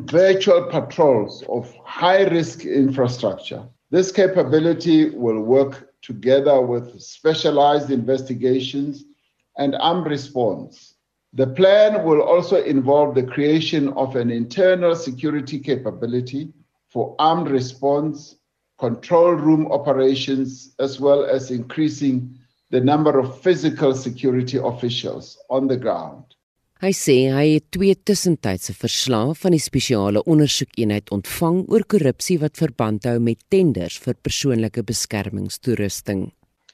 virtual 0.00 0.68
patrols 0.70 1.44
of 1.50 1.70
high 1.84 2.22
risk 2.28 2.64
infrastructure. 2.64 3.68
This 3.90 4.10
capability 4.10 5.10
will 5.10 5.42
work 5.42 5.90
together 6.00 6.62
with 6.62 6.98
specialized 6.98 7.90
investigations 7.90 9.04
and 9.58 9.74
armed 9.76 10.06
response. 10.06 10.94
The 11.34 11.48
plan 11.48 12.06
will 12.06 12.22
also 12.22 12.62
involve 12.62 13.14
the 13.14 13.24
creation 13.24 13.88
of 13.90 14.16
an 14.16 14.30
internal 14.30 14.96
security 14.96 15.58
capability 15.58 16.54
for 16.88 17.14
armed 17.18 17.50
response 17.50 18.36
control 18.78 19.34
room 19.34 19.66
operations, 19.72 20.74
as 20.78 21.00
well 21.00 21.24
as 21.24 21.50
increasing 21.50 22.38
the 22.70 22.80
number 22.80 23.18
of 23.18 23.40
physical 23.40 23.94
security 23.94 24.58
officials 24.58 25.38
on 25.50 25.68
the 25.68 25.76
ground. 25.76 26.24
Hy 26.78 26.92
sê 26.94 27.14
hy 27.34 27.56
het 27.56 27.64
twee 27.74 27.96
tussentydse 28.06 28.70
verslae 28.78 29.32
van 29.34 29.54
die 29.56 29.58
spesiale 29.58 30.20
ondersoekeenheid 30.30 31.10
ontvang 31.10 31.64
oor 31.74 31.82
korrupsie 31.90 32.36
wat 32.38 32.60
verband 32.60 33.08
hou 33.08 33.16
met 33.18 33.40
tenders 33.50 33.96
vir 34.04 34.14
persoonlike 34.22 34.84
beskermingstoerusting. 34.86 36.28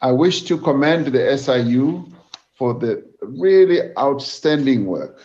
I 0.05 0.13
wish 0.13 0.43
to 0.51 0.59
commend 0.61 1.09
the 1.15 1.25
SIU 1.39 2.05
for 2.59 2.75
the 2.75 3.01
really 3.41 3.81
outstanding 3.97 4.85
work 4.85 5.25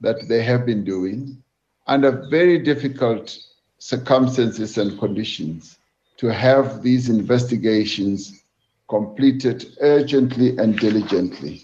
that 0.00 0.26
they 0.26 0.42
have 0.42 0.66
been 0.66 0.82
doing 0.82 1.38
under 1.86 2.10
very 2.28 2.58
difficult 2.58 3.38
circumstances 3.78 4.76
and 4.76 4.98
conditions. 4.98 5.75
To 6.16 6.32
have 6.32 6.82
these 6.82 7.08
investigations 7.08 8.42
completed 8.88 9.66
urgently 9.80 10.56
and 10.58 10.78
diligently. 10.78 11.62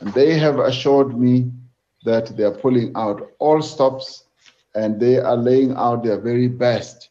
And 0.00 0.12
they 0.14 0.38
have 0.38 0.58
assured 0.58 1.18
me 1.18 1.50
that 2.04 2.36
they 2.36 2.44
are 2.44 2.58
pulling 2.64 2.92
out 2.94 3.32
all 3.38 3.62
stops 3.62 4.24
and 4.74 5.00
they 5.00 5.18
are 5.18 5.36
laying 5.36 5.74
out 5.76 6.04
their 6.04 6.20
very 6.20 6.48
best 6.48 7.10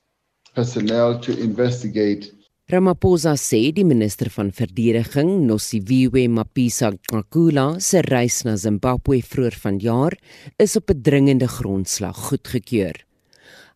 personnel 0.55 1.19
to 1.19 1.37
investigate. 1.39 2.31
Ramaphosa 2.67 3.37
sê 3.39 3.71
die 3.71 3.85
minister 3.87 4.27
van 4.27 4.49
verdediging, 4.51 5.45
Nosiviwe 5.47 6.25
Mapisa 6.27 6.89
Nkula, 7.15 7.79
se 7.79 8.01
reis 8.03 8.41
na 8.43 8.57
Zimbabwe 8.59 9.21
vroeër 9.23 9.55
vanjaar 9.55 10.17
is 10.59 10.75
op 10.75 10.91
'n 10.91 11.01
dringende 11.01 11.47
grondslag 11.47 12.17
goedgekeur. 12.27 13.06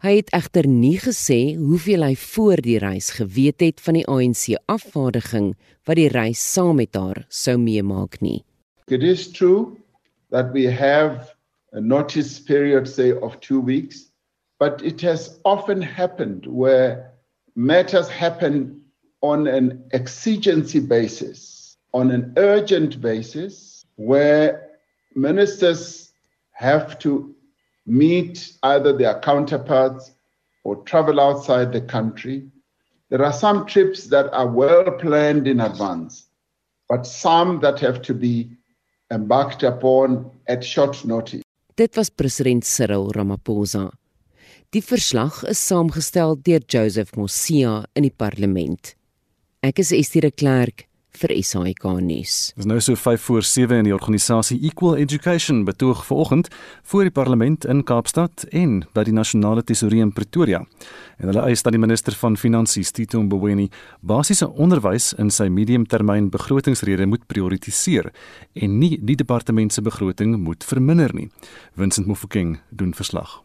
Hy 0.01 0.15
het 0.17 0.31
egter 0.33 0.65
nie 0.65 0.95
gesê 0.97 1.53
hoeveel 1.61 2.01
hy 2.01 2.15
voor 2.17 2.57
die 2.65 2.79
reis 2.81 3.11
geweet 3.13 3.61
het 3.61 3.81
van 3.85 3.99
die 3.99 4.07
ANC 4.09 4.55
afvaardiging 4.65 5.51
wat 5.85 5.99
die 5.99 6.07
reis 6.09 6.41
saam 6.41 6.79
met 6.81 6.97
haar 6.97 7.19
sou 7.29 7.53
meemaak 7.61 8.17
nie. 8.25 8.39
It 8.89 9.05
is 9.05 9.27
true 9.29 9.77
that 10.33 10.49
we 10.55 10.65
have 10.65 11.35
a 11.77 11.81
notice 11.81 12.39
period 12.41 12.89
say 12.89 13.11
of 13.11 13.37
2 13.45 13.61
weeks, 13.61 14.09
but 14.57 14.81
it 14.81 15.05
has 15.05 15.37
often 15.45 15.83
happened 15.85 16.47
where 16.49 17.05
matters 17.53 18.09
happen 18.09 18.81
on 19.21 19.45
an 19.45 19.83
exigency 19.93 20.79
basis, 20.79 21.77
on 21.93 22.09
an 22.09 22.33
urgent 22.37 22.97
basis 23.01 23.85
where 23.97 24.65
ministers 25.13 26.11
have 26.57 26.97
to 27.05 27.35
meet 27.91 28.53
either 28.63 28.97
their 28.97 29.19
counterparts 29.19 30.11
or 30.63 30.77
travel 30.83 31.19
outside 31.19 31.73
the 31.73 31.81
country. 31.81 32.47
There 33.09 33.23
are 33.23 33.33
some 33.33 33.65
trips 33.65 34.05
that 34.07 34.31
are 34.31 34.47
well 34.47 34.89
planned 34.91 35.45
in 35.45 35.59
advance, 35.59 36.27
but 36.87 37.05
some 37.05 37.59
that 37.59 37.79
have 37.81 38.01
to 38.03 38.13
be 38.13 38.49
embarked 39.11 39.63
upon 39.63 40.31
at 40.47 40.63
short 40.63 41.03
notice. 41.03 41.43
Dit 41.75 41.97
was 41.97 42.09
president 42.09 42.63
Cyril 42.63 43.11
Ramaphosa. 43.11 43.91
Die 44.71 44.81
verslag 44.81 45.43
is 45.49 45.59
saamgestel 45.59 46.37
deur 46.45 46.61
Joseph 46.65 47.11
Mosia 47.17 47.83
in 47.93 48.03
die 48.03 48.15
parlement. 48.15 48.95
Ek 49.61 49.79
is 49.79 49.91
Estie 49.91 50.21
de 50.21 50.31
Klerk 50.31 50.87
vir 51.19 51.33
SAK 51.43 51.83
nuus. 52.01 52.35
Dis 52.55 52.67
nou 52.69 52.79
so 52.81 52.95
5 52.95 53.21
voor 53.21 53.43
7 53.43 53.81
in 53.81 53.89
die 53.89 53.93
organisasie 53.93 54.59
Equal 54.67 54.97
Education 55.01 55.63
betoog 55.67 56.05
vanoggend 56.05 56.47
voor 56.83 57.03
die 57.07 57.11
parlement 57.11 57.65
in 57.65 57.83
Kaapstad 57.83 58.45
en 58.51 58.81
by 58.95 59.03
die 59.07 59.15
nasionale 59.15 59.63
tesourier 59.63 60.05
in 60.05 60.13
Pretoria. 60.15 60.63
En 61.19 61.29
hulle 61.29 61.45
eis 61.49 61.61
dat 61.61 61.75
die 61.75 61.81
minister 61.81 62.15
van 62.17 62.37
finansies 62.37 62.91
Tito 62.95 63.21
Mboweni 63.21 63.69
basiese 64.01 64.49
onderwys 64.49 65.11
in 65.19 65.29
sy 65.29 65.49
mediumtermyn 65.51 66.31
begrotingsrede 66.33 67.05
moet 67.05 67.27
prioritiseer 67.27 68.11
en 68.53 68.79
nie 68.79 68.97
die 68.97 69.19
departement 69.19 69.73
se 69.73 69.83
begroting 69.85 70.37
moet 70.39 70.63
verminder 70.63 71.13
nie. 71.13 71.29
Vincent 71.77 72.07
Mofokeng 72.07 72.59
doen 72.69 72.93
verslag. 72.97 73.41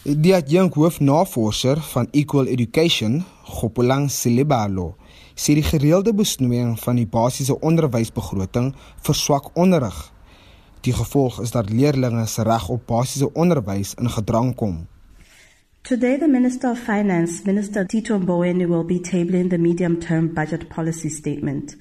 Die 0.00 0.32
adjunk 0.32 0.78
hoofnavorser 0.80 1.76
van 1.92 2.06
Equal 2.16 2.46
Education, 2.48 3.18
Gopolang 3.44 4.06
Silibalo, 4.08 4.94
sê 5.40 5.54
die 5.56 5.64
gereelde 5.64 6.12
besnoeiing 6.12 6.74
van 6.84 6.98
die 7.00 7.08
basiese 7.08 7.54
onderwysbegroting 7.64 8.74
verswak 9.06 9.46
onderrig. 9.56 9.98
Die 10.84 10.92
gevolg 10.92 11.40
is 11.40 11.52
dat 11.56 11.70
leerders 11.72 12.34
se 12.34 12.44
reg 12.44 12.68
op 12.68 12.86
basiese 12.86 13.32
onderwys 13.32 13.94
in 13.94 14.10
gedrang 14.10 14.54
kom. 14.54 14.86
Today 15.82 16.18
the 16.18 16.28
Minister 16.28 16.70
of 16.70 16.78
Finance, 16.78 17.42
Minister 17.44 17.86
Tito 17.86 18.18
Mboweni 18.18 18.66
will 18.66 18.84
be 18.84 19.00
tabling 19.00 19.48
the 19.50 19.58
medium-term 19.58 20.34
budget 20.34 20.68
policy 20.68 21.08
statement. 21.08 21.76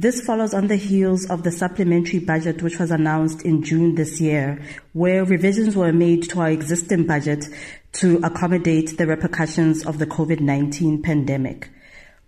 This 0.00 0.20
follows 0.20 0.54
on 0.54 0.68
the 0.68 0.76
heels 0.76 1.28
of 1.28 1.42
the 1.42 1.50
supplementary 1.50 2.20
budget, 2.20 2.62
which 2.62 2.78
was 2.78 2.90
announced 2.90 3.42
in 3.42 3.62
June 3.62 3.94
this 3.94 4.20
year, 4.20 4.58
where 4.92 5.24
revisions 5.24 5.74
were 5.76 5.92
made 5.92 6.28
to 6.30 6.40
our 6.40 6.50
existing 6.50 7.06
budget 7.06 7.48
to 8.00 8.20
accommodate 8.22 8.96
the 8.96 9.06
repercussions 9.06 9.86
of 9.86 9.98
the 9.98 10.06
COVID 10.06 10.40
19 10.40 11.02
pandemic. 11.02 11.70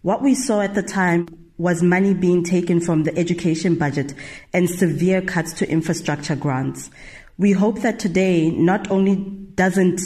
What 0.05 0.21
we 0.21 0.35
saw 0.35 0.61
at 0.61 0.75
the 0.75 0.83
time 0.83 1.29
was 1.57 1.83
money 1.83 2.13
being 2.13 2.45
taken 2.45 2.79
from 2.79 3.05
the 3.05 3.17
education 3.17 3.75
budget 3.75 4.13
and 4.53 4.69
severe 4.69 5.23
cuts 5.23 5.55
to 5.55 5.67
infrastructure 5.67 6.37
grants. 6.37 6.91
We 7.39 7.53
hope 7.53 7.81
that 7.81 7.99
today 7.99 8.51
not 8.51 8.91
only 8.91 9.17
doesn't 9.55 10.03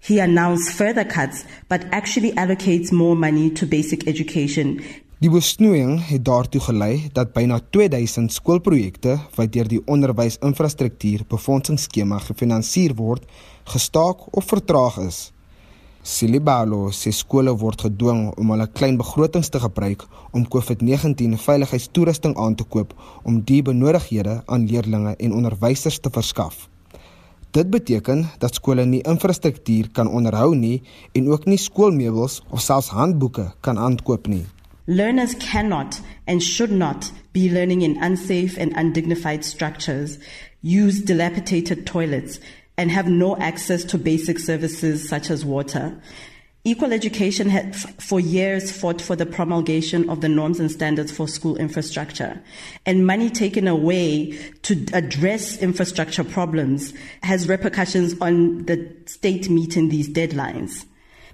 he 0.00 0.18
announce 0.18 0.72
further 0.72 1.04
cuts, 1.04 1.44
but 1.68 1.84
actually 1.92 2.32
allocates 2.32 2.90
more 2.90 3.14
money 3.14 3.50
to 3.50 3.66
basic 3.66 4.08
education 4.08 4.80
Die 5.20 5.30
besnoeiing 5.30 6.00
het 6.04 6.24
daartoe 6.24 6.60
gelei 6.60 7.08
dat 7.12 7.30
byna 7.32 7.60
2000 7.70 8.32
skoolprojekte 8.32 9.14
wat 9.36 9.52
deur 9.52 9.68
die 9.68 9.82
onderwysinfrastruktuur 9.86 11.22
befondsingsskema 11.28 12.18
gefinansier 12.26 12.96
word, 12.98 13.28
gestaak 13.64 14.26
of 14.36 14.44
vertraag 14.50 14.98
is. 15.06 15.33
Silibalo 16.04 16.90
sê 16.92 17.08
skole 17.16 17.52
word 17.56 17.80
gedwing 17.80 18.26
om 18.36 18.50
hulle 18.52 18.66
klein 18.76 18.98
begrotings 19.00 19.48
te 19.48 19.60
gebruik 19.62 20.02
om 20.36 20.42
COVID-19 20.54 21.38
veiligheidstoerusting 21.40 22.34
aan 22.36 22.56
te 22.60 22.66
koop 22.68 22.90
om 23.24 23.38
die 23.48 23.62
benodighede 23.64 24.34
aan 24.44 24.66
leerders 24.68 25.16
en 25.16 25.32
onderwysers 25.32 25.96
te 26.04 26.12
verskaf. 26.12 26.68
Dit 27.56 27.70
beteken 27.72 28.26
dat 28.38 28.58
skole 28.60 28.84
nie 28.84 29.00
infrastruktuur 29.00 29.88
kan 29.96 30.10
onderhou 30.10 30.50
nie 30.54 30.82
en 31.16 31.30
ook 31.32 31.46
nie 31.48 31.58
skoolmeubels 31.58 32.42
of 32.50 32.60
selfs 32.60 32.92
handboeke 32.92 33.46
kan 33.60 33.78
aankoop 33.78 34.28
nie. 34.28 34.44
Learners 34.84 35.32
cannot 35.38 36.02
and 36.26 36.42
should 36.42 36.70
not 36.70 37.12
be 37.32 37.48
learning 37.48 37.80
in 37.82 37.96
unsafe 38.02 38.60
and 38.60 38.76
undignified 38.76 39.44
structures, 39.44 40.18
use 40.60 41.00
dilapidated 41.00 41.86
toilets, 41.86 42.40
and 42.76 42.90
have 42.90 43.08
no 43.08 43.36
access 43.36 43.84
to 43.84 43.98
basic 43.98 44.38
services 44.38 45.08
such 45.08 45.30
as 45.30 45.44
water. 45.44 45.96
Equal 46.66 46.94
Education 46.94 47.50
had 47.50 47.76
for 47.76 48.18
years 48.18 48.72
fought 48.72 48.98
for 48.98 49.14
the 49.14 49.26
promulgation 49.26 50.08
of 50.08 50.22
the 50.22 50.30
norms 50.30 50.58
and 50.58 50.70
standards 50.70 51.12
for 51.12 51.28
school 51.28 51.58
infrastructure. 51.58 52.42
And 52.86 53.06
money 53.06 53.28
taken 53.28 53.68
away 53.68 54.38
to 54.62 54.86
address 54.94 55.58
infrastructure 55.58 56.24
problems 56.24 56.94
has 57.22 57.50
repercussions 57.50 58.14
on 58.18 58.64
the 58.64 58.90
state 59.04 59.50
meeting 59.50 59.90
these 59.90 60.08
deadlines. 60.08 60.86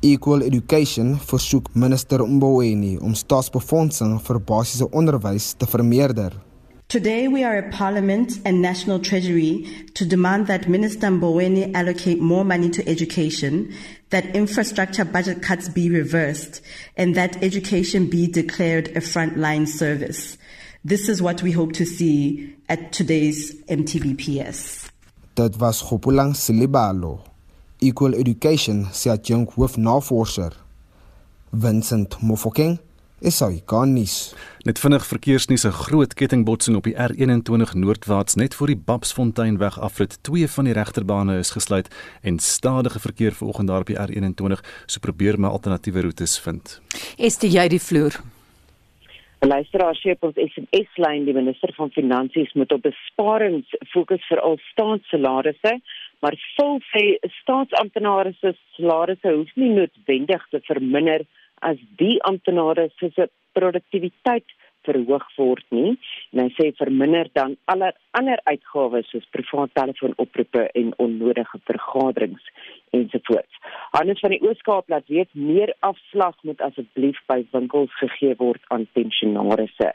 Equal 0.02 0.42
Education 0.42 1.14
versoek 1.14 1.76
minister 1.76 2.26
Mboweni 2.26 2.98
om 2.98 3.14
staatsbefondsing 3.14 4.18
vir 4.26 4.40
basiese 4.40 4.88
onderwys 4.90 5.52
te 5.54 5.66
vermeerder. 5.66 6.49
Today 6.90 7.28
we 7.28 7.44
are 7.44 7.56
a 7.56 7.70
parliament 7.70 8.40
and 8.44 8.60
national 8.60 8.98
treasury 8.98 9.64
to 9.94 10.04
demand 10.04 10.48
that 10.48 10.68
Minister 10.68 11.06
Mboweni 11.06 11.72
allocate 11.72 12.18
more 12.18 12.44
money 12.44 12.68
to 12.68 12.88
education, 12.88 13.72
that 14.08 14.34
infrastructure 14.34 15.04
budget 15.04 15.40
cuts 15.40 15.68
be 15.68 15.88
reversed, 15.88 16.60
and 16.96 17.14
that 17.14 17.40
education 17.44 18.10
be 18.10 18.26
declared 18.26 18.88
a 18.88 19.00
frontline 19.00 19.68
service. 19.68 20.36
This 20.84 21.08
is 21.08 21.22
what 21.22 21.44
we 21.44 21.52
hope 21.52 21.74
to 21.74 21.86
see 21.86 22.56
at 22.68 22.92
today's 22.92 23.54
MTBPS. 23.66 24.90
Dit 25.36 25.60
was 25.60 25.84
Gopulang 25.84 26.34
Silibalo. 26.34 27.20
Equal 27.78 28.16
Education 28.16 28.86
se 28.90 29.10
adjunk 29.10 29.54
hoofnavorser 29.54 30.54
Vincent 31.52 32.18
Mofokeng 32.20 32.80
kannies. 33.68 34.32
Net 34.64 34.78
vinnig 34.80 35.04
verkeersnuus 35.04 35.64
'n 35.64 35.76
groot 35.84 36.14
kettingbotsing 36.14 36.76
op 36.76 36.84
die 36.84 36.94
R21 36.94 37.74
noordwaarts 37.74 38.34
net 38.34 38.54
voor 38.54 38.66
die 38.66 38.82
Babsfonteinweg 38.86 39.80
afrit. 39.80 40.22
Twee 40.22 40.48
van 40.48 40.64
die 40.64 40.72
regterbane 40.72 41.38
is 41.38 41.50
gesluit 41.50 41.88
en 42.22 42.38
stadige 42.38 43.00
verkeer 43.00 43.32
vanoggend 43.32 43.68
daar 43.68 43.80
op 43.80 43.86
die 43.86 43.96
R21. 43.96 44.60
So 44.86 45.00
probeer 45.00 45.40
my 45.40 45.48
alternatiewe 45.48 46.00
roetes 46.00 46.38
vind. 46.38 46.80
Dit 47.16 47.52
jy 47.52 47.68
die 47.68 47.80
vloer? 47.80 48.20
Luisteraar 49.40 49.96
sê 49.96 50.10
op 50.10 50.22
ons 50.22 50.36
SMS-lyn 50.36 51.24
die 51.24 51.34
minister 51.34 51.72
van 51.74 51.90
finansies 51.90 52.52
moet 52.52 52.72
op 52.72 52.82
besparings 52.82 53.68
fokus 53.92 54.26
vir 54.28 54.40
al 54.40 54.58
staatssalarisse 54.72 55.80
maar 56.20 56.36
vol 56.56 56.80
sê 56.92 57.04
staatsamptenare 57.40 58.32
se 58.40 58.52
salarisse 58.76 59.32
hoef 59.32 59.52
nie 59.60 59.70
noodwendig 59.76 60.46
te 60.52 60.60
verminder 60.68 61.24
as 61.66 61.78
die 62.00 62.16
amptenare 62.28 62.88
se 62.98 63.28
produktiwiteit 63.52 64.46
verhoog 64.86 65.26
word 65.36 65.64
nie. 65.74 65.94
En 66.32 66.42
hy 66.44 66.48
sê 66.56 66.70
verminder 66.78 67.28
dan 67.36 67.56
alle 67.72 67.92
ander 68.16 68.40
uitgawes 68.48 69.08
soos 69.12 69.26
privaat 69.34 69.72
telefoonoproepe 69.76 70.66
en 70.80 70.94
onnodige 71.04 71.60
vergaderings 71.68 72.46
ensovoorts. 72.96 73.60
Hannes 73.94 74.22
van 74.24 74.34
die 74.34 74.40
Ooskaap 74.46 74.88
laat 74.90 75.06
weet 75.12 75.30
meer 75.34 75.74
afslag 75.86 76.38
moet 76.48 76.62
asseblief 76.64 77.20
by 77.30 77.42
winkels 77.52 77.92
gegee 78.00 78.34
word 78.40 78.64
aan 78.74 78.88
pensionaarsse. 78.96 79.92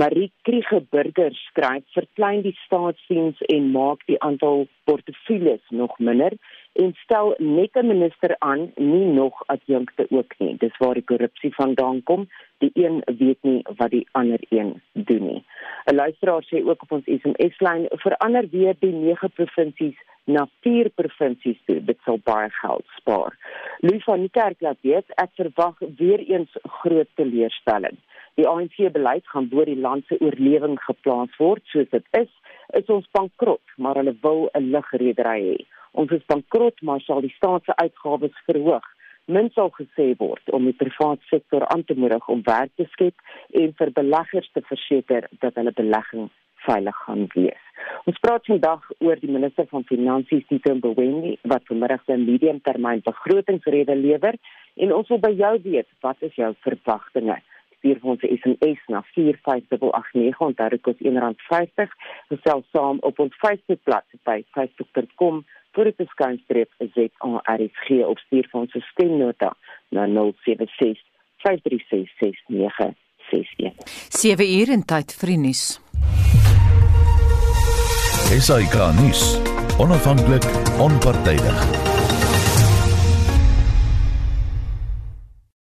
Marie 0.00 0.30
Kriege 0.48 0.80
Burger 0.90 1.34
skryf 1.36 1.84
verklein 1.92 2.40
die 2.46 2.56
staatsdiens 2.64 3.40
en 3.52 3.70
maak 3.74 4.00
die 4.08 4.16
aantal 4.24 4.64
portefeuilles 4.88 5.62
nog 5.68 5.98
minder 5.98 6.38
en 6.72 6.92
stel 7.04 7.34
net 7.38 7.76
'n 7.76 7.86
minister 7.86 8.36
aan, 8.38 8.72
nie 8.76 9.06
nog 9.06 9.42
adjunkte 9.46 10.06
ook 10.10 10.32
nie. 10.38 10.56
Dis 10.56 10.76
waar 10.78 10.94
die 10.94 11.04
korrupsie 11.04 11.54
vandaan 11.54 12.02
kom. 12.02 12.28
Die 12.58 12.70
een 12.74 13.02
weet 13.18 13.42
nie 13.42 13.64
wat 13.76 13.90
die 13.90 14.06
ander 14.12 14.40
een 14.48 14.82
doen 14.92 15.26
nie. 15.26 15.44
'n 15.84 15.94
Luisteraar 15.94 16.44
sê 16.44 16.64
ook 16.64 16.82
op 16.82 16.92
ons 16.92 17.04
SMS-lyn 17.04 17.86
verander 17.88 18.48
weer 18.50 18.74
die 18.78 18.92
9 18.92 19.30
provinsies 19.30 19.96
na 20.24 20.48
4 20.60 20.88
provinsies 20.88 21.58
toe. 21.64 21.84
Dit 21.84 21.98
sal 22.04 22.18
baie 22.22 22.50
geld 22.50 22.84
spaar. 22.96 23.38
Louis 23.78 24.04
van 24.04 24.20
die 24.20 24.30
Kerk 24.30 24.60
laat 24.60 24.78
weet 24.80 25.04
ek 25.14 25.30
verwag 25.34 25.78
weer 25.78 26.18
eens 26.18 26.50
groot 26.62 27.08
teleurstelling 27.14 27.98
die 28.40 28.48
ANC 28.48 28.78
beleid 28.92 29.26
gaan 29.28 29.48
bo 29.52 29.64
die 29.68 29.78
land 29.78 30.06
se 30.08 30.16
oorlewing 30.20 30.78
geplaas 30.86 31.36
word 31.40 31.64
soos 31.72 31.90
dit 31.92 32.06
is, 32.16 32.30
is 32.78 32.88
ons 32.96 33.08
bankrot, 33.16 33.62
maar 33.76 34.00
hulle 34.00 34.16
wil 34.22 34.48
'n 34.54 34.70
ligredery 34.74 35.40
hê. 35.48 35.58
Ons 35.92 36.10
is 36.16 36.24
bankrot, 36.26 36.80
maar 36.82 37.00
sal 37.04 37.20
die 37.20 37.34
staat 37.36 37.64
se 37.64 37.76
uitgawes 37.76 38.36
verhoog. 38.46 38.86
Min 39.26 39.50
sal 39.54 39.70
gesê 39.76 40.12
word 40.18 40.50
om 40.56 40.64
die 40.66 40.76
private 40.76 41.22
sektor 41.30 41.66
aan 41.74 41.84
te 41.86 41.94
moedig 41.94 42.28
om 42.28 42.42
werk 42.46 42.72
te 42.76 42.88
skep 42.94 43.14
en 43.60 43.74
vir 43.78 43.92
beleggers 43.98 44.48
te 44.52 44.62
verseker 44.70 45.28
dat 45.44 45.60
hulle 45.60 45.74
belegging 45.78 46.30
veilig 46.66 46.98
gaan 47.04 47.28
wees. 47.34 47.68
Ons 48.10 48.18
praat 48.24 48.46
vandag 48.50 48.88
oor 49.04 49.22
die 49.22 49.30
minister 49.30 49.66
van 49.70 49.86
Finansies 49.86 50.46
Tito 50.48 50.74
Mboweni 50.74 51.36
wat 51.54 51.66
vanmiddag 51.70 52.02
sy 52.06 52.18
mediumtermyn 52.18 53.04
begrotingsrede 53.06 53.96
lewer 54.00 54.38
en 54.82 54.94
ons 54.98 55.08
wil 55.14 55.22
by 55.22 55.32
jou 55.38 55.54
weet, 55.70 55.90
wat 56.06 56.28
is 56.28 56.34
jou 56.38 56.52
verwagtinge? 56.66 57.38
stuur 57.82 57.98
vir 57.98 58.10
ons 58.10 58.22
'n 58.22 58.36
SMS 58.38 58.82
na 58.88 59.02
45889 59.14 60.40
onthou 60.46 60.68
dit 60.70 60.82
kos 60.82 60.98
R1.50 61.02 61.90
gesels 62.30 62.66
saam 62.70 62.98
op 63.02 63.18
ons 63.18 63.34
Facebookblad 63.42 64.06
by 64.24 64.44
facebook.com 64.54 65.44
vir 65.76 65.86
die 65.98 66.08
skynstreep 66.12 66.70
ZARSG 66.94 67.88
of 68.08 68.16
stuur 68.26 68.46
vir 68.50 68.58
ons 68.60 68.72
stemnota 68.90 69.50
na 69.90 70.02
076 70.10 71.00
5366961 71.44 73.72
7 74.22 74.46
uur 74.58 74.68
en 74.76 74.84
tyd 74.92 75.08
vir 75.20 75.28
die 75.34 75.40
nuus. 75.46 75.64
SAK 78.32 78.76
nuus 79.00 79.22
onafhanklik 79.82 80.46
onpartydig 80.80 81.91